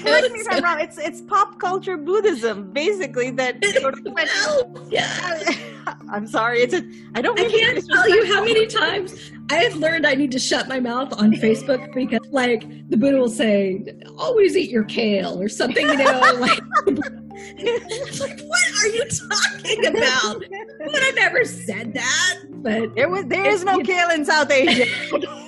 correct 0.03 0.33
me 0.33 0.41
if 0.41 0.47
I'm 0.51 0.65
wrong. 0.65 0.81
It's 0.81 0.99
it's 0.99 1.21
pop 1.23 1.61
culture 1.61 1.97
Buddhism, 1.97 2.73
basically. 2.73 3.31
That 3.31 3.63
sort 3.81 3.99
of 3.99 4.05
went, 4.05 4.31
well, 4.47 4.87
yeah. 4.89 5.41
I'm 6.11 6.27
sorry. 6.27 6.61
It's 6.61 6.75
a. 6.75 6.83
I 7.15 7.23
don't. 7.23 7.39
I 7.39 7.49
can't 7.49 7.87
tell 7.87 8.09
you 8.09 8.35
how 8.35 8.45
many 8.45 8.67
times 8.67 9.31
I 9.51 9.57
have 9.57 9.77
learned 9.77 10.07
I 10.07 10.15
need 10.15 10.33
to 10.33 10.39
shut 10.39 10.69
my 10.69 10.81
mouth 10.81 11.13
on 11.21 11.33
Facebook 11.33 11.95
because, 11.95 12.27
like, 12.31 12.63
the 12.89 12.97
Buddha 12.97 13.19
will 13.19 13.29
say, 13.29 13.85
"Always 14.19 14.57
eat 14.57 14.71
your 14.71 14.85
kale" 14.85 15.41
or 15.41 15.49
something. 15.49 15.87
You 15.87 15.97
know, 15.97 16.37
like. 16.39 16.61
like, 18.21 18.41
what 18.41 18.61
are 18.81 18.89
you 18.89 19.05
talking 19.05 19.87
about? 19.87 20.41
Would 20.41 21.03
have 21.03 21.15
never 21.15 21.45
said 21.45 21.95
that. 21.95 22.39
But 22.49 22.95
there 22.95 23.09
was 23.09 23.25
there 23.27 23.47
is 23.47 23.65
no 23.65 23.81
kale 23.81 24.11
in 24.11 24.25
South 24.25 24.51
Asia. 24.51 24.87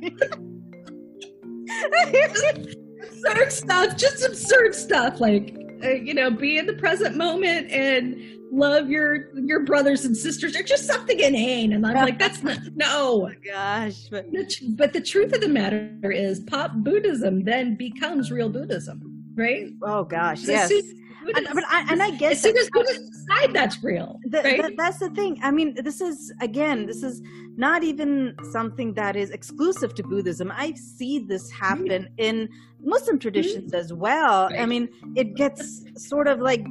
absurd 3.02 3.52
stuff, 3.52 3.96
just 3.96 4.24
absurd 4.24 4.74
stuff. 4.74 5.20
Like 5.20 5.56
uh, 5.84 5.90
you 5.90 6.14
know, 6.14 6.30
be 6.30 6.58
in 6.58 6.66
the 6.66 6.74
present 6.74 7.16
moment 7.16 7.70
and 7.70 8.16
love 8.52 8.90
your 8.90 9.32
your 9.38 9.60
brothers 9.60 10.04
and 10.04 10.16
sisters 10.16 10.56
or 10.56 10.62
just 10.64 10.84
something 10.84 11.20
inane 11.20 11.72
and 11.72 11.86
i'm 11.86 11.94
like 11.94 12.18
that's 12.18 12.42
not 12.42 12.58
no 12.74 13.30
oh 13.30 13.32
gosh 13.44 14.08
but 14.10 14.26
but 14.70 14.92
the 14.92 15.00
truth 15.00 15.32
of 15.32 15.40
the 15.40 15.48
matter 15.48 16.10
is 16.10 16.40
pop 16.40 16.72
buddhism 16.78 17.44
then 17.44 17.76
becomes 17.76 18.32
real 18.32 18.48
buddhism 18.48 19.00
right 19.36 19.68
oh 19.82 20.02
gosh 20.02 20.40
so 20.40 20.50
yes 20.50 20.68
and, 20.68 20.99
but 21.52 21.64
I, 21.68 21.86
and 21.90 22.02
I 22.02 22.10
guess 22.12 22.32
as 22.32 22.42
soon 22.42 22.56
as 22.56 22.68
decide 22.68 23.52
that's 23.52 23.82
real, 23.82 24.20
the, 24.24 24.42
right? 24.42 24.62
the, 24.62 24.74
that's 24.76 24.98
the 24.98 25.10
thing. 25.10 25.38
I 25.42 25.50
mean, 25.50 25.74
this 25.74 26.00
is 26.00 26.32
again, 26.40 26.86
this 26.86 27.02
is 27.02 27.22
not 27.56 27.82
even 27.82 28.34
something 28.50 28.94
that 28.94 29.16
is 29.16 29.30
exclusive 29.30 29.94
to 29.96 30.02
Buddhism. 30.02 30.52
I 30.54 30.74
see 30.74 31.18
this 31.18 31.50
happen 31.50 32.08
in 32.16 32.48
Muslim 32.82 33.18
traditions 33.18 33.74
as 33.74 33.92
well. 33.92 34.48
Right. 34.48 34.60
I 34.60 34.66
mean, 34.66 34.88
it 35.16 35.34
gets 35.36 35.84
sort 35.96 36.28
of 36.28 36.40
like 36.40 36.64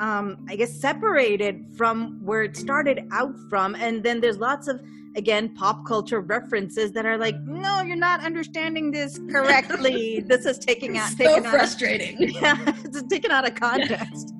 um, 0.00 0.44
I 0.48 0.56
guess 0.56 0.72
separated 0.72 1.66
from 1.76 2.20
where 2.24 2.42
it 2.42 2.56
started 2.56 3.08
out 3.12 3.34
from, 3.48 3.74
and 3.74 4.02
then 4.02 4.20
there's 4.20 4.38
lots 4.38 4.68
of 4.68 4.80
again 5.16 5.54
pop 5.54 5.84
culture 5.86 6.20
references 6.20 6.92
that 6.92 7.06
are 7.06 7.18
like 7.18 7.38
no 7.42 7.82
you're 7.82 7.96
not 7.96 8.24
understanding 8.24 8.90
this 8.90 9.20
correctly. 9.30 10.24
This 10.32 10.46
is 10.46 10.58
taking 10.58 10.96
out 10.96 11.10
so 11.10 11.42
frustrating 11.42 12.16
out, 12.36 12.42
yeah 12.42 12.74
it's 12.84 13.02
taken 13.04 13.30
out 13.30 13.46
of 13.46 13.54
context. 13.54 14.34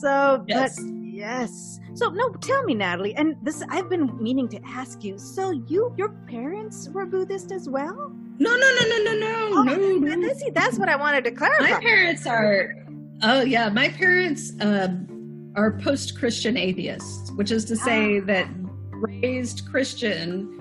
So 0.00 0.44
yes. 0.48 0.76
but 0.78 0.84
yes. 1.02 1.80
so 1.94 2.10
no 2.10 2.30
tell 2.40 2.62
me 2.64 2.74
natalie 2.74 3.14
and 3.14 3.36
this 3.42 3.62
i've 3.68 3.88
been 3.88 4.10
meaning 4.22 4.48
to 4.48 4.60
ask 4.66 5.04
you 5.04 5.18
so 5.18 5.50
you 5.50 5.94
your 5.96 6.10
parents 6.28 6.88
were 6.90 7.06
buddhist 7.06 7.52
as 7.52 7.68
well? 7.68 8.12
No 8.38 8.56
no 8.56 8.76
no 8.80 8.88
no 8.88 9.04
no 9.04 9.18
no. 9.18 9.50
Oh, 9.54 9.62
no, 9.62 10.14
no. 10.14 10.32
see 10.34 10.50
that's 10.50 10.78
what 10.78 10.88
i 10.88 10.96
wanted 10.96 11.24
to 11.24 11.30
clarify. 11.30 11.70
my 11.70 11.80
parents 11.80 12.26
are 12.26 12.74
oh 13.22 13.42
yeah 13.42 13.68
my 13.68 13.88
parents 13.88 14.52
um, 14.60 15.52
are 15.54 15.78
post-christian 15.78 16.56
atheists 16.56 17.30
which 17.32 17.50
is 17.50 17.64
to 17.66 17.76
say 17.76 18.20
ah. 18.20 18.24
that 18.26 18.48
raised 19.02 19.68
Christian, 19.70 20.58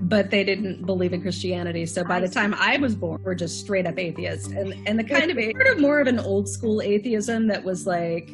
but 0.00 0.30
they 0.30 0.44
didn't 0.44 0.86
believe 0.86 1.12
in 1.12 1.20
Christianity. 1.20 1.86
So 1.86 2.04
by 2.04 2.20
the 2.20 2.28
time 2.28 2.54
I 2.54 2.78
was 2.78 2.94
born, 2.94 3.20
we're 3.22 3.34
just 3.34 3.60
straight 3.60 3.86
up 3.86 3.98
atheists, 3.98 4.48
and 4.48 4.74
and 4.86 4.98
the 4.98 5.04
kind 5.04 5.30
of 5.30 5.38
sort 5.38 5.66
of 5.66 5.80
more 5.80 6.00
of 6.00 6.06
an 6.06 6.18
old 6.18 6.48
school 6.48 6.80
atheism 6.80 7.48
that 7.48 7.64
was 7.64 7.86
like, 7.86 8.30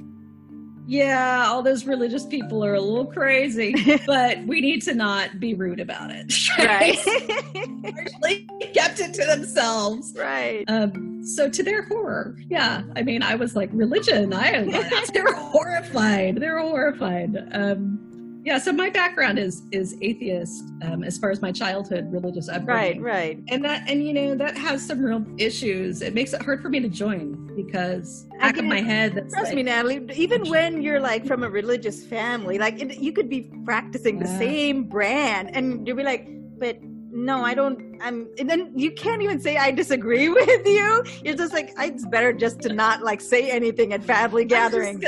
yeah, 0.86 1.46
all 1.48 1.62
those 1.62 1.84
religious 1.84 2.24
people 2.24 2.64
are 2.64 2.74
a 2.74 2.80
little 2.80 3.06
crazy, 3.06 3.74
but 4.06 4.38
we 4.46 4.60
need 4.60 4.82
to 4.82 4.94
not 4.94 5.40
be 5.40 5.54
rude 5.54 5.80
about 5.80 6.10
it. 6.12 6.32
Right. 6.58 6.96
Largely 7.82 8.48
kept 8.72 9.00
it 9.00 9.12
to 9.14 9.24
themselves. 9.24 10.14
Right. 10.16 10.64
Um, 10.68 11.24
so 11.24 11.50
to 11.50 11.62
their 11.62 11.82
horror, 11.82 12.36
yeah. 12.48 12.84
I 12.94 13.02
mean, 13.02 13.22
I 13.22 13.34
was 13.34 13.56
like, 13.56 13.68
religion. 13.72 14.32
I 14.32 14.62
they're 15.12 15.34
horrified. 15.34 16.36
They're 16.36 16.60
horrified. 16.60 17.48
Um, 17.52 18.05
yeah 18.46 18.58
so 18.58 18.72
my 18.72 18.88
background 18.88 19.38
is 19.38 19.64
is 19.72 19.98
atheist 20.00 20.64
um, 20.82 21.02
as 21.02 21.18
far 21.18 21.30
as 21.30 21.42
my 21.42 21.50
childhood 21.50 22.10
religious 22.10 22.48
upbringing 22.48 23.02
right 23.02 23.36
right 23.36 23.44
and 23.48 23.62
that 23.64 23.82
and 23.88 24.06
you 24.06 24.12
know 24.12 24.34
that 24.34 24.56
has 24.56 24.86
some 24.86 25.02
real 25.04 25.24
issues 25.36 26.00
it 26.00 26.14
makes 26.14 26.32
it 26.32 26.40
hard 26.40 26.62
for 26.62 26.68
me 26.68 26.78
to 26.78 26.88
join 26.88 27.34
because 27.56 28.26
back 28.38 28.56
of 28.56 28.64
my 28.64 28.80
head 28.80 29.14
that's 29.14 29.34
trust 29.34 29.46
like, 29.46 29.56
me 29.56 29.62
natalie 29.64 30.00
even 30.14 30.48
when 30.48 30.80
you're 30.80 31.00
like 31.00 31.26
from 31.26 31.42
a 31.42 31.50
religious 31.50 32.04
family 32.04 32.56
like 32.56 32.80
it, 32.80 32.98
you 32.98 33.12
could 33.12 33.28
be 33.28 33.50
practicing 33.64 34.16
yeah. 34.16 34.22
the 34.22 34.38
same 34.38 34.84
brand 34.84 35.50
and 35.54 35.86
you'll 35.86 35.96
be 35.96 36.04
like 36.04 36.28
but 36.58 36.78
no, 37.16 37.42
I 37.42 37.54
don't. 37.54 37.98
I'm. 38.02 38.28
And 38.38 38.48
then 38.48 38.72
you 38.76 38.90
can't 38.90 39.22
even 39.22 39.40
say 39.40 39.56
I 39.56 39.70
disagree 39.70 40.28
with 40.40 40.66
you. 40.66 41.02
You're 41.24 41.34
just 41.34 41.54
like 41.54 41.72
it's 41.78 42.04
better 42.06 42.32
just 42.32 42.60
to 42.62 42.72
not 42.74 43.02
like 43.02 43.22
say 43.22 43.50
anything 43.50 43.94
at 43.94 44.04
family 44.04 44.44
gatherings. 44.44 45.02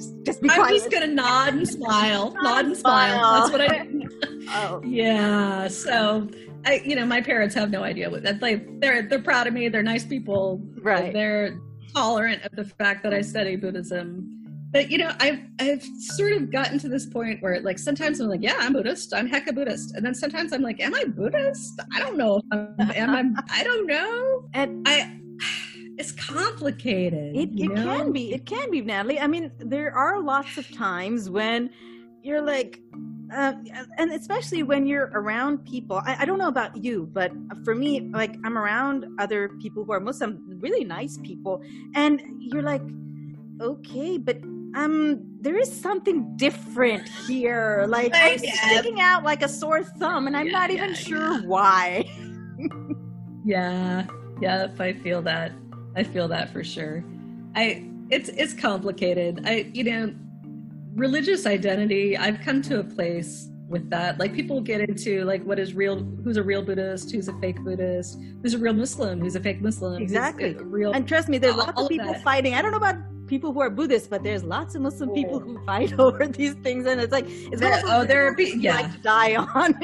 Just, 0.00 0.24
just 0.24 0.42
be 0.42 0.48
quiet. 0.48 0.68
I'm 0.68 0.74
just 0.74 0.90
gonna 0.90 1.06
nod 1.08 1.52
and 1.52 1.68
smile, 1.68 2.34
nod 2.42 2.64
and 2.64 2.76
smile. 2.76 3.40
That's 3.40 3.52
what 3.52 3.60
I. 3.60 3.86
oh. 4.48 4.82
Yeah. 4.82 5.68
So, 5.68 6.26
I, 6.64 6.80
you 6.84 6.96
know, 6.96 7.04
my 7.04 7.20
parents 7.20 7.54
have 7.54 7.70
no 7.70 7.82
idea 7.82 8.08
what 8.08 8.22
that. 8.22 8.40
Like, 8.40 8.80
they're 8.80 9.02
they're 9.02 9.20
proud 9.20 9.46
of 9.46 9.52
me. 9.52 9.68
They're 9.68 9.82
nice 9.82 10.06
people. 10.06 10.62
Right. 10.80 11.12
They're 11.12 11.60
tolerant 11.94 12.44
of 12.46 12.52
the 12.52 12.64
fact 12.64 13.02
that 13.02 13.12
I 13.12 13.20
study 13.20 13.56
Buddhism. 13.56 14.36
But 14.72 14.90
you 14.90 14.96
know, 14.96 15.12
I've 15.20 15.40
I've 15.58 15.82
sort 15.82 16.32
of 16.32 16.50
gotten 16.50 16.78
to 16.78 16.88
this 16.88 17.04
point 17.04 17.42
where 17.42 17.60
like 17.60 17.78
sometimes 17.78 18.20
I'm 18.20 18.28
like, 18.28 18.42
yeah, 18.42 18.56
I'm 18.58 18.72
Buddhist. 18.72 19.12
I'm 19.12 19.28
hecka 19.28 19.54
Buddhist, 19.54 19.94
and 19.96 20.06
then 20.06 20.14
sometimes 20.14 20.54
I'm 20.54 20.62
like, 20.62 20.80
am 20.80 20.94
I 20.94 21.04
Buddhist? 21.04 21.78
I 21.92 22.00
don't 22.00 22.16
know. 22.16 22.40
am 22.52 23.36
I? 23.36 23.42
I 23.50 23.64
don't 23.64 23.86
know. 23.86 24.48
And 24.54 24.86
I 24.88 25.20
it's 25.98 26.12
complicated. 26.12 27.36
It, 27.36 27.50
it 27.54 27.74
can 27.76 28.12
be. 28.12 28.32
It 28.32 28.46
can 28.46 28.70
be, 28.70 28.80
Natalie. 28.80 29.20
I 29.20 29.26
mean, 29.26 29.50
there 29.58 29.92
are 29.92 30.20
lots 30.20 30.56
of 30.56 30.70
times 30.70 31.28
when 31.28 31.70
you're 32.22 32.42
like, 32.42 32.80
uh, 33.32 33.54
and 33.98 34.12
especially 34.12 34.62
when 34.62 34.86
you're 34.86 35.10
around 35.14 35.64
people. 35.64 36.02
I, 36.04 36.18
I, 36.20 36.24
don't 36.24 36.38
know 36.38 36.48
about 36.48 36.82
you, 36.82 37.08
but 37.12 37.32
for 37.64 37.74
me, 37.74 38.00
like 38.12 38.34
I'm 38.44 38.58
around 38.58 39.06
other 39.18 39.50
people 39.60 39.84
who 39.84 39.92
are 39.92 40.00
Muslim, 40.00 40.58
really 40.60 40.84
nice 40.84 41.18
people, 41.22 41.62
and 41.94 42.20
you're 42.38 42.62
like, 42.62 42.82
okay, 43.60 44.18
but 44.18 44.38
um, 44.74 45.20
there 45.40 45.58
is 45.58 45.80
something 45.80 46.36
different 46.36 47.08
here. 47.26 47.84
Like 47.88 48.12
I'm 48.14 48.38
sticking 48.38 49.00
out 49.00 49.24
like 49.24 49.42
a 49.42 49.48
sore 49.48 49.82
thumb, 49.82 50.26
and 50.26 50.36
I'm 50.36 50.46
yeah, 50.46 50.52
not 50.52 50.70
even 50.70 50.90
yeah, 50.90 50.94
sure 50.96 51.32
yeah. 51.40 51.46
why. 51.46 52.04
yeah, 53.44 54.06
yep, 54.40 54.80
I 54.80 54.92
feel 54.92 55.22
that. 55.22 55.52
I 55.96 56.02
feel 56.02 56.28
that 56.28 56.50
for 56.52 56.62
sure. 56.64 57.04
I 57.54 57.86
it's 58.10 58.28
it's 58.30 58.54
complicated. 58.54 59.42
I 59.44 59.70
you 59.72 59.84
know, 59.84 60.14
religious 60.94 61.46
identity, 61.46 62.16
I've 62.16 62.40
come 62.40 62.62
to 62.62 62.80
a 62.80 62.84
place 62.84 63.50
with 63.68 63.88
that. 63.90 64.18
Like 64.18 64.34
people 64.34 64.60
get 64.60 64.80
into 64.80 65.24
like 65.24 65.42
what 65.44 65.58
is 65.58 65.74
real 65.74 66.00
who's 66.24 66.36
a 66.36 66.42
real 66.42 66.62
Buddhist, 66.62 67.10
who's 67.12 67.28
a 67.28 67.38
fake 67.40 67.60
Buddhist, 67.60 68.18
who's 68.42 68.54
a 68.54 68.58
real 68.58 68.74
Muslim, 68.74 69.20
who's 69.20 69.36
a 69.36 69.40
fake 69.40 69.60
Muslim. 69.62 70.02
Exactly. 70.02 70.54
Real 70.54 70.92
And 70.92 71.06
trust 71.06 71.28
me, 71.28 71.38
there's 71.38 71.56
lots 71.56 71.80
of 71.80 71.88
people 71.88 72.10
of 72.10 72.22
fighting. 72.22 72.54
I 72.54 72.62
don't 72.62 72.72
know 72.72 72.76
about 72.76 72.96
people 73.26 73.52
who 73.52 73.60
are 73.60 73.70
Buddhists, 73.70 74.08
but 74.08 74.24
there's 74.24 74.42
lots 74.42 74.74
of 74.74 74.82
Muslim 74.82 75.10
people 75.10 75.38
who 75.38 75.64
fight 75.64 75.92
over 75.98 76.26
these 76.26 76.54
things 76.54 76.86
and 76.86 77.00
it's 77.00 77.12
like 77.12 77.26
it's 77.28 77.60
there, 77.60 77.80
oh 77.86 78.04
there 78.04 78.26
are 78.26 78.40
yeah. 78.40 78.74
like 78.74 79.02
die 79.02 79.36
on. 79.36 79.74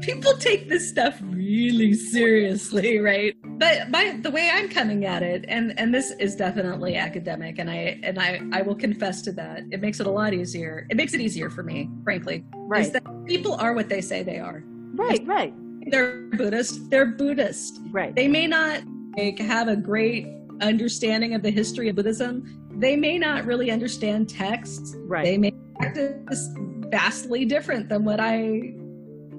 People 0.00 0.34
take 0.34 0.68
this 0.68 0.88
stuff 0.88 1.18
really 1.22 1.94
seriously, 1.94 2.98
right? 2.98 3.36
But 3.44 3.90
my 3.90 4.18
the 4.22 4.30
way 4.30 4.50
I'm 4.52 4.68
coming 4.68 5.04
at 5.04 5.22
it, 5.22 5.44
and 5.48 5.78
and 5.78 5.94
this 5.94 6.10
is 6.12 6.36
definitely 6.36 6.96
academic, 6.96 7.58
and 7.58 7.70
I 7.70 8.00
and 8.02 8.18
I 8.18 8.40
I 8.52 8.62
will 8.62 8.74
confess 8.74 9.22
to 9.22 9.32
that. 9.32 9.62
It 9.70 9.80
makes 9.80 10.00
it 10.00 10.06
a 10.06 10.10
lot 10.10 10.34
easier. 10.34 10.86
It 10.90 10.96
makes 10.96 11.14
it 11.14 11.20
easier 11.20 11.50
for 11.50 11.62
me, 11.62 11.90
frankly. 12.04 12.44
Right. 12.54 12.82
Is 12.82 12.92
that 12.92 13.04
people 13.26 13.54
are 13.54 13.74
what 13.74 13.88
they 13.88 14.00
say 14.00 14.22
they 14.22 14.38
are. 14.38 14.62
Right. 14.94 15.24
Right. 15.26 15.54
They're 15.86 16.22
Buddhist. 16.32 16.90
They're 16.90 17.06
Buddhist. 17.06 17.80
Right. 17.90 18.14
They 18.14 18.28
may 18.28 18.46
not 18.46 18.82
like, 19.16 19.38
have 19.38 19.68
a 19.68 19.76
great 19.76 20.26
understanding 20.60 21.34
of 21.34 21.42
the 21.42 21.50
history 21.50 21.88
of 21.88 21.96
Buddhism. 21.96 22.58
They 22.78 22.96
may 22.96 23.18
not 23.18 23.44
really 23.44 23.70
understand 23.70 24.28
texts. 24.28 24.94
Right. 24.98 25.24
They 25.24 25.38
may 25.38 25.52
practice 25.78 26.48
vastly 26.90 27.44
different 27.44 27.88
than 27.88 28.04
what 28.04 28.20
I 28.20 28.74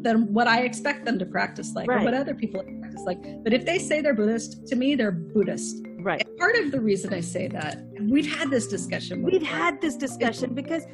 than 0.02 0.34
what 0.34 0.48
I 0.48 0.62
expect 0.62 1.06
them 1.06 1.20
to 1.20 1.26
practice 1.26 1.74
like 1.74 1.88
right. 1.88 2.02
or 2.02 2.06
what 2.06 2.14
other 2.14 2.34
people 2.34 2.64
practice 2.64 3.02
like. 3.06 3.22
But 3.44 3.54
if 3.54 3.66
they 3.66 3.80
say 3.80 4.02
they're 4.02 4.14
Buddhist, 4.14 4.68
to 4.68 4.76
me 4.76 4.96
they're 4.96 5.12
Buddhist. 5.12 5.86
Right. 6.00 6.26
And 6.26 6.38
part 6.38 6.56
of 6.56 6.72
the 6.72 6.80
reason 6.80 7.14
I 7.14 7.22
say 7.22 7.48
that, 7.50 7.84
we've 8.10 8.26
had 8.26 8.50
this 8.50 8.68
discussion. 8.68 9.22
We've 9.22 9.44
had 9.44 9.80
this 9.82 9.96
discussion 9.96 10.54
because 10.54 10.86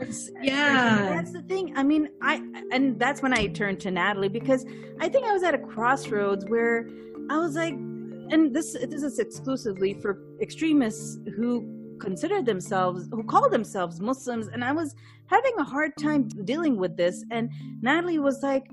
yeah, 0.41 1.13
that's 1.15 1.31
the 1.31 1.41
thing. 1.43 1.73
I 1.77 1.83
mean, 1.83 2.09
I 2.21 2.41
and 2.71 2.99
that's 2.99 3.21
when 3.21 3.33
I 3.33 3.47
turned 3.47 3.79
to 3.81 3.91
Natalie 3.91 4.29
because 4.29 4.65
I 4.99 5.07
think 5.07 5.25
I 5.25 5.31
was 5.31 5.43
at 5.43 5.55
a 5.55 5.59
crossroads 5.59 6.45
where 6.47 6.89
I 7.29 7.37
was 7.37 7.55
like, 7.55 7.73
and 7.73 8.53
this 8.53 8.73
this 8.73 9.03
is 9.03 9.19
exclusively 9.19 9.93
for 9.93 10.21
extremists 10.41 11.19
who 11.35 11.76
consider 11.97 12.41
themselves 12.41 13.07
who 13.11 13.23
call 13.23 13.49
themselves 13.49 13.99
muslims 13.99 14.47
and 14.47 14.63
i 14.63 14.71
was 14.71 14.95
having 15.27 15.53
a 15.57 15.63
hard 15.63 15.91
time 15.99 16.27
dealing 16.45 16.77
with 16.77 16.95
this 16.97 17.23
and 17.31 17.49
natalie 17.81 18.19
was 18.19 18.41
like 18.43 18.67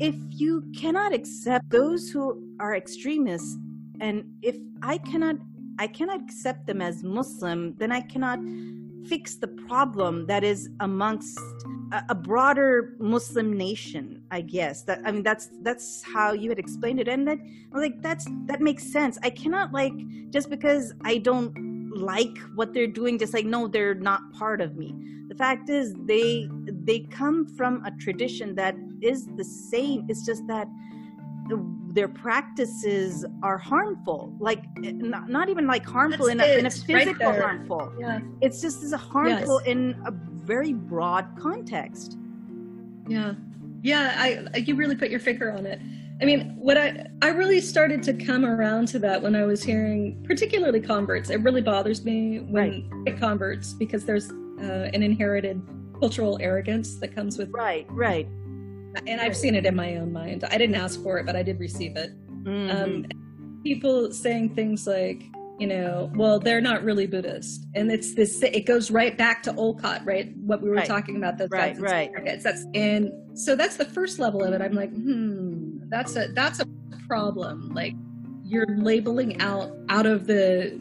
if 0.00 0.14
you 0.30 0.64
cannot 0.76 1.12
accept 1.12 1.68
those 1.70 2.10
who 2.10 2.42
are 2.60 2.74
extremists 2.74 3.56
and 4.00 4.24
if 4.42 4.56
i 4.82 4.98
cannot 4.98 5.36
i 5.78 5.86
cannot 5.86 6.20
accept 6.20 6.66
them 6.66 6.80
as 6.80 7.02
muslim 7.02 7.74
then 7.78 7.92
i 7.92 8.00
cannot 8.00 8.38
fix 9.06 9.36
the 9.36 9.48
problem 9.68 10.26
that 10.26 10.44
is 10.44 10.68
amongst 10.80 11.38
a, 11.92 12.02
a 12.10 12.14
broader 12.14 12.96
muslim 12.98 13.56
nation 13.56 14.22
i 14.30 14.40
guess. 14.40 14.82
That 14.82 15.00
i 15.04 15.10
mean 15.10 15.22
that's 15.22 15.50
that's 15.62 16.02
how 16.02 16.32
you 16.32 16.48
had 16.50 16.58
explained 16.58 17.00
it 17.00 17.08
and 17.08 17.26
that 17.26 17.38
like 17.72 18.00
that's 18.02 18.26
that 18.46 18.60
makes 18.60 18.84
sense. 18.84 19.18
I 19.22 19.30
cannot 19.30 19.72
like 19.72 19.92
just 20.30 20.50
because 20.50 20.92
i 21.04 21.18
don't 21.18 21.69
like 21.90 22.38
what 22.54 22.72
they're 22.72 22.86
doing 22.86 23.18
just 23.18 23.34
like 23.34 23.44
no 23.44 23.66
they're 23.66 23.94
not 23.94 24.32
part 24.32 24.60
of 24.60 24.76
me. 24.76 24.94
The 25.28 25.34
fact 25.34 25.68
is 25.68 25.94
they 26.04 26.48
they 26.66 27.00
come 27.00 27.46
from 27.46 27.84
a 27.84 27.90
tradition 27.92 28.54
that 28.56 28.74
is 29.00 29.26
the 29.36 29.44
same. 29.44 30.06
It's 30.08 30.24
just 30.24 30.46
that 30.46 30.68
their 31.92 32.08
practices 32.08 33.24
are 33.42 33.58
harmful. 33.58 34.34
Like 34.38 34.64
not, 34.76 35.28
not 35.28 35.48
even 35.48 35.66
like 35.66 35.84
harmful 35.84 36.26
in 36.26 36.40
a, 36.40 36.58
in 36.58 36.66
a, 36.66 36.70
physical 36.70 37.26
right 37.26 37.40
harmful. 37.40 37.92
Yeah. 37.98 38.20
it's 38.40 38.60
just 38.60 38.82
as 38.82 38.92
a 38.92 38.96
harmful 38.96 39.60
yes. 39.60 39.68
in 39.68 40.00
a 40.06 40.12
very 40.12 40.72
broad 40.72 41.26
context. 41.38 42.16
Yeah. 43.08 43.34
Yeah 43.82 44.14
I 44.54 44.58
you 44.58 44.74
really 44.74 44.96
put 44.96 45.10
your 45.10 45.20
finger 45.20 45.52
on 45.52 45.66
it 45.66 45.80
I 46.20 46.24
mean, 46.24 46.54
what 46.58 46.76
I 46.76 47.06
I 47.22 47.28
really 47.28 47.60
started 47.60 48.02
to 48.04 48.12
come 48.12 48.44
around 48.44 48.88
to 48.88 48.98
that 49.00 49.22
when 49.22 49.34
I 49.34 49.44
was 49.44 49.62
hearing, 49.62 50.22
particularly 50.24 50.80
converts. 50.80 51.30
It 51.30 51.40
really 51.40 51.62
bothers 51.62 52.04
me 52.04 52.40
when 52.40 52.88
right. 53.06 53.18
converts 53.18 53.72
because 53.72 54.04
there's 54.04 54.30
uh, 54.30 54.90
an 54.92 55.02
inherited 55.02 55.62
cultural 55.98 56.38
arrogance 56.40 56.96
that 56.96 57.14
comes 57.14 57.38
with 57.38 57.50
right, 57.50 57.86
right. 57.90 58.26
And 59.06 59.20
I've 59.20 59.36
seen 59.36 59.54
it 59.54 59.64
in 59.66 59.76
my 59.76 59.96
own 59.96 60.12
mind. 60.12 60.44
I 60.44 60.58
didn't 60.58 60.74
ask 60.74 61.00
for 61.02 61.18
it, 61.18 61.26
but 61.26 61.36
I 61.36 61.42
did 61.42 61.60
receive 61.60 61.96
it. 61.96 62.12
Mm-hmm. 62.44 62.70
Um, 62.70 63.06
people 63.62 64.12
saying 64.12 64.54
things 64.54 64.86
like, 64.86 65.22
you 65.60 65.66
know, 65.66 66.10
well, 66.14 66.40
they're 66.40 66.62
not 66.62 66.82
really 66.82 67.06
Buddhist, 67.06 67.66
and 67.74 67.92
it's 67.92 68.14
this. 68.14 68.42
It 68.42 68.64
goes 68.64 68.90
right 68.90 69.16
back 69.18 69.42
to 69.42 69.54
Olcott, 69.56 70.00
right? 70.06 70.34
What 70.38 70.62
we 70.62 70.70
were 70.70 70.76
right. 70.76 70.86
talking 70.86 71.16
about. 71.16 71.36
The 71.36 71.48
right, 71.48 71.78
right. 71.78 72.10
That's 72.42 72.64
and 72.74 73.10
so 73.34 73.54
that's 73.54 73.76
the 73.76 73.84
first 73.84 74.18
level 74.18 74.42
of 74.42 74.54
it. 74.54 74.62
I'm 74.62 74.72
like, 74.72 74.90
hmm, 74.90 75.80
that's 75.90 76.16
a 76.16 76.28
that's 76.28 76.60
a 76.60 76.66
problem. 77.06 77.74
Like 77.74 77.92
you're 78.42 78.74
labeling 78.78 79.38
out 79.42 79.70
out 79.90 80.06
of 80.06 80.26
the 80.26 80.80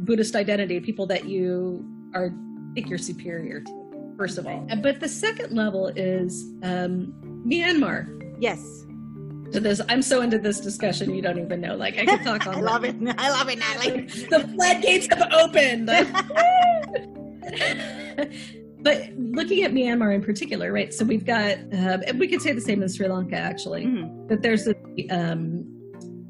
Buddhist 0.00 0.36
identity 0.36 0.78
people 0.80 1.06
that 1.06 1.24
you 1.24 1.82
are 2.14 2.30
think 2.74 2.90
you're 2.90 2.98
superior 2.98 3.60
to. 3.60 4.14
First 4.18 4.36
of 4.36 4.46
all, 4.46 4.68
but 4.82 5.00
the 5.00 5.08
second 5.08 5.56
level 5.56 5.86
is 5.88 6.52
um, 6.62 7.14
Myanmar. 7.46 8.36
Yes. 8.38 8.84
This, 9.60 9.80
I'm 9.88 10.02
so 10.02 10.22
into 10.22 10.38
this 10.38 10.60
discussion. 10.60 11.14
You 11.14 11.22
don't 11.22 11.38
even 11.38 11.60
know. 11.60 11.76
Like 11.76 11.98
I 11.98 12.06
could 12.06 12.22
talk 12.22 12.46
on. 12.46 12.56
I 12.56 12.60
love 12.60 12.84
it. 12.84 12.96
I 13.18 13.30
love 13.30 13.48
it, 13.48 13.58
Natalie. 13.58 14.02
the 14.02 14.48
floodgates 14.54 15.08
have 15.08 15.32
opened. 15.32 15.86
but 18.82 19.10
looking 19.16 19.64
at 19.64 19.72
Myanmar 19.72 20.14
in 20.14 20.22
particular, 20.22 20.72
right? 20.72 20.92
So 20.92 21.04
we've 21.04 21.24
got, 21.24 21.58
and 21.72 22.18
we 22.18 22.28
could 22.28 22.42
say 22.42 22.52
the 22.52 22.60
same 22.60 22.82
in 22.82 22.88
Sri 22.88 23.08
Lanka 23.08 23.36
actually, 23.36 23.84
mm-hmm. 23.84 24.26
that 24.28 24.42
there's 24.42 24.66
a 24.66 24.74
um, 25.10 25.64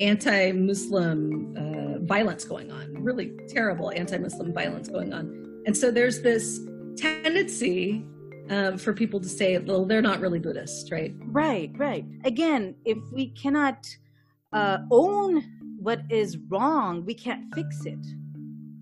anti-Muslim 0.00 1.56
uh, 1.56 2.04
violence 2.04 2.44
going 2.44 2.70
on, 2.70 3.02
really 3.02 3.32
terrible 3.48 3.90
anti-Muslim 3.92 4.52
violence 4.52 4.88
going 4.88 5.12
on, 5.12 5.62
and 5.66 5.76
so 5.76 5.90
there's 5.90 6.22
this 6.22 6.60
tendency 6.96 8.04
um, 8.50 8.78
for 8.78 8.92
people 8.92 9.20
to 9.20 9.28
say, 9.28 9.58
well, 9.58 9.84
they're 9.84 10.02
not 10.02 10.20
really 10.20 10.38
Buddhist, 10.38 10.90
right? 10.90 11.14
Right, 11.26 11.70
right. 11.76 12.04
Again, 12.24 12.74
if 12.84 12.98
we 13.12 13.28
cannot 13.28 13.86
uh, 14.52 14.78
own 14.90 15.42
what 15.80 16.02
is 16.10 16.38
wrong, 16.48 17.04
we 17.04 17.14
can't 17.14 17.52
fix 17.54 17.84
it. 17.86 17.98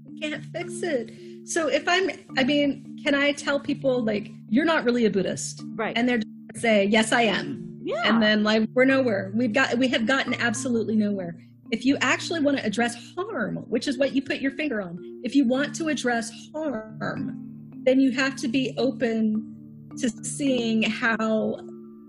We 0.07 0.21
can't 0.21 0.45
fix 0.45 0.83
it. 0.83 1.13
So 1.45 1.69
if 1.69 1.87
I'm, 1.89 2.11
I 2.37 2.45
mean, 2.45 2.99
can 3.03 3.15
I 3.15 3.33
tell 3.33 3.59
people 3.59 4.05
like 4.05 4.31
you're 4.49 4.65
not 4.65 4.85
really 4.85 5.07
a 5.07 5.11
Buddhist, 5.11 5.63
right? 5.75 5.97
And 5.97 6.09
they're 6.09 6.21
say, 6.57 6.85
yes, 6.87 7.13
I 7.13 7.23
am. 7.23 7.79
Yeah. 7.83 8.03
And 8.05 8.23
then 8.23 8.43
like 8.45 8.69
we're 8.75 8.85
nowhere. 8.85 9.33
We've 9.35 9.53
got 9.53 9.77
we 9.79 9.89
have 9.89 10.07
gotten 10.07 10.35
absolutely 10.35 10.97
nowhere. 10.97 11.37
If 11.71 11.85
you 11.85 11.97
actually 12.01 12.41
want 12.41 12.59
to 12.59 12.67
address 12.67 13.15
harm, 13.15 13.57
which 13.69 13.89
is 13.89 13.97
what 13.97 14.13
you 14.13 14.23
put 14.23 14.41
your 14.41 14.51
finger 14.53 14.83
on, 14.83 14.99
if 15.23 15.35
you 15.35 15.47
want 15.47 15.75
to 15.77 15.89
address 15.89 16.31
harm, 16.53 17.50
then 17.85 18.01
you 18.01 18.13
have 18.13 18.37
to 18.37 18.49
be 18.49 18.75
open 18.77 19.57
to 19.99 20.09
seeing 20.25 20.83
how 20.83 21.59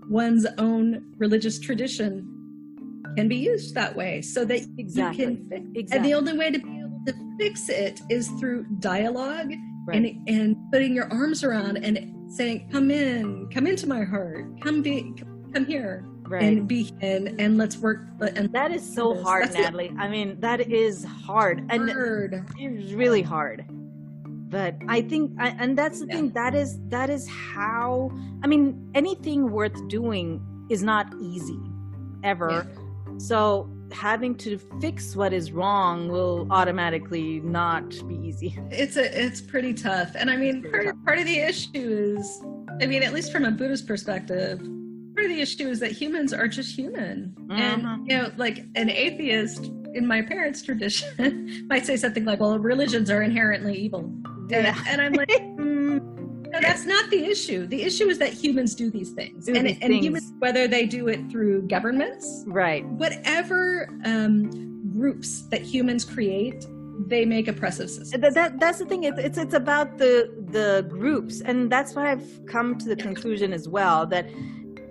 one's 0.08 0.46
own 0.58 1.14
religious 1.18 1.58
tradition 1.58 2.28
can 3.16 3.28
be 3.28 3.36
used 3.36 3.74
that 3.74 3.94
way 3.94 4.22
so 4.22 4.44
that 4.44 4.60
exactly. 4.78 5.24
you 5.24 5.30
can 5.30 5.48
fix 5.48 5.66
exactly. 5.74 5.96
and 5.96 6.04
the 6.04 6.14
only 6.14 6.38
way 6.38 6.50
to 6.50 6.58
be 6.58 6.78
able 6.78 7.00
to 7.06 7.14
fix 7.38 7.68
it 7.68 8.00
is 8.08 8.28
through 8.40 8.64
dialogue 8.78 9.52
right. 9.86 9.96
and 9.96 10.28
and 10.28 10.56
putting 10.72 10.94
your 10.94 11.12
arms 11.12 11.44
around 11.44 11.76
and 11.78 12.32
saying 12.32 12.68
come 12.70 12.90
in 12.90 13.48
come 13.50 13.66
into 13.66 13.86
my 13.86 14.02
heart 14.02 14.46
come 14.62 14.82
be 14.82 15.12
come 15.52 15.66
here 15.66 16.06
right. 16.22 16.42
and 16.42 16.66
be 16.66 16.90
and 17.00 17.40
and 17.40 17.58
let's 17.58 17.76
work 17.76 18.06
and 18.36 18.52
that 18.52 18.70
is 18.70 18.94
so 18.94 19.20
hard 19.22 19.44
That's 19.44 19.56
natalie 19.56 19.86
it. 19.86 19.94
i 19.98 20.08
mean 20.08 20.40
that 20.40 20.60
is 20.60 21.04
hard 21.04 21.66
and 21.70 21.90
hard. 21.90 22.44
it's 22.56 22.92
really 22.92 23.22
hard 23.22 23.66
but 24.52 24.76
i 24.88 25.00
think 25.00 25.32
and 25.38 25.76
that's 25.76 26.00
the 26.00 26.06
yeah. 26.06 26.14
thing 26.14 26.30
that 26.30 26.54
is 26.54 26.78
that 26.88 27.10
is 27.10 27.26
how 27.26 28.10
i 28.44 28.46
mean 28.46 28.88
anything 28.94 29.50
worth 29.50 29.76
doing 29.88 30.40
is 30.70 30.82
not 30.82 31.12
easy 31.20 31.58
ever 32.22 32.50
yeah. 32.50 33.18
so 33.18 33.68
having 33.90 34.34
to 34.34 34.58
fix 34.80 35.16
what 35.16 35.32
is 35.32 35.52
wrong 35.52 36.08
will 36.08 36.46
automatically 36.50 37.40
not 37.40 37.88
be 38.06 38.14
easy 38.14 38.56
it's 38.70 38.96
a 38.96 39.24
it's 39.24 39.40
pretty 39.40 39.74
tough 39.74 40.12
and 40.14 40.30
i 40.30 40.36
mean 40.36 40.62
part, 40.70 41.04
part 41.04 41.18
of 41.18 41.24
the 41.24 41.38
issue 41.38 42.16
is 42.18 42.42
i 42.80 42.86
mean 42.86 43.02
at 43.02 43.12
least 43.12 43.32
from 43.32 43.44
a 43.44 43.50
buddhist 43.50 43.88
perspective 43.88 44.60
part 45.14 45.26
of 45.26 45.30
the 45.30 45.40
issue 45.40 45.68
is 45.68 45.80
that 45.80 45.92
humans 45.92 46.32
are 46.32 46.48
just 46.48 46.74
human. 46.74 47.34
Mm-hmm. 47.46 47.52
And, 47.52 48.10
you 48.10 48.16
know, 48.16 48.32
like 48.36 48.64
an 48.74 48.90
atheist 48.90 49.70
in 49.94 50.06
my 50.06 50.22
parents' 50.22 50.62
tradition 50.62 51.64
might 51.68 51.86
say 51.86 51.96
something 51.96 52.24
like, 52.24 52.40
well, 52.40 52.58
religions 52.58 53.10
are 53.10 53.22
inherently 53.22 53.74
evil. 53.74 54.10
Yeah. 54.52 54.74
And, 54.88 54.88
and 54.88 55.00
I'm 55.00 55.12
like, 55.14 55.28
mm, 55.30 56.22
no, 56.52 56.60
that's 56.60 56.84
not 56.84 57.08
the 57.10 57.24
issue. 57.24 57.66
The 57.66 57.82
issue 57.82 58.08
is 58.08 58.18
that 58.18 58.32
humans 58.32 58.74
do 58.74 58.90
these 58.90 59.10
things. 59.10 59.46
Do 59.46 59.54
and, 59.54 59.66
these 59.66 59.78
and 59.80 59.90
things. 59.90 60.04
humans, 60.04 60.32
whether 60.38 60.68
they 60.68 60.86
do 60.86 61.08
it 61.08 61.30
through 61.30 61.62
governments, 61.62 62.44
right? 62.46 62.86
Whatever 62.86 63.88
um, 64.04 64.92
groups 64.92 65.42
that 65.48 65.62
humans 65.62 66.04
create, 66.04 66.66
they 67.06 67.24
make 67.24 67.48
oppressive 67.48 67.88
systems. 67.88 68.22
That, 68.22 68.34
that, 68.34 68.60
that's 68.60 68.78
the 68.78 68.84
thing. 68.84 69.04
It's, 69.04 69.18
it's 69.18 69.38
it's 69.38 69.54
about 69.54 69.96
the 69.98 70.30
the 70.50 70.86
groups, 70.88 71.40
and 71.40 71.72
that's 71.72 71.94
why 71.94 72.12
I've 72.12 72.46
come 72.46 72.76
to 72.78 72.88
the 72.88 72.96
conclusion 72.96 73.52
as 73.52 73.68
well 73.68 74.06
that 74.06 74.26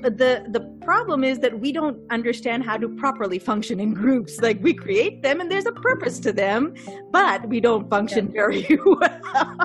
the 0.10 0.46
the 0.50 0.62
problem 0.84 1.24
is 1.24 1.40
that 1.40 1.60
we 1.60 1.72
don't 1.72 2.00
understand 2.12 2.64
how 2.64 2.78
to 2.78 2.90
properly 2.90 3.40
function 3.40 3.80
in 3.80 3.94
groups. 3.94 4.40
Like 4.42 4.62
we 4.62 4.74
create 4.74 5.22
them 5.22 5.42
and 5.42 5.52
there's 5.52 5.66
a 5.66 5.72
purpose 5.72 6.20
to 6.22 6.34
them 6.34 6.74
but 7.12 7.48
we 7.48 7.60
don't 7.60 7.90
function 7.90 8.28
yeah. 8.28 8.32
very 8.34 8.80
well. 8.86 9.58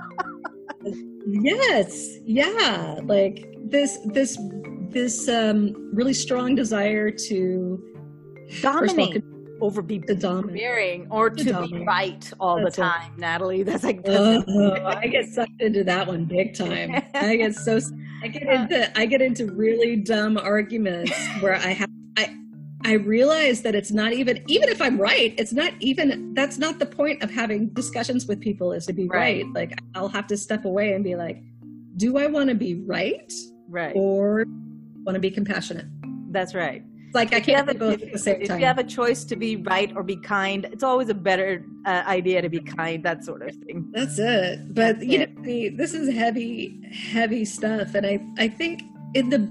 Yes. 1.27 2.19
Yeah. 2.25 3.01
Like 3.05 3.55
this 3.65 3.99
this 4.07 4.39
this 4.91 5.29
um 5.29 5.75
really 5.93 6.15
strong 6.15 6.55
desire 6.55 7.11
to 7.11 7.83
dominate 8.61 9.23
over 9.61 9.83
be 9.83 9.99
dominant 9.99 11.07
or 11.11 11.31
to, 11.31 11.45
to 11.45 11.67
be 11.69 11.85
right 11.85 12.33
all 12.41 12.63
that's 12.63 12.77
the 12.77 12.83
time 12.83 13.13
natalie 13.17 13.63
that's 13.63 13.85
like 13.85 14.01
oh, 14.07 14.43
i 14.85 15.07
get 15.07 15.27
sucked 15.29 15.61
into 15.61 15.83
that 15.83 16.07
one 16.07 16.25
big 16.25 16.55
time 16.55 17.03
i 17.15 17.37
get 17.37 17.55
so 17.55 17.79
I 18.23 18.29
get 18.29 18.43
into 18.43 18.99
I 18.99 19.07
get 19.07 19.23
into 19.23 19.47
really 19.47 19.97
dumb 19.97 20.37
arguments 20.37 21.13
where 21.41 21.55
I 21.55 21.69
have 21.69 21.91
I 22.17 22.35
I 22.85 22.93
realize 22.95 23.63
that 23.63 23.75
it's 23.75 23.91
not 23.91 24.13
even 24.13 24.43
even 24.49 24.69
if 24.69 24.81
I'm 24.81 24.99
right, 24.99 25.35
it's 25.39 25.53
not 25.53 25.73
even 25.81 26.35
that's 26.35 26.59
not 26.59 26.79
the 26.79 26.87
point 26.87 27.23
of 27.23 27.31
having 27.31 27.69
discussions 27.69 28.27
with 28.27 28.41
people 28.41 28.73
is 28.73 28.87
to 28.87 28.93
be 28.93 29.07
right. 29.09 29.45
right. 29.45 29.55
Like 29.55 29.79
I'll 29.95 30.09
have 30.09 30.27
to 30.29 30.37
step 30.37 30.65
away 30.65 30.95
and 30.95 31.05
be 31.05 31.15
like, 31.15 31.43
do 31.97 32.17
I 32.19 32.27
want 32.27 32.49
to 32.49 32.55
be 32.55 32.75
right? 32.75 33.33
Right. 33.69 33.93
Or 33.95 34.45
want 35.05 35.15
to 35.15 35.21
be 35.21 35.31
compassionate? 35.31 35.87
That's 36.31 36.55
right 36.55 36.83
like 37.17 37.35
I 37.35 37.41
can't 37.41 37.69
at 37.69 37.79
the 37.79 38.19
same 38.19 38.43
if 38.43 38.49
time. 38.49 38.57
If 38.57 38.61
you 38.61 38.67
have 38.67 38.79
a 38.79 38.85
choice 38.85 39.25
to 39.25 39.35
be 39.35 39.57
right 39.57 39.91
or 39.97 40.03
be 40.05 40.17
kind, 40.17 40.67
it's 40.67 40.85
always 40.85 41.09
a 41.09 41.15
better 41.15 41.65
uh, 41.85 42.05
idea 42.07 42.43
to 42.43 42.49
be 42.49 42.61
kind. 42.61 43.03
That 43.03 43.25
sort 43.25 43.43
of 43.43 43.57
thing. 43.57 43.91
That's 43.93 44.19
it. 44.19 44.75
But 44.75 45.01
That's 45.01 45.05
you 45.05 45.21
it. 45.23 45.37
know, 45.37 45.77
this 45.77 45.95
is 45.95 46.15
heavy, 46.15 46.81
heavy 46.93 47.45
stuff, 47.45 47.95
and 47.95 48.07
I 48.07 48.21
I 48.39 48.49
think 48.49 48.83
in 49.15 49.31
the 49.31 49.51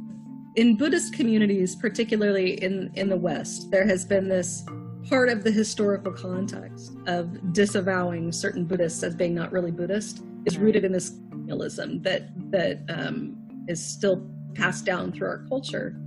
in 0.56 0.78
Buddhist 0.78 1.14
communities, 1.14 1.76
particularly 1.76 2.64
in 2.64 2.92
in 2.96 3.10
the 3.10 3.18
West, 3.18 3.72
there 3.72 3.86
has 3.86 4.06
been 4.06 4.30
this 4.30 4.64
part 5.10 5.30
of 5.30 5.44
the 5.44 5.52
historical 5.52 6.12
context 6.12 6.96
of 7.08 7.54
disavowing 7.54 8.32
certain 8.32 8.66
Buddhists 8.66 9.04
as 9.04 9.16
being 9.16 9.36
not 9.36 9.52
really 9.52 9.72
Buddhist 9.72 10.22
is 10.46 10.58
rooted 10.58 10.86
in 10.86 10.92
this 10.92 11.12
colonialism 11.30 12.02
that 12.04 12.30
that 12.52 12.84
um, 12.90 13.36
is 13.68 13.84
still 13.84 14.30
passed 14.54 14.86
down 14.86 15.12
through 15.12 15.28
our 15.28 15.46
culture. 15.50 16.00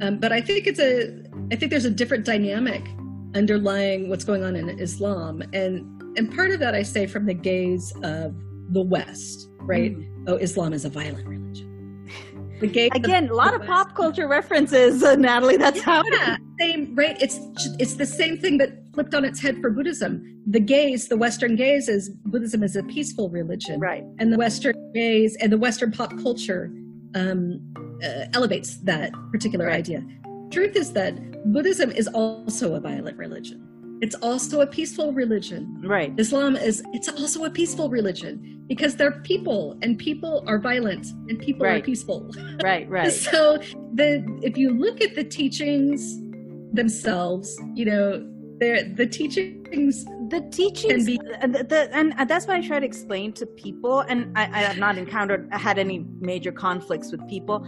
Um, 0.00 0.18
but 0.18 0.32
I 0.32 0.40
think 0.40 0.66
it's 0.66 0.80
a, 0.80 1.22
I 1.52 1.56
think 1.56 1.70
there's 1.70 1.84
a 1.84 1.90
different 1.90 2.24
dynamic 2.24 2.82
underlying 3.34 4.08
what's 4.08 4.24
going 4.24 4.42
on 4.42 4.56
in 4.56 4.68
Islam, 4.80 5.42
and 5.52 6.02
and 6.16 6.34
part 6.34 6.50
of 6.50 6.58
that 6.60 6.74
I 6.74 6.82
say 6.82 7.06
from 7.06 7.26
the 7.26 7.34
gaze 7.34 7.92
of 8.02 8.34
the 8.70 8.82
West, 8.82 9.48
right? 9.60 9.96
Mm. 9.96 10.24
Oh, 10.26 10.36
Islam 10.36 10.72
is 10.72 10.84
a 10.84 10.88
violent 10.88 11.26
religion. 11.26 12.06
The 12.60 12.66
gaze 12.66 12.90
again, 12.94 13.28
a 13.28 13.34
lot 13.34 13.54
of 13.54 13.60
West. 13.60 13.70
pop 13.70 13.94
culture 13.94 14.28
references, 14.28 15.02
uh, 15.02 15.16
Natalie. 15.16 15.56
That's 15.56 15.78
yeah, 15.78 16.02
how 16.02 16.36
same 16.58 16.94
right. 16.94 17.20
It's 17.20 17.38
it's 17.78 17.94
the 17.94 18.06
same 18.06 18.36
thing 18.36 18.58
but 18.58 18.72
flipped 18.94 19.14
on 19.14 19.24
its 19.24 19.40
head 19.40 19.60
for 19.60 19.70
Buddhism. 19.70 20.42
The 20.46 20.60
gaze, 20.60 21.08
the 21.08 21.16
Western 21.16 21.56
gaze, 21.56 21.88
is 21.88 22.08
Buddhism 22.08 22.62
is 22.62 22.76
a 22.76 22.82
peaceful 22.82 23.30
religion, 23.30 23.80
right? 23.80 24.04
And 24.18 24.32
the 24.32 24.38
Western 24.38 24.74
gaze 24.92 25.36
and 25.36 25.52
the 25.52 25.58
Western 25.58 25.92
pop 25.92 26.10
culture 26.18 26.72
um, 27.14 27.74
uh, 28.04 28.24
elevates 28.34 28.78
that 28.78 29.12
particular 29.30 29.66
right. 29.66 29.78
idea. 29.78 30.04
Truth 30.50 30.76
is 30.76 30.92
that 30.94 31.14
Buddhism 31.52 31.90
is 31.90 32.08
also 32.08 32.74
a 32.74 32.80
violent 32.80 33.16
religion. 33.16 33.66
It's 34.00 34.14
also 34.16 34.62
a 34.62 34.66
peaceful 34.66 35.12
religion. 35.12 35.82
Right. 35.84 36.12
Islam 36.18 36.56
is 36.56 36.82
it's 36.92 37.08
also 37.08 37.44
a 37.44 37.50
peaceful 37.50 37.90
religion 37.90 38.64
because 38.66 38.96
they're 38.96 39.20
people 39.20 39.76
and 39.82 39.98
people 39.98 40.42
are 40.46 40.58
violent 40.58 41.06
and 41.28 41.38
people 41.38 41.66
right. 41.66 41.82
are 41.82 41.84
peaceful. 41.84 42.30
Right, 42.62 42.88
right. 42.88 43.12
so 43.12 43.58
the 43.94 44.24
if 44.42 44.56
you 44.56 44.70
look 44.70 45.00
at 45.00 45.14
the 45.14 45.24
teachings 45.24 46.18
themselves, 46.72 47.58
you 47.74 47.84
know, 47.84 48.26
the 48.60 49.06
teachings 49.06 50.04
the 50.28 50.46
teachings 50.52 51.06
be- 51.06 51.20
and, 51.40 51.54
the, 51.54 51.64
the, 51.64 51.88
and 51.96 52.12
uh, 52.18 52.24
that's 52.24 52.46
what 52.46 52.56
i 52.56 52.66
try 52.66 52.78
to 52.78 52.86
explain 52.86 53.32
to 53.32 53.46
people 53.46 54.00
and 54.00 54.36
I, 54.38 54.44
I 54.44 54.62
have 54.62 54.78
not 54.78 54.98
encountered 54.98 55.48
had 55.52 55.78
any 55.78 56.04
major 56.20 56.52
conflicts 56.52 57.10
with 57.10 57.26
people 57.28 57.66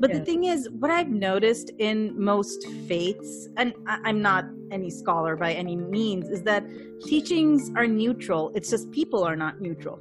but 0.00 0.10
yeah. 0.10 0.18
the 0.18 0.24
thing 0.24 0.44
is 0.44 0.68
what 0.70 0.90
i've 0.90 1.08
noticed 1.08 1.70
in 1.78 2.12
most 2.22 2.66
faiths 2.86 3.48
and 3.56 3.72
I, 3.86 4.10
am 4.10 4.20
not 4.20 4.44
any 4.70 4.90
scholar 4.90 5.34
by 5.34 5.54
any 5.54 5.76
means 5.76 6.28
is 6.28 6.42
that 6.42 6.64
teachings 7.04 7.70
are 7.74 7.86
neutral 7.86 8.52
it's 8.54 8.70
just 8.70 8.90
people 8.90 9.24
are 9.24 9.36
not 9.36 9.60
neutral 9.60 9.98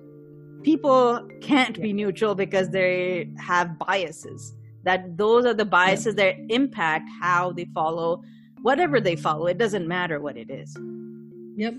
people 0.62 1.26
can't 1.42 1.78
yeah. 1.78 1.84
be 1.84 1.94
neutral 1.94 2.36
because 2.36 2.70
they 2.70 3.30
have 3.40 3.80
biases 3.80 4.54
that 4.84 5.18
those 5.18 5.46
are 5.46 5.54
the 5.54 5.66
biases 5.66 6.16
yeah. 6.18 6.26
that 6.26 6.36
impact 6.50 7.10
how 7.22 7.54
they 7.54 7.66
follow 7.74 8.22
whatever 8.64 9.00
they 9.00 9.16
follow 9.16 9.46
it 9.46 9.58
doesn't 9.60 9.88
matter 9.88 10.20
what 10.20 10.36
it 10.36 10.50
is. 10.50 10.76
Yep 11.56 11.76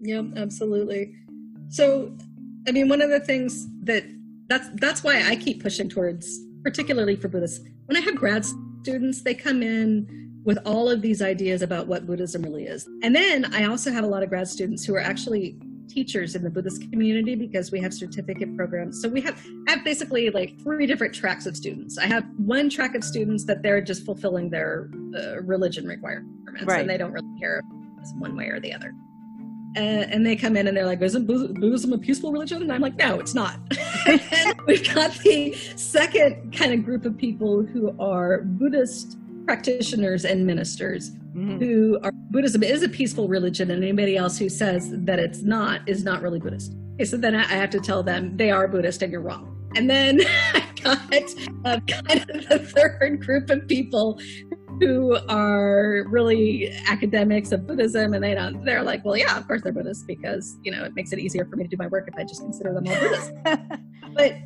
yep 0.00 0.24
absolutely. 0.36 1.14
So 1.68 2.16
i 2.66 2.72
mean 2.72 2.88
one 2.88 3.02
of 3.02 3.10
the 3.10 3.20
things 3.20 3.66
that 3.82 4.04
that's 4.48 4.68
that's 4.76 5.04
why 5.04 5.22
i 5.28 5.36
keep 5.36 5.62
pushing 5.62 5.88
towards 5.88 6.40
particularly 6.62 7.14
for 7.14 7.28
buddhists 7.28 7.60
when 7.86 7.96
i 7.96 8.00
have 8.00 8.16
grad 8.16 8.44
students 8.80 9.22
they 9.22 9.34
come 9.34 9.62
in 9.62 10.06
with 10.44 10.58
all 10.64 10.88
of 10.88 11.02
these 11.02 11.20
ideas 11.20 11.60
about 11.60 11.88
what 11.88 12.06
buddhism 12.06 12.42
really 12.42 12.64
is. 12.64 12.88
And 13.02 13.14
then 13.14 13.52
i 13.54 13.64
also 13.64 13.90
have 13.90 14.04
a 14.04 14.06
lot 14.06 14.22
of 14.22 14.28
grad 14.28 14.48
students 14.48 14.84
who 14.84 14.94
are 14.94 15.00
actually 15.00 15.58
teachers 15.88 16.34
in 16.34 16.42
the 16.42 16.50
Buddhist 16.50 16.90
community 16.90 17.34
because 17.34 17.72
we 17.72 17.80
have 17.80 17.92
certificate 17.92 18.56
programs. 18.56 19.00
So 19.00 19.08
we 19.08 19.20
have 19.22 19.44
I 19.66 19.72
have 19.72 19.84
basically 19.84 20.30
like 20.30 20.60
three 20.60 20.86
different 20.86 21.14
tracks 21.14 21.46
of 21.46 21.56
students. 21.56 21.98
I 21.98 22.06
have 22.06 22.24
one 22.36 22.68
track 22.68 22.94
of 22.94 23.04
students 23.04 23.44
that 23.44 23.62
they're 23.62 23.80
just 23.80 24.04
fulfilling 24.04 24.50
their 24.50 24.90
uh, 25.16 25.40
religion 25.42 25.86
requirements 25.86 26.64
right. 26.64 26.80
and 26.80 26.90
they 26.90 26.96
don't 26.96 27.12
really 27.12 27.38
care 27.38 27.62
one 28.18 28.36
way 28.36 28.46
or 28.46 28.60
the 28.60 28.72
other. 28.72 28.94
Uh, 29.76 29.80
and 30.10 30.26
they 30.26 30.34
come 30.34 30.56
in 30.56 30.66
and 30.66 30.76
they're 30.76 30.86
like, 30.86 31.00
isn't 31.02 31.26
Buddhism 31.26 31.92
a 31.92 31.98
peaceful 31.98 32.32
religion? 32.32 32.62
And 32.62 32.72
I'm 32.72 32.80
like, 32.80 32.96
no, 32.96 33.20
it's 33.20 33.34
not. 33.34 33.60
and 34.06 34.60
we've 34.66 34.94
got 34.94 35.12
the 35.18 35.52
second 35.76 36.56
kind 36.56 36.72
of 36.72 36.84
group 36.84 37.04
of 37.04 37.16
people 37.16 37.62
who 37.62 37.94
are 38.00 38.42
Buddhist 38.42 39.18
practitioners 39.48 40.26
and 40.26 40.46
ministers 40.46 41.12
mm-hmm. 41.34 41.56
who 41.56 41.98
are 42.02 42.12
Buddhism 42.30 42.62
is 42.62 42.82
a 42.82 42.88
peaceful 42.88 43.28
religion, 43.28 43.70
and 43.70 43.82
anybody 43.82 44.14
else 44.14 44.36
who 44.36 44.46
says 44.50 44.90
that 44.92 45.18
it's 45.18 45.40
not 45.40 45.80
is 45.88 46.04
not 46.04 46.20
really 46.20 46.38
Buddhist. 46.38 46.74
Okay, 46.96 47.06
so 47.06 47.16
then 47.16 47.34
I 47.34 47.44
have 47.44 47.70
to 47.70 47.80
tell 47.80 48.02
them 48.02 48.36
they 48.36 48.50
are 48.50 48.68
Buddhist 48.68 49.00
and 49.00 49.10
you're 49.10 49.22
wrong. 49.22 49.56
And 49.74 49.88
then 49.88 50.20
I 50.54 50.66
got 50.82 50.98
uh, 51.64 51.80
kind 51.80 52.30
of 52.30 52.46
the 52.46 52.58
third 52.58 53.24
group 53.24 53.48
of 53.48 53.66
people 53.66 54.20
who 54.80 55.16
are 55.30 56.04
really 56.08 56.70
academics 56.86 57.50
of 57.50 57.66
Buddhism, 57.66 58.12
and 58.12 58.22
they 58.22 58.34
don't. 58.34 58.62
They're 58.66 58.82
like, 58.82 59.02
well, 59.02 59.16
yeah, 59.16 59.38
of 59.38 59.46
course 59.46 59.62
they're 59.62 59.72
Buddhist 59.72 60.06
because 60.06 60.58
you 60.62 60.70
know 60.70 60.84
it 60.84 60.94
makes 60.94 61.10
it 61.14 61.20
easier 61.20 61.46
for 61.46 61.56
me 61.56 61.64
to 61.64 61.70
do 61.70 61.78
my 61.78 61.86
work 61.86 62.06
if 62.06 62.20
I 62.20 62.24
just 62.24 62.42
consider 62.42 62.74
them 62.74 62.86
all 62.86 63.00
Buddhist. 63.00 63.32
but 64.14 64.36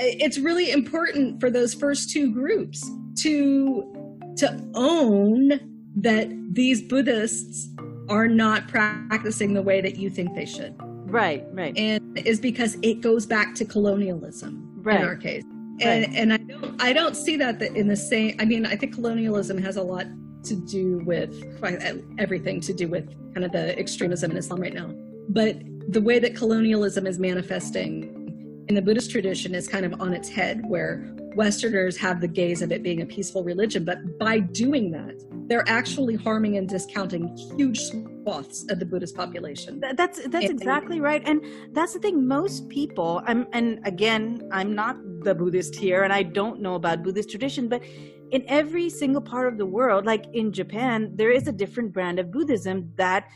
it's 0.00 0.38
really 0.38 0.72
important 0.72 1.38
for 1.38 1.48
those 1.48 1.74
first 1.74 2.10
two 2.10 2.32
groups 2.32 2.90
to 3.18 4.01
to 4.36 4.70
own 4.74 5.60
that 5.96 6.28
these 6.54 6.82
Buddhists 6.82 7.68
are 8.08 8.28
not 8.28 8.68
practicing 8.68 9.54
the 9.54 9.62
way 9.62 9.80
that 9.80 9.96
you 9.96 10.10
think 10.10 10.34
they 10.34 10.46
should. 10.46 10.74
Right, 10.78 11.44
right. 11.52 11.76
And 11.76 12.18
is 12.18 12.40
because 12.40 12.76
it 12.82 13.00
goes 13.00 13.26
back 13.26 13.54
to 13.56 13.64
colonialism 13.64 14.72
right. 14.82 15.00
in 15.00 15.06
our 15.06 15.16
case. 15.16 15.44
And, 15.80 16.06
right. 16.06 16.10
and 16.14 16.32
I 16.32 16.36
don't 16.36 16.82
I 16.82 16.92
don't 16.92 17.16
see 17.16 17.36
that 17.36 17.60
in 17.62 17.88
the 17.88 17.96
same 17.96 18.36
I 18.38 18.44
mean 18.44 18.66
I 18.66 18.76
think 18.76 18.94
colonialism 18.94 19.58
has 19.58 19.76
a 19.76 19.82
lot 19.82 20.06
to 20.44 20.54
do 20.54 20.98
with 21.04 21.42
uh, 21.62 21.94
everything 22.18 22.60
to 22.60 22.72
do 22.72 22.88
with 22.88 23.08
kind 23.34 23.44
of 23.44 23.52
the 23.52 23.78
extremism 23.78 24.30
in 24.32 24.36
Islam 24.36 24.60
right 24.60 24.74
now. 24.74 24.90
But 25.28 25.56
the 25.88 26.00
way 26.00 26.18
that 26.18 26.34
colonialism 26.34 27.06
is 27.06 27.18
manifesting 27.18 28.64
in 28.68 28.74
the 28.74 28.82
Buddhist 28.82 29.10
tradition 29.10 29.54
is 29.54 29.68
kind 29.68 29.84
of 29.84 30.00
on 30.00 30.14
its 30.14 30.28
head, 30.28 30.62
where 30.66 31.14
Westerners 31.34 31.96
have 31.96 32.20
the 32.20 32.28
gaze 32.28 32.62
of 32.62 32.72
it 32.72 32.82
being 32.82 33.02
a 33.02 33.06
peaceful 33.06 33.42
religion. 33.44 33.84
But 33.84 34.18
by 34.18 34.38
doing 34.40 34.90
that, 34.92 35.22
they're 35.48 35.68
actually 35.68 36.14
harming 36.14 36.56
and 36.56 36.68
discounting 36.68 37.36
huge 37.56 37.80
swaths 37.80 38.64
of 38.70 38.78
the 38.78 38.86
Buddhist 38.86 39.16
population. 39.16 39.80
That's 39.80 39.98
that's 39.98 40.46
and, 40.46 40.60
exactly 40.60 41.00
right, 41.00 41.22
and 41.26 41.44
that's 41.72 41.92
the 41.92 41.98
thing. 41.98 42.26
Most 42.26 42.68
people, 42.68 43.22
I'm, 43.26 43.46
and 43.52 43.80
again, 43.84 44.48
I'm 44.52 44.74
not 44.74 44.96
the 45.24 45.34
Buddhist 45.34 45.74
here, 45.74 46.04
and 46.04 46.12
I 46.12 46.22
don't 46.22 46.60
know 46.60 46.74
about 46.74 47.02
Buddhist 47.02 47.30
tradition, 47.30 47.68
but 47.68 47.82
in 48.30 48.44
every 48.48 48.88
single 48.88 49.20
part 49.20 49.46
of 49.46 49.58
the 49.58 49.66
world, 49.66 50.06
like 50.06 50.24
in 50.32 50.52
Japan, 50.52 51.12
there 51.14 51.30
is 51.30 51.48
a 51.48 51.52
different 51.52 51.92
brand 51.92 52.18
of 52.18 52.30
Buddhism 52.30 52.90
that 52.96 53.28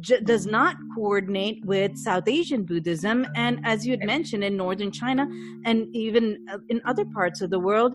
j- 0.00 0.20
does 0.20 0.46
not 0.46 0.76
coordinate 0.94 1.64
with 1.64 1.96
South 1.96 2.28
Asian 2.28 2.64
Buddhism. 2.64 3.26
And 3.34 3.60
as 3.64 3.86
you 3.86 3.92
had 3.92 4.04
mentioned, 4.04 4.44
in 4.44 4.56
northern 4.56 4.90
China 4.90 5.28
and 5.64 5.86
even 5.94 6.46
uh, 6.52 6.58
in 6.68 6.80
other 6.84 7.04
parts 7.04 7.40
of 7.40 7.50
the 7.50 7.58
world, 7.58 7.94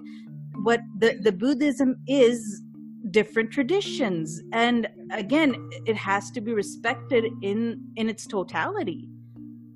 what 0.63 0.81
the, 0.97 1.19
the 1.21 1.31
Buddhism 1.31 1.97
is 2.07 2.61
different 3.11 3.49
traditions 3.51 4.41
and 4.51 4.87
again 5.11 5.69
it 5.85 5.95
has 5.95 6.29
to 6.29 6.41
be 6.41 6.53
respected 6.53 7.25
in 7.41 7.81
in 7.95 8.09
its 8.09 8.27
totality 8.27 9.07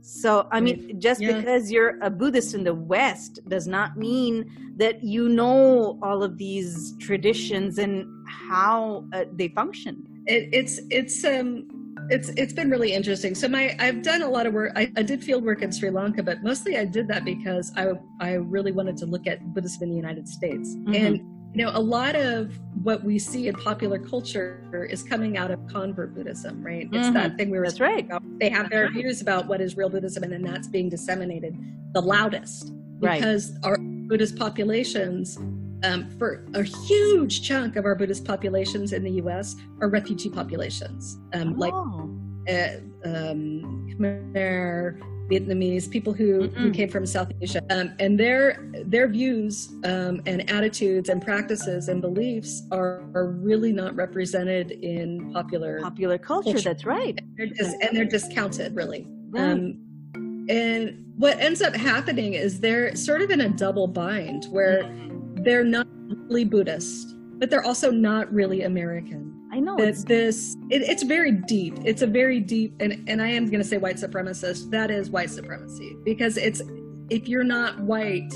so 0.01 0.47
i 0.51 0.59
mean 0.59 0.99
just 0.99 1.21
yeah. 1.21 1.37
because 1.37 1.71
you're 1.71 1.97
a 2.03 2.09
buddhist 2.09 2.53
in 2.53 2.63
the 2.63 2.73
west 2.73 3.39
does 3.47 3.65
not 3.65 3.97
mean 3.97 4.73
that 4.75 5.01
you 5.03 5.29
know 5.29 5.97
all 6.03 6.21
of 6.21 6.37
these 6.37 6.95
traditions 6.99 7.77
and 7.77 8.05
how 8.27 9.05
uh, 9.13 9.23
they 9.33 9.47
function 9.47 10.03
it, 10.25 10.49
it's 10.51 10.81
it's 10.91 11.23
um 11.23 11.82
it's 12.09 12.29
it's 12.29 12.53
been 12.53 12.69
really 12.69 12.93
interesting. 12.93 13.35
So 13.35 13.47
my 13.47 13.75
I've 13.79 14.01
done 14.01 14.21
a 14.21 14.29
lot 14.29 14.45
of 14.45 14.53
work. 14.53 14.71
I, 14.75 14.91
I, 14.97 15.03
did 15.03 15.23
field 15.23 15.43
work 15.43 15.61
in 15.61 15.71
Sri 15.71 15.89
Lanka, 15.89 16.23
but 16.23 16.43
mostly 16.43 16.77
I 16.77 16.85
did 16.85 17.07
that 17.07 17.25
because 17.25 17.71
I 17.75 17.93
I 18.19 18.33
really 18.33 18.71
wanted 18.71 18.97
to 18.97 19.05
look 19.05 19.27
at 19.27 19.53
Buddhism 19.53 19.83
in 19.83 19.89
the 19.89 19.95
United 19.95 20.27
States. 20.27 20.75
Mm-hmm. 20.75 20.93
And 20.95 21.17
you 21.53 21.63
know, 21.63 21.71
a 21.73 21.79
lot 21.79 22.15
of 22.15 22.59
what 22.81 23.03
we 23.03 23.19
see 23.19 23.47
in 23.47 23.55
popular 23.55 23.99
culture 23.99 24.87
is 24.89 25.03
coming 25.03 25.37
out 25.37 25.51
of 25.51 25.65
convert 25.67 26.15
Buddhism, 26.15 26.63
right? 26.63 26.87
It's 26.91 27.07
mm-hmm. 27.07 27.13
that 27.13 27.37
thing 27.37 27.51
we 27.51 27.59
were 27.59 27.65
that's 27.65 27.79
right. 27.79 28.05
About. 28.05 28.23
They 28.39 28.49
have 28.49 28.69
their 28.69 28.89
views 28.91 29.21
about 29.21 29.47
what 29.47 29.61
is 29.61 29.77
real 29.77 29.89
Buddhism, 29.89 30.23
and 30.23 30.33
then 30.33 30.41
that's 30.41 30.67
being 30.67 30.89
disseminated 30.89 31.55
the 31.93 32.01
loudest 32.01 32.73
because 32.99 33.51
right. 33.51 33.65
our 33.65 33.77
Buddhist 33.77 34.37
populations 34.37 35.37
um, 35.83 36.09
for 36.17 36.45
a 36.53 36.63
huge 36.63 37.41
chunk 37.41 37.75
of 37.75 37.85
our 37.85 37.95
Buddhist 37.95 38.25
populations 38.25 38.93
in 38.93 39.03
the 39.03 39.11
U.S. 39.11 39.55
are 39.81 39.89
refugee 39.89 40.29
populations, 40.29 41.19
um, 41.33 41.53
oh. 41.53 41.59
like 41.59 41.73
uh, 42.49 42.77
um, 43.05 43.87
Khmer, 43.99 44.99
Vietnamese, 45.29 45.89
people 45.89 46.13
who, 46.13 46.47
who 46.49 46.71
came 46.71 46.89
from 46.89 47.05
South 47.05 47.31
Asia, 47.41 47.61
um, 47.69 47.93
and 47.99 48.19
their 48.19 48.69
their 48.85 49.07
views 49.07 49.73
um, 49.83 50.21
and 50.25 50.49
attitudes 50.49 51.09
and 51.09 51.21
practices 51.21 51.89
and 51.89 52.01
beliefs 52.01 52.63
are, 52.71 53.03
are 53.13 53.27
really 53.27 53.71
not 53.71 53.95
represented 53.95 54.71
in 54.71 55.31
popular 55.33 55.81
popular 55.81 56.17
culture. 56.17 56.51
culture. 56.51 56.69
That's 56.69 56.85
right, 56.85 57.19
they're 57.37 57.47
just, 57.47 57.75
and 57.81 57.95
they're 57.95 58.05
discounted 58.05 58.75
really. 58.75 59.07
Right. 59.29 59.51
Um, 59.51 59.79
and 60.49 61.05
what 61.17 61.39
ends 61.39 61.61
up 61.61 61.73
happening 61.73 62.33
is 62.33 62.59
they're 62.59 62.95
sort 62.95 63.21
of 63.21 63.29
in 63.29 63.41
a 63.41 63.49
double 63.49 63.87
bind 63.87 64.45
where 64.45 64.83
mm-hmm 64.83 65.12
they're 65.35 65.63
not 65.63 65.87
really 66.29 66.45
Buddhist, 66.45 67.15
but 67.39 67.49
they're 67.49 67.65
also 67.65 67.91
not 67.91 68.31
really 68.33 68.63
American. 68.63 69.33
I 69.51 69.59
know 69.59 69.77
it's 69.77 70.03
this. 70.03 70.55
It, 70.71 70.81
it's 70.81 71.03
very 71.03 71.31
deep. 71.31 71.77
It's 71.85 72.01
a 72.01 72.07
very 72.07 72.39
deep, 72.39 72.73
and 72.79 73.07
and 73.07 73.21
I 73.21 73.27
am 73.27 73.45
going 73.45 73.61
to 73.61 73.67
say 73.67 73.77
white 73.77 73.97
supremacist. 73.97 74.71
That 74.71 74.89
is 74.89 75.11
white 75.11 75.29
supremacy 75.29 75.95
because 76.03 76.37
it's 76.37 76.61
if 77.09 77.27
you're 77.27 77.43
not 77.43 77.79
white, 77.81 78.33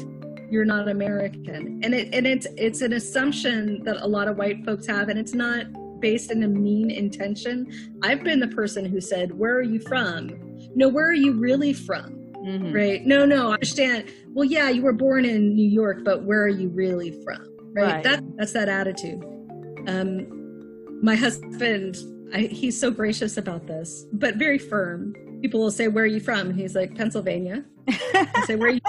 you're 0.52 0.66
not 0.66 0.88
American, 0.88 1.82
and 1.84 1.96
it 1.96 2.14
and 2.14 2.28
it's 2.28 2.46
it's 2.56 2.82
an 2.82 2.94
assumption 2.94 3.84
that 3.84 3.98
a 4.02 4.08
lot 4.08 4.28
of 4.28 4.38
white 4.38 4.64
folks 4.64 4.86
have, 4.86 5.10
and 5.10 5.18
it's 5.18 5.34
not 5.34 5.66
based 6.00 6.32
in 6.32 6.44
a 6.44 6.48
mean 6.48 6.92
intention. 6.92 7.98
I've 8.04 8.24
been 8.24 8.40
the 8.40 8.50
person 8.50 8.86
who 8.86 9.02
said, 9.02 9.32
"Where 9.32 9.56
are 9.56 9.64
you 9.64 9.80
from?" 9.80 10.30
No, 10.76 10.88
where 10.88 11.08
are 11.08 11.14
you 11.14 11.34
really 11.34 11.74
from? 11.74 12.17
Mm-hmm. 12.48 12.72
Right? 12.72 13.06
No, 13.06 13.26
no, 13.26 13.50
I 13.50 13.54
understand. 13.56 14.06
Well, 14.30 14.46
yeah, 14.46 14.70
you 14.70 14.82
were 14.82 14.94
born 14.94 15.26
in 15.26 15.54
New 15.54 15.68
York, 15.68 16.04
but 16.06 16.24
where 16.24 16.42
are 16.44 16.48
you 16.48 16.70
really 16.70 17.12
from? 17.24 17.46
Right? 17.74 17.96
right. 17.96 18.04
That 18.04 18.24
that's 18.38 18.54
that 18.54 18.70
attitude. 18.70 19.22
Um, 19.88 20.26
my 21.04 21.16
husband, 21.16 21.98
I, 22.34 22.42
he's 22.42 22.80
so 22.80 22.90
gracious 22.90 23.38
about 23.38 23.68
this, 23.68 24.06
but 24.14 24.36
very 24.36 24.58
firm. 24.58 25.14
People 25.42 25.60
will 25.60 25.72
say, 25.72 25.90
"Where 25.90 26.06
are 26.06 26.08
you 26.08 26.22
from?" 26.22 26.52
And 26.52 26.60
he's 26.60 26.74
like, 26.74 26.96
"Pennsylvania." 26.96 27.66
I 27.88 28.44
say, 28.46 28.56
"Where 28.56 28.70
are 28.70 28.74
you?" 28.74 28.82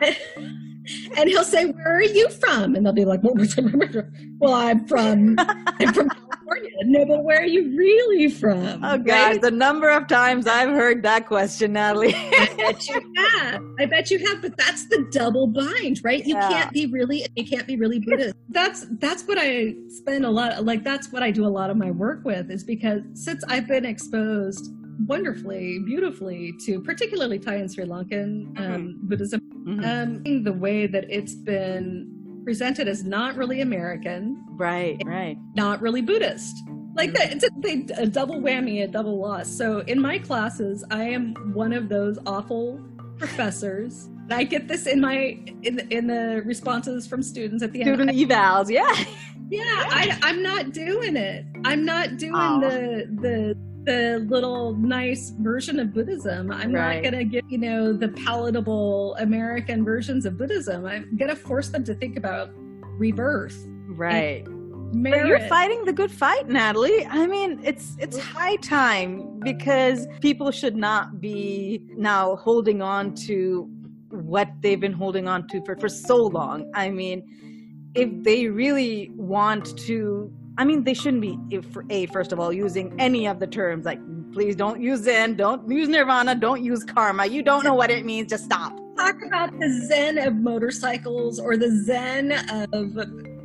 and 1.16 1.28
he'll 1.28 1.44
say, 1.44 1.66
"Where 1.66 1.96
are 1.96 2.02
you 2.02 2.28
from?" 2.30 2.74
And 2.74 2.84
they'll 2.84 2.92
be 2.92 3.04
like, 3.04 3.20
"Well, 3.22 4.54
I'm 4.54 4.86
from 4.86 5.36
I'm 5.38 5.92
from 5.92 6.08
California." 6.08 6.70
No, 6.86 7.06
but 7.06 7.24
where 7.24 7.40
are 7.40 7.46
you 7.46 7.76
really 7.76 8.28
from? 8.28 8.84
Oh 8.84 8.98
gosh, 8.98 9.06
right? 9.06 9.40
the 9.40 9.50
number 9.50 9.88
of 9.88 10.06
times 10.06 10.46
I've 10.46 10.70
heard 10.70 11.02
that 11.04 11.26
question, 11.26 11.72
Natalie. 11.72 12.14
I 12.14 12.52
bet 12.56 12.88
you 12.88 13.14
have. 13.16 13.64
I 13.78 13.86
bet 13.86 14.10
you 14.10 14.18
have. 14.26 14.42
But 14.42 14.56
that's 14.58 14.86
the 14.88 15.08
double 15.10 15.46
bind, 15.46 16.00
right? 16.04 16.24
You 16.26 16.34
yeah. 16.34 16.48
can't 16.48 16.72
be 16.72 16.86
really. 16.86 17.26
You 17.36 17.46
can't 17.46 17.66
be 17.66 17.76
really 17.76 18.00
Buddhist. 18.00 18.34
That's 18.50 18.86
that's 18.98 19.22
what 19.22 19.38
I 19.40 19.74
spend 19.88 20.26
a 20.26 20.30
lot. 20.30 20.64
Like 20.64 20.84
that's 20.84 21.10
what 21.10 21.22
I 21.22 21.30
do 21.30 21.46
a 21.46 21.48
lot 21.48 21.70
of 21.70 21.76
my 21.76 21.90
work 21.90 22.24
with. 22.24 22.50
Is 22.50 22.64
because 22.64 23.02
since 23.14 23.42
I've 23.48 23.66
been 23.66 23.86
exposed 23.86 24.70
wonderfully, 25.06 25.80
beautifully 25.80 26.54
to 26.64 26.80
particularly 26.80 27.38
Thai 27.38 27.56
and 27.56 27.72
Sri 27.72 27.84
Lankan 27.84 28.58
um, 28.58 28.64
mm-hmm. 28.64 29.08
Buddhism. 29.08 29.40
Mm-hmm. 29.66 29.84
Um, 29.84 30.44
the 30.44 30.52
way 30.52 30.86
that 30.86 31.06
it's 31.08 31.34
been 31.34 32.42
presented 32.44 32.88
as 32.88 33.04
not 33.04 33.36
really 33.36 33.62
American, 33.62 34.44
right, 34.56 35.00
right, 35.06 35.36
not 35.54 35.80
really 35.80 36.02
Buddhist. 36.02 36.56
Like 36.94 37.12
that, 37.14 37.32
it's 37.32 37.44
a, 37.44 38.02
a 38.02 38.06
double 38.06 38.40
whammy, 38.40 38.84
a 38.84 38.86
double 38.86 39.18
loss. 39.18 39.48
So 39.48 39.80
in 39.80 40.00
my 40.00 40.18
classes, 40.18 40.84
I 40.90 41.04
am 41.04 41.34
one 41.54 41.72
of 41.72 41.88
those 41.88 42.18
awful 42.26 42.80
professors. 43.18 44.08
I 44.30 44.44
get 44.44 44.68
this 44.68 44.86
in 44.86 45.00
my 45.00 45.38
in 45.62 45.76
the, 45.76 45.88
in 45.94 46.06
the 46.06 46.42
responses 46.44 47.06
from 47.06 47.22
students 47.22 47.62
at 47.62 47.72
the 47.72 47.80
Student 47.80 48.10
end. 48.10 48.18
Student 48.18 48.30
evals, 48.30 48.70
yeah. 48.70 49.04
Yeah, 49.50 49.62
I, 49.64 50.18
I'm 50.22 50.42
not 50.42 50.72
doing 50.72 51.16
it. 51.16 51.44
I'm 51.64 51.84
not 51.84 52.16
doing 52.16 52.34
oh. 52.34 52.60
the 52.60 53.06
the 53.20 53.73
the 53.84 54.26
little 54.28 54.74
nice 54.74 55.30
version 55.30 55.78
of 55.78 55.92
Buddhism. 55.92 56.50
I'm 56.50 56.72
right. 56.72 57.02
not 57.02 57.10
going 57.10 57.18
to 57.18 57.24
give, 57.24 57.44
you 57.48 57.58
know, 57.58 57.92
the 57.92 58.08
palatable 58.08 59.16
American 59.18 59.84
versions 59.84 60.26
of 60.26 60.38
Buddhism. 60.38 60.86
I'm 60.86 61.16
going 61.16 61.30
to 61.30 61.36
force 61.36 61.68
them 61.68 61.84
to 61.84 61.94
think 61.94 62.16
about 62.16 62.50
rebirth. 62.98 63.56
Right. 63.86 64.46
merit. 64.92 65.28
you're 65.28 65.48
fighting 65.48 65.84
the 65.84 65.92
good 65.92 66.10
fight, 66.10 66.48
Natalie. 66.48 67.06
I 67.06 67.26
mean, 67.26 67.60
it's 67.62 67.96
it's 67.98 68.18
high 68.18 68.56
time 68.56 69.38
because 69.40 70.06
people 70.20 70.50
should 70.50 70.76
not 70.76 71.20
be 71.20 71.82
now 71.96 72.36
holding 72.36 72.82
on 72.82 73.14
to 73.26 73.68
what 74.10 74.48
they've 74.60 74.80
been 74.80 74.92
holding 74.92 75.28
on 75.28 75.46
to 75.48 75.62
for, 75.64 75.76
for 75.76 75.88
so 75.88 76.16
long. 76.16 76.70
I 76.74 76.90
mean, 76.90 77.90
if 77.94 78.10
they 78.22 78.48
really 78.48 79.10
want 79.14 79.76
to 79.80 80.32
I 80.56 80.64
mean, 80.64 80.84
they 80.84 80.94
shouldn't 80.94 81.20
be, 81.20 81.38
if, 81.50 81.66
a 81.90 82.06
first 82.06 82.32
of 82.32 82.38
all, 82.38 82.52
using 82.52 82.94
any 83.00 83.26
of 83.26 83.40
the 83.40 83.46
terms 83.46 83.84
like, 83.84 83.98
please 84.32 84.54
don't 84.54 84.80
use 84.80 85.00
Zen, 85.00 85.36
don't 85.36 85.68
use 85.68 85.88
Nirvana, 85.88 86.34
don't 86.36 86.62
use 86.62 86.84
Karma. 86.84 87.26
You 87.26 87.42
don't 87.42 87.64
know 87.64 87.74
what 87.74 87.90
it 87.90 88.04
means. 88.04 88.30
Just 88.30 88.44
stop. 88.44 88.72
Talk 88.96 89.16
about 89.26 89.58
the 89.58 89.86
Zen 89.88 90.18
of 90.18 90.34
motorcycles 90.36 91.40
or 91.40 91.56
the 91.56 91.70
Zen 91.84 92.32
of 92.72 92.96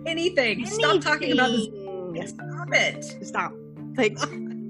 anything. 0.05 0.59
anything. 0.59 0.65
Stop 0.67 1.01
talking 1.01 1.33
about 1.33 1.51
this. 1.51 2.29
Stop 2.29 2.73
it. 2.73 3.25
Stop. 3.25 3.53
Like, 3.97 4.17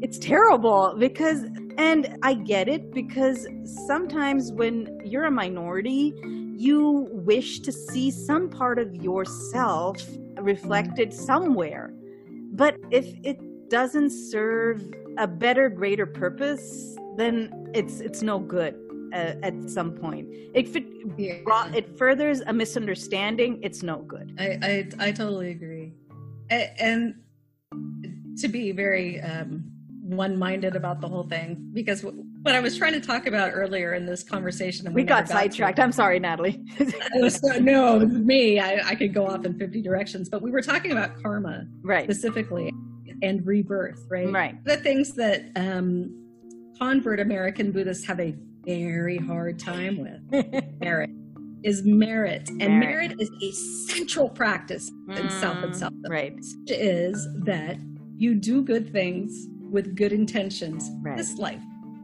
it's 0.02 0.18
terrible 0.18 0.96
because, 0.98 1.44
and 1.78 2.18
I 2.24 2.34
get 2.36 2.70
it 2.70 2.94
because 2.94 3.48
sometimes 3.86 4.54
when 4.54 5.02
you're 5.04 5.26
a 5.26 5.32
minority, 5.32 6.14
you 6.56 7.10
wish 7.12 7.60
to 7.62 7.72
see 7.72 8.12
some 8.12 8.50
part 8.50 8.80
of 8.80 8.96
yourself 8.96 10.02
reflected 10.38 11.14
somewhere 11.14 11.94
but 12.52 12.78
if 12.92 13.06
it 13.24 13.40
doesn't 13.70 14.10
serve 14.10 14.94
a 15.18 15.28
better, 15.28 15.70
greater 15.70 16.06
purpose, 16.06 16.96
then 17.18 17.70
it's 17.74 18.00
it's 18.00 18.22
no 18.22 18.40
good 18.40 18.76
uh, 19.14 19.36
at 19.44 19.70
some 19.70 19.92
point. 19.92 20.28
If 20.54 20.76
it 20.76 20.86
yeah. 21.18 21.72
it 21.74 21.98
furthers 21.98 22.42
a 22.42 22.54
misunderstanding, 22.54 23.60
it's 23.62 23.84
no 23.84 23.98
good. 23.98 24.36
I 24.40 24.88
I, 25.00 25.08
I 25.08 25.12
totally 25.12 25.52
agree, 25.52 25.94
and, 26.50 27.16
to 28.38 28.48
be 28.48 28.72
very 28.72 29.20
um, 29.22 29.72
one-minded 30.10 30.76
about 30.76 31.02
the 31.02 31.08
whole 31.08 31.28
thing 31.28 31.70
because 31.74 32.04
what 32.04 32.56
I 32.56 32.60
was 32.60 32.78
trying 32.78 32.94
to 32.94 33.00
talk 33.00 33.28
about 33.28 33.52
earlier 33.54 33.94
in 33.94 34.06
this 34.06 34.24
conversation, 34.24 34.88
we, 34.88 35.02
we 35.02 35.04
got 35.04 35.28
sidetracked. 35.28 35.80
I'm 35.80 35.92
sorry, 35.92 36.20
Natalie. 36.20 36.62
was, 37.16 37.42
no, 37.44 38.00
me, 38.00 38.60
I, 38.60 38.90
I 38.90 38.96
could 38.96 39.14
go 39.14 39.28
off 39.28 39.46
in 39.46 39.58
50 39.58 39.82
directions, 39.82 40.30
but 40.30 40.42
we 40.42 40.52
were 40.52 40.62
talking 40.62 40.92
about 40.92 41.22
karma, 41.22 41.66
right? 41.84 42.06
Specifically, 42.06 42.72
and 43.22 43.46
rebirth, 43.46 44.06
right? 44.10 44.32
Right. 44.32 44.64
The 44.66 44.78
things 44.78 45.14
that 45.16 45.52
um, 45.56 46.16
convert 46.78 47.20
American 47.20 47.72
Buddhists 47.72 48.06
have 48.06 48.20
a 48.20 48.36
very 48.66 49.18
hard 49.18 49.60
time 49.60 49.98
with 49.98 50.74
merit 50.80 51.10
is 51.64 51.84
merit, 51.84 52.50
and 52.50 52.80
merit, 52.80 53.18
merit 53.18 53.22
is 53.22 53.30
a 53.42 53.52
central 53.92 54.30
practice 54.30 54.90
in 55.10 55.28
mm, 55.28 55.42
self 55.42 55.58
and 55.58 55.76
self. 55.76 55.94
Right. 56.08 56.34
Is 56.68 57.28
that 57.44 57.78
you 58.16 58.36
do 58.36 58.62
good 58.62 58.92
things 58.92 59.48
with 59.70 59.96
good 59.96 60.12
intentions 60.12 60.92
right. 61.02 61.18
this 61.18 61.38
life 61.38 61.62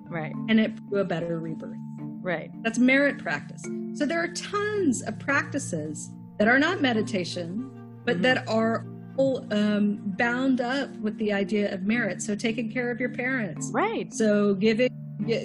Right. 0.07 0.33
And 0.49 0.59
it 0.59 0.73
through 0.89 1.01
a 1.01 1.05
better 1.05 1.39
rebirth. 1.39 1.77
Right. 1.99 2.51
That's 2.63 2.79
merit 2.79 3.17
practice. 3.17 3.63
So 3.93 4.05
there 4.05 4.21
are 4.21 4.27
tons 4.29 5.03
of 5.03 5.19
practices 5.19 6.09
that 6.39 6.47
are 6.47 6.59
not 6.59 6.81
meditation, 6.81 7.71
but 8.05 8.15
mm-hmm. 8.15 8.21
that 8.23 8.47
are 8.47 8.85
all 9.17 9.45
um, 9.53 9.99
bound 10.17 10.59
up 10.59 10.95
with 10.97 11.17
the 11.17 11.31
idea 11.31 11.73
of 11.73 11.83
merit. 11.83 12.21
So 12.21 12.35
taking 12.35 12.71
care 12.71 12.91
of 12.91 12.99
your 12.99 13.09
parents. 13.09 13.71
Right. 13.73 14.13
So 14.13 14.55
giving 14.55 14.89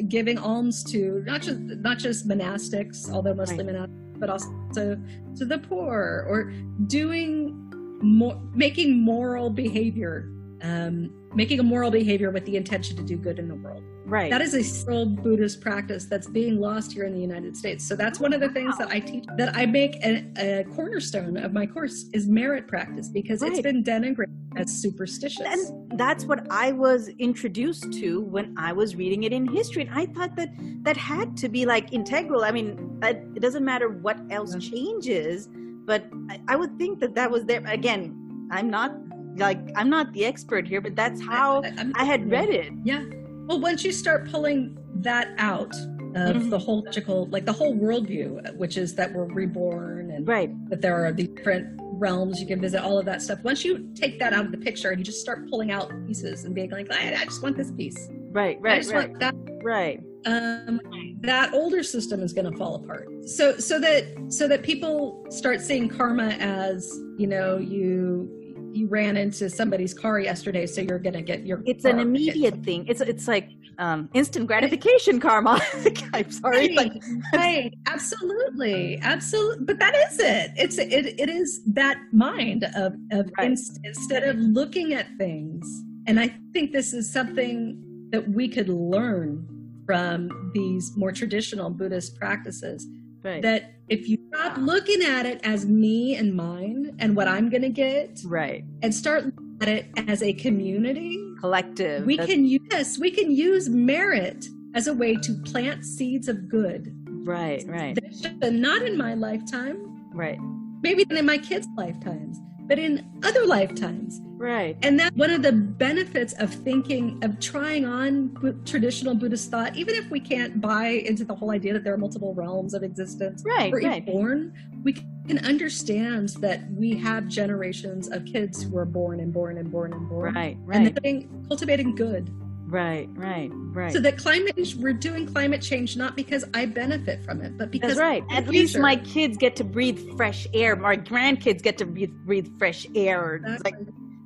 giving 0.09 0.37
alms 0.37 0.85
to 0.85 1.23
not 1.25 1.43
just 1.43 1.61
not 1.61 1.99
just 1.99 2.29
monastics, 2.29 3.11
although 3.11 3.35
mostly 3.35 3.65
right. 3.65 3.75
monastics, 3.75 4.21
but 4.21 4.31
also 4.31 4.99
to 5.37 5.45
the 5.45 5.59
poor 5.59 6.27
or 6.29 6.53
doing 6.87 7.57
more 8.03 8.41
making 8.55 9.01
moral 9.01 9.49
behavior 9.51 10.29
um, 10.63 11.20
making 11.35 11.61
a 11.61 11.63
moral 11.63 11.91
behavior 11.91 12.31
with 12.31 12.45
the 12.45 12.57
intention 12.57 12.97
to 12.97 13.03
do 13.03 13.17
good 13.17 13.39
in 13.39 13.49
the 13.49 13.55
world. 13.55 13.83
Right. 14.05 14.31
That 14.31 14.41
is 14.41 14.55
a 14.55 14.63
still 14.65 15.07
Buddhist 15.07 15.61
practice 15.61 16.07
that's 16.07 16.27
being 16.27 16.59
lost 16.59 16.93
here 16.93 17.05
in 17.05 17.15
the 17.15 17.21
United 17.21 17.57
States. 17.57 17.87
So 17.87 17.95
that's 17.95 18.19
one 18.19 18.33
of 18.33 18.41
the 18.41 18.49
oh, 18.49 18.53
things 18.53 18.77
that 18.79 18.89
I 18.89 18.99
teach 18.99 19.25
that 19.37 19.55
I 19.55 19.67
make 19.67 19.97
a, 20.05 20.27
a 20.37 20.65
cornerstone 20.65 21.37
of 21.37 21.53
my 21.53 21.67
course 21.67 22.07
is 22.13 22.27
merit 22.27 22.67
practice 22.67 23.09
because 23.09 23.43
right. 23.43 23.53
it's 23.53 23.61
been 23.61 23.85
denigrated 23.85 24.27
as 24.57 24.73
superstitious. 24.73 25.47
And 25.47 25.99
that's 25.99 26.25
what 26.25 26.51
I 26.51 26.73
was 26.73 27.09
introduced 27.21 27.93
to 27.93 28.23
when 28.23 28.53
I 28.59 28.73
was 28.73 28.97
reading 28.97 29.23
it 29.23 29.33
in 29.33 29.47
history. 29.47 29.83
And 29.83 29.91
I 29.97 30.07
thought 30.07 30.35
that 30.37 30.51
that 30.83 30.97
had 30.97 31.37
to 31.39 31.49
be 31.49 31.65
like 31.65 31.93
integral. 31.93 32.43
I 32.43 32.51
mean, 32.51 32.99
it 33.03 33.41
doesn't 33.41 33.65
matter 33.65 33.89
what 33.89 34.19
else 34.31 34.57
changes, 34.57 35.49
but 35.85 36.05
I, 36.29 36.41
I 36.49 36.57
would 36.57 36.77
think 36.79 36.99
that 36.99 37.15
that 37.15 37.31
was 37.31 37.45
there. 37.45 37.63
Again, 37.67 38.49
I'm 38.51 38.69
not 38.69 38.93
like 39.37 39.59
I'm 39.77 39.91
not 39.91 40.13
the 40.13 40.25
expert 40.25 40.67
here, 40.67 40.81
but 40.81 40.97
that's 40.97 41.21
how 41.21 41.63
I, 41.63 41.69
I, 41.69 42.03
I 42.03 42.05
had 42.05 42.31
read 42.31 42.49
it. 42.49 42.73
Yeah. 42.85 43.05
Well, 43.47 43.61
once 43.61 43.85
you 43.85 43.93
start 43.93 44.31
pulling 44.31 44.79
that 44.97 45.29
out 45.39 45.75
of 46.15 46.37
mm-hmm. 46.37 46.51
the 46.51 46.59
whole 46.59 46.83
logical, 46.85 47.27
like 47.27 47.45
the 47.45 47.53
whole 47.53 47.75
worldview, 47.75 48.55
which 48.57 48.77
is 48.77 48.95
that 48.97 49.13
we're 49.13 49.25
reborn 49.25 50.11
and 50.11 50.27
right. 50.27 50.51
that 50.71 50.81
there 50.81 51.05
are 51.05 51.13
the 51.13 51.27
different 51.29 51.79
realms 52.01 52.41
you 52.41 52.47
can 52.47 52.61
visit, 52.61 52.83
all 52.83 52.99
of 52.99 53.05
that 53.07 53.23
stuff. 53.23 53.39
Once 53.43 53.65
you 53.65 53.91
take 53.95 54.19
that 54.19 54.33
out 54.33 54.45
of 54.47 54.53
the 54.53 54.59
picture 54.59 54.91
and 54.91 54.99
you 54.99 55.05
just 55.05 55.21
start 55.21 55.49
pulling 55.49 55.71
out 55.71 55.91
pieces 56.07 56.45
and 56.45 56.55
being 56.55 56.71
like, 56.71 56.93
I, 56.93 57.15
I 57.15 57.25
just 57.25 57.43
want 57.43 57.57
this 57.57 57.71
piece. 57.73 58.09
Right, 58.31 58.59
right, 58.61 58.85
right. 58.87 59.19
That. 59.19 59.35
Right. 59.63 60.01
Um, 60.27 60.81
that 61.21 61.53
older 61.55 61.83
system 61.83 62.23
is 62.23 62.33
going 62.33 62.51
to 62.51 62.57
fall 62.57 62.77
apart. 62.77 63.09
So, 63.27 63.57
so 63.59 63.79
that 63.81 64.05
so 64.29 64.49
that 64.49 64.63
people 64.63 65.27
start 65.31 65.61
seeing 65.61 65.89
karma 65.89 66.29
as 66.41 66.99
you 67.19 67.27
know 67.27 67.59
you 67.59 68.40
you 68.73 68.87
ran 68.87 69.17
into 69.17 69.49
somebody's 69.51 69.95
car 69.95 70.21
yesterday, 70.21 70.67
so 70.67 70.81
you're 70.81 70.99
gonna 70.99 71.23
get 71.23 71.47
your. 71.47 71.63
It's 71.67 71.85
an 71.85 71.99
immediate 71.99 72.55
hit. 72.55 72.65
thing. 72.65 72.87
It's 72.87 73.01
it's 73.01 73.29
like 73.29 73.51
um, 73.79 74.09
instant 74.15 74.47
gratification 74.47 75.21
karma. 75.21 75.61
I'm 76.15 76.31
sorry, 76.31 76.77
right, 76.77 77.03
right, 77.35 77.75
absolutely, 77.87 78.99
absolutely. 79.03 79.65
But 79.65 79.79
that 79.79 79.95
is 79.95 80.19
it. 80.21 80.53
It's 80.57 80.79
it 80.79 81.21
it 81.21 81.29
is 81.29 81.63
that 81.67 81.99
mind 82.13 82.65
of 82.77 82.95
of 83.13 83.31
right. 83.39 83.51
inst- 83.51 83.81
instead 83.85 84.23
of 84.25 84.37
looking 84.37 84.95
at 84.95 85.07
things, 85.19 85.67
and 86.07 86.21
I 86.21 86.35
think 86.53 86.73
this 86.73 86.93
is 86.93 87.11
something 87.13 88.09
that 88.11 88.29
we 88.29 88.49
could 88.49 88.69
learn 88.69 89.47
from 89.87 90.51
these 90.55 90.97
more 90.97 91.13
traditional 91.13 91.71
Buddhist 91.71 92.17
practices 92.17 92.87
Right. 93.23 93.43
That 93.43 93.75
if 93.89 94.09
you 94.09 94.19
stop 94.29 94.57
looking 94.57 95.03
at 95.03 95.27
it 95.27 95.41
as 95.45 95.67
me 95.67 96.17
and 96.17 96.35
mine 96.35 96.97
and 96.99 97.15
what 97.15 97.29
I'm 97.29 97.51
going 97.51 97.63
to 97.63 97.69
get, 97.69 98.21
right, 98.25 98.65
and 98.83 98.95
start 98.95 99.27
looking 99.27 99.59
at 99.61 99.69
it 99.69 99.87
as 100.09 100.23
a 100.23 100.33
community, 100.33 101.19
collective, 101.39 102.07
we 102.07 102.17
can 102.17 102.47
use 102.47 102.63
yes, 102.71 102.99
we 102.99 103.11
can 103.11 103.31
use 103.31 103.69
merit 103.69 104.47
as 104.75 104.87
a 104.87 104.95
way 104.95 105.17
to 105.17 105.35
plant 105.45 105.85
seeds 105.85 106.29
of 106.29 106.49
good. 106.49 106.97
Right, 107.27 107.63
right. 107.67 107.99
Not 108.43 108.83
in 108.83 108.97
my 108.97 109.15
lifetime. 109.15 110.09
Right. 110.15 110.39
Maybe 110.83 111.05
in 111.11 111.27
my 111.27 111.37
kids' 111.37 111.69
lifetimes 111.77 112.40
but 112.71 112.79
in 112.79 113.05
other 113.25 113.47
lifetimes. 113.47 114.21
Right. 114.37 114.77
And 114.83 114.99
that 115.01 115.13
one 115.17 115.31
of 115.31 115.43
the 115.43 115.51
benefits 115.51 116.35
of 116.35 116.55
thinking, 116.55 117.19
of 117.25 117.41
trying 117.41 117.85
on 117.85 118.33
traditional 118.65 119.17
Buddhist 119.17 119.51
thought, 119.51 119.75
even 119.75 119.97
if 119.97 120.09
we 120.09 120.21
can't 120.21 120.61
buy 120.61 120.87
into 120.87 121.25
the 121.25 121.35
whole 121.35 121.51
idea 121.51 121.73
that 121.73 121.83
there 121.83 121.93
are 121.93 121.99
multiple 121.99 122.33
realms 122.33 122.73
of 122.73 122.85
existence. 122.85 123.43
Right. 123.45 123.73
We're 123.73 123.83
right. 123.83 124.07
born, 124.07 124.55
we 124.85 124.93
can 124.93 125.39
understand 125.45 126.29
that 126.39 126.61
we 126.71 126.97
have 126.97 127.27
generations 127.27 128.09
of 128.09 128.25
kids 128.25 128.63
who 128.63 128.79
are 128.79 128.85
born 128.85 129.19
and 129.19 129.33
born 129.33 129.59
and 129.59 129.69
born 129.69 129.93
and 129.93 130.09
born. 130.09 130.35
Right. 130.35 130.57
Right. 130.61 130.97
And 131.05 131.49
cultivating 131.49 131.97
good. 131.97 132.31
Right, 132.71 133.09
right, 133.15 133.51
right. 133.53 133.93
So 133.93 133.99
that 134.01 134.17
climate 134.17 134.55
change, 134.57 134.77
we're 134.77 134.93
doing 134.93 135.27
climate 135.27 135.61
change 135.61 135.97
not 135.97 136.15
because 136.15 136.45
I 136.55 136.67
benefit 136.67 137.25
from 137.25 137.41
it, 137.43 137.59
but 137.59 137.73
because 137.73 137.97
That's 137.97 138.01
right. 138.01 138.23
At 138.31 138.45
future. 138.45 138.51
least 138.51 138.79
my 138.79 138.97
kids 138.97 139.37
get 139.37 139.57
to 139.57 139.65
breathe 139.65 139.99
fresh 140.17 140.47
air. 140.55 140.77
My 140.77 140.97
grandkids 140.97 141.63
get 141.63 141.79
to 141.79 141.87
breathe, 141.87 142.13
breathe 142.25 142.49
fresh 142.59 142.87
air. 142.95 143.37
Exactly. 143.37 143.55
It's 143.55 143.65
like 143.65 143.75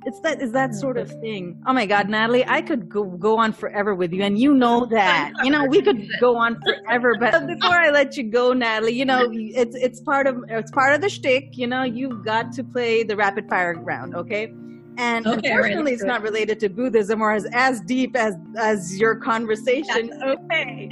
it's 0.05 0.19
that 0.19 0.39
is 0.39 0.51
that 0.51 0.75
sort 0.75 0.99
of 0.99 1.09
thing. 1.19 1.59
Oh 1.65 1.73
my 1.73 1.87
God, 1.87 2.07
Natalie, 2.07 2.45
I 2.47 2.61
could 2.61 2.87
go 2.87 3.03
go 3.03 3.39
on 3.39 3.51
forever 3.51 3.95
with 3.95 4.13
you, 4.13 4.21
and 4.21 4.37
you 4.37 4.53
know 4.53 4.85
that. 4.85 5.33
You 5.43 5.49
know 5.49 5.65
we 5.65 5.81
could 5.81 6.07
go 6.19 6.37
on 6.37 6.61
forever. 6.61 7.15
But 7.19 7.47
before 7.47 7.75
I 7.75 7.89
let 7.89 8.15
you 8.15 8.23
go, 8.23 8.53
Natalie, 8.53 8.93
you 8.93 9.05
know 9.05 9.27
it's 9.31 9.75
it's 9.75 9.99
part 10.01 10.27
of 10.27 10.43
it's 10.47 10.69
part 10.69 10.93
of 10.93 11.01
the 11.01 11.09
shtick. 11.09 11.57
You 11.57 11.65
know 11.65 11.81
you've 11.81 12.23
got 12.23 12.51
to 12.53 12.63
play 12.63 13.01
the 13.01 13.15
rapid 13.15 13.49
fire 13.49 13.73
round, 13.73 14.13
okay? 14.13 14.53
And 14.97 15.27
okay, 15.27 15.51
unfortunately, 15.51 15.93
it's 15.93 16.03
not 16.03 16.21
related 16.21 16.59
to 16.61 16.69
Buddhism 16.69 17.21
or 17.21 17.33
as, 17.33 17.45
as 17.53 17.81
deep 17.81 18.15
as, 18.15 18.35
as 18.57 18.99
your 18.99 19.15
conversation. 19.15 20.09
That's 20.09 20.39
okay. 20.39 20.89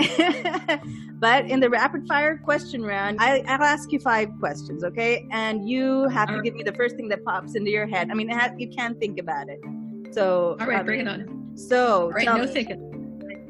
but 1.13 1.45
in 1.45 1.59
the 1.59 1.69
rapid 1.69 2.07
fire 2.07 2.37
question 2.37 2.83
round, 2.83 3.19
I, 3.19 3.39
will 3.39 3.63
ask 3.63 3.91
you 3.91 3.99
five 3.99 4.29
questions, 4.39 4.83
okay? 4.83 5.27
And 5.31 5.69
you 5.69 6.07
have 6.09 6.29
All 6.29 6.35
to 6.35 6.39
right. 6.39 6.43
give 6.43 6.55
me 6.55 6.63
the 6.63 6.73
first 6.73 6.95
thing 6.95 7.07
that 7.09 7.23
pops 7.23 7.55
into 7.55 7.71
your 7.71 7.87
head. 7.87 8.09
I 8.11 8.13
mean, 8.13 8.29
you 8.57 8.69
can't 8.69 8.99
think 8.99 9.19
about 9.19 9.49
it. 9.49 9.59
So, 10.11 10.57
All 10.59 10.67
right, 10.67 10.79
um, 10.79 10.85
bring 10.85 11.01
it 11.01 11.07
on. 11.07 11.51
So, 11.55 12.03
All 12.03 12.11
right, 12.11 12.25
no 12.25 12.45
thinking. 12.45 12.92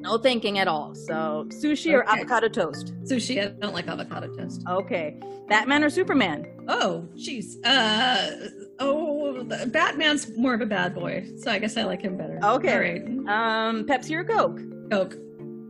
No 0.03 0.17
thinking 0.17 0.59
at 0.59 0.67
all. 0.67 0.93
So, 0.93 1.45
sushi 1.47 1.87
okay. 1.87 1.93
or 1.93 2.09
avocado 2.09 2.49
toast? 2.49 2.93
Sushi. 3.03 3.41
I 3.41 3.47
don't 3.47 3.73
like 3.73 3.87
avocado 3.87 4.27
toast. 4.35 4.61
Okay. 4.69 5.17
Batman 5.47 5.81
or 5.81 5.89
Superman? 5.89 6.45
Oh, 6.67 7.07
jeez. 7.15 7.55
Uh, 7.63 8.49
oh, 8.79 9.43
Batman's 9.67 10.35
more 10.37 10.53
of 10.53 10.59
a 10.59 10.65
bad 10.65 10.93
boy, 10.93 11.25
so 11.37 11.49
I 11.49 11.57
guess 11.57 11.77
I 11.77 11.83
like 11.83 12.01
him 12.01 12.17
better. 12.17 12.37
Okay. 12.43 12.77
Right. 12.77 13.01
Um, 13.07 13.85
Pepsi 13.85 14.11
or 14.11 14.25
Coke? 14.25 14.59
Coke. 14.91 15.15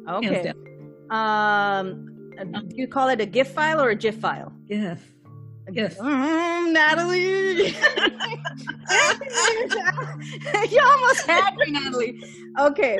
Okay. 0.09 0.51
Um, 1.11 2.09
do 2.67 2.75
you 2.75 2.87
call 2.87 3.09
it 3.09 3.21
a 3.21 3.27
GIF 3.27 3.51
file 3.51 3.79
or 3.79 3.89
a 3.91 3.95
GIF 3.95 4.15
file? 4.15 4.51
GIF. 4.67 5.12
GIF. 5.71 5.97
Mm, 5.97 6.73
Natalie. 6.73 7.67
you 10.69 10.81
almost 10.83 11.25
had 11.25 11.55
me, 11.55 11.71
Natalie. 11.71 12.21
Okay. 12.59 12.99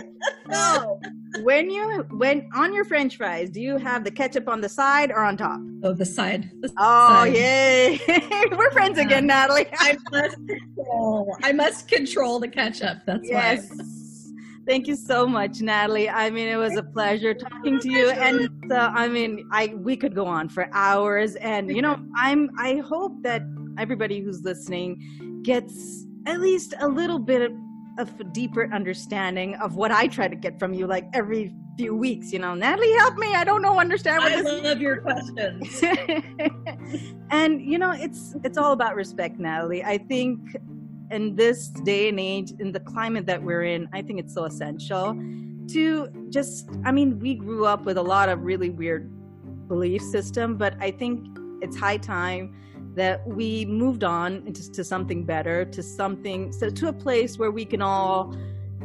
So 0.52 1.00
when 1.42 1.70
you 1.70 2.06
when 2.12 2.50
on 2.56 2.74
your 2.74 2.86
French 2.86 3.18
fries, 3.18 3.50
do 3.50 3.62
you 3.62 3.78
have 3.78 4.04
the 4.04 4.12
ketchup 4.12 4.48
on 4.48 4.62
the 4.62 4.70
side 4.70 5.12
or 5.12 5.20
on 5.20 5.38
top? 5.38 5.60
Oh, 5.84 5.94
the 5.94 6.06
side. 6.06 6.50
The 6.62 6.72
oh, 6.78 7.10
side. 7.10 7.34
yay! 7.34 8.00
We're 8.52 8.72
friends 8.72 8.98
again, 8.98 9.28
Natalie. 9.28 9.68
I 9.80 9.98
must 10.12 10.38
control. 10.48 11.38
I 11.44 11.52
must 11.52 11.88
control 11.88 12.40
the 12.40 12.48
ketchup. 12.48 13.00
That's 13.06 13.28
yes. 13.28 13.70
why. 13.70 13.86
Thank 14.66 14.88
you 14.88 14.96
so 14.96 15.28
much, 15.28 15.60
Natalie. 15.60 16.10
I 16.10 16.30
mean, 16.30 16.48
it 16.48 16.56
was 16.56 16.78
a 16.78 16.84
pleasure 16.84 17.34
talking 17.34 17.80
to 17.80 17.92
you. 17.92 18.10
And 18.10 18.50
uh, 18.72 18.92
I 18.94 19.10
mean, 19.10 19.48
I 19.52 19.74
we 19.76 19.98
could 19.98 20.16
go 20.16 20.26
on 20.26 20.48
for 20.48 20.70
hours. 20.72 21.36
And 21.36 21.70
you 21.70 21.82
know, 21.82 22.00
I'm 22.16 22.50
I 22.58 22.78
hope 22.78 23.22
that 23.24 23.42
everybody 23.78 24.22
who's 24.22 24.44
listening 24.44 25.42
gets 25.44 26.06
at 26.26 26.40
least 26.40 26.74
a 26.80 26.88
little 26.88 27.20
bit 27.20 27.42
of, 27.42 27.58
deeper 28.32 28.74
understanding 28.74 29.54
of 29.56 29.76
what 29.76 29.92
I 29.92 30.08
try 30.08 30.28
to 30.28 30.36
get 30.36 30.58
from 30.58 30.74
you, 30.74 30.88
like 30.88 31.06
every 31.14 31.54
few 31.78 31.96
weeks. 31.96 32.34
You 32.34 32.40
know, 32.40 32.56
Natalie, 32.56 32.92
help 32.94 33.18
me. 33.18 33.36
I 33.36 33.44
don't 33.44 33.62
know 33.62 33.80
understand 33.80 34.24
what 34.24 34.32
I 34.32 34.42
this 34.42 34.64
love 34.64 34.82
your 34.82 35.02
questions. 35.02 35.84
and 37.30 37.62
you 37.62 37.78
know, 37.78 37.92
it's 37.92 38.34
it's 38.44 38.58
all 38.58 38.72
about 38.72 38.96
respect, 38.96 39.38
Natalie. 39.40 39.84
I 39.84 40.00
think 40.00 40.40
in 41.14 41.36
this 41.36 41.68
day 41.68 42.10
and 42.10 42.20
age, 42.20 42.52
in 42.60 42.72
the 42.72 42.80
climate 42.80 43.28
that 43.28 43.42
we're 43.42 43.64
in, 43.64 43.88
I 43.94 44.02
think 44.02 44.20
it's 44.20 44.34
so 44.34 44.46
essential 44.46 45.16
to 45.68 46.10
just, 46.30 46.70
I 46.84 46.92
mean, 46.92 47.20
we 47.20 47.36
grew 47.36 47.66
up 47.66 47.86
with 47.86 47.98
a 47.98 48.02
lot 48.02 48.30
of 48.30 48.42
really 48.42 48.72
weird 48.72 49.10
belief 49.68 50.02
system, 50.02 50.58
but 50.58 50.76
I 50.80 50.90
think 50.90 51.26
it's 51.62 51.78
high 51.78 51.98
time 51.98 52.56
that 52.96 53.26
we 53.28 53.66
moved 53.66 54.04
on 54.04 54.44
into 54.48 54.72
to 54.72 54.84
something 54.84 55.24
better, 55.24 55.66
to 55.66 55.84
something, 55.84 56.52
so 56.52 56.70
to 56.70 56.88
a 56.88 56.94
place 56.94 57.38
where 57.38 57.52
we 57.52 57.64
can 57.64 57.82
all 57.82 58.36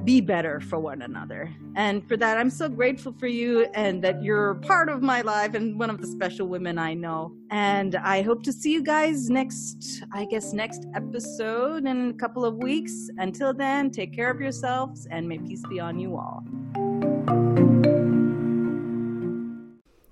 be 0.04 0.20
better 0.20 0.60
for 0.60 0.78
one 0.78 1.02
another. 1.02 1.52
And 1.76 2.06
for 2.08 2.16
that, 2.16 2.38
I'm 2.38 2.50
so 2.50 2.68
grateful 2.68 3.12
for 3.12 3.26
you 3.26 3.66
and 3.74 4.02
that 4.02 4.22
you're 4.22 4.54
part 4.54 4.88
of 4.88 5.02
my 5.02 5.20
life 5.20 5.54
and 5.54 5.78
one 5.78 5.90
of 5.90 6.00
the 6.00 6.06
special 6.06 6.48
women 6.48 6.78
I 6.78 6.94
know. 6.94 7.32
And 7.50 7.96
I 7.96 8.22
hope 8.22 8.42
to 8.44 8.52
see 8.52 8.72
you 8.72 8.82
guys 8.82 9.28
next, 9.28 10.02
I 10.12 10.24
guess, 10.24 10.52
next 10.52 10.86
episode 10.94 11.86
in 11.86 12.10
a 12.10 12.14
couple 12.14 12.44
of 12.44 12.56
weeks. 12.56 13.10
Until 13.18 13.52
then, 13.52 13.90
take 13.90 14.14
care 14.14 14.30
of 14.30 14.40
yourselves 14.40 15.06
and 15.10 15.28
may 15.28 15.38
peace 15.38 15.62
be 15.68 15.80
on 15.80 15.98
you 15.98 16.16
all. 16.16 17.57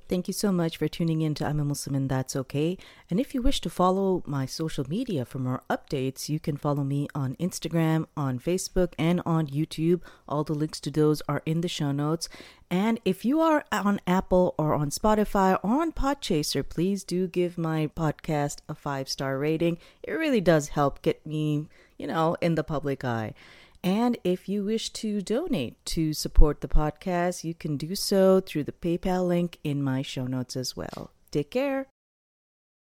Thank 0.08 0.28
you 0.28 0.34
so 0.34 0.52
much 0.52 0.76
for 0.76 0.86
tuning 0.86 1.20
in 1.20 1.34
to 1.34 1.46
I'm 1.46 1.58
a 1.58 1.64
Muslim 1.64 1.96
and 1.96 2.08
That's 2.08 2.36
Okay. 2.36 2.78
And 3.10 3.18
if 3.18 3.34
you 3.34 3.42
wish 3.42 3.60
to 3.62 3.70
follow 3.70 4.22
my 4.24 4.46
social 4.46 4.88
media 4.88 5.24
for 5.24 5.40
more 5.40 5.64
updates, 5.68 6.28
you 6.28 6.38
can 6.38 6.56
follow 6.56 6.84
me 6.84 7.08
on 7.12 7.34
Instagram, 7.36 8.06
on 8.16 8.38
Facebook, 8.38 8.92
and 9.00 9.20
on 9.26 9.48
YouTube. 9.48 10.02
All 10.28 10.44
the 10.44 10.54
links 10.54 10.78
to 10.80 10.92
those 10.92 11.22
are 11.28 11.42
in 11.44 11.60
the 11.60 11.68
show 11.68 11.90
notes. 11.90 12.28
And 12.70 13.00
if 13.04 13.24
you 13.24 13.40
are 13.40 13.64
on 13.72 14.00
Apple 14.06 14.54
or 14.56 14.74
on 14.74 14.90
Spotify 14.90 15.58
or 15.64 15.82
on 15.82 15.90
Podchaser, 15.90 16.68
please 16.68 17.02
do 17.02 17.26
give 17.26 17.58
my 17.58 17.88
podcast 17.88 18.58
a 18.68 18.76
five 18.76 19.08
star 19.08 19.38
rating. 19.38 19.76
It 20.04 20.12
really 20.12 20.40
does 20.40 20.68
help 20.68 21.02
get 21.02 21.26
me, 21.26 21.66
you 21.98 22.06
know, 22.06 22.36
in 22.40 22.54
the 22.54 22.62
public 22.64 23.04
eye. 23.04 23.34
And 23.82 24.18
if 24.24 24.48
you 24.48 24.64
wish 24.64 24.90
to 24.90 25.20
donate 25.20 25.84
to 25.86 26.12
support 26.12 26.60
the 26.60 26.68
podcast, 26.68 27.44
you 27.44 27.54
can 27.54 27.76
do 27.76 27.94
so 27.94 28.40
through 28.40 28.64
the 28.64 28.72
PayPal 28.72 29.26
link 29.26 29.58
in 29.62 29.82
my 29.82 30.02
show 30.02 30.26
notes 30.26 30.56
as 30.56 30.76
well. 30.76 31.12
Take 31.30 31.50
care. 31.50 31.86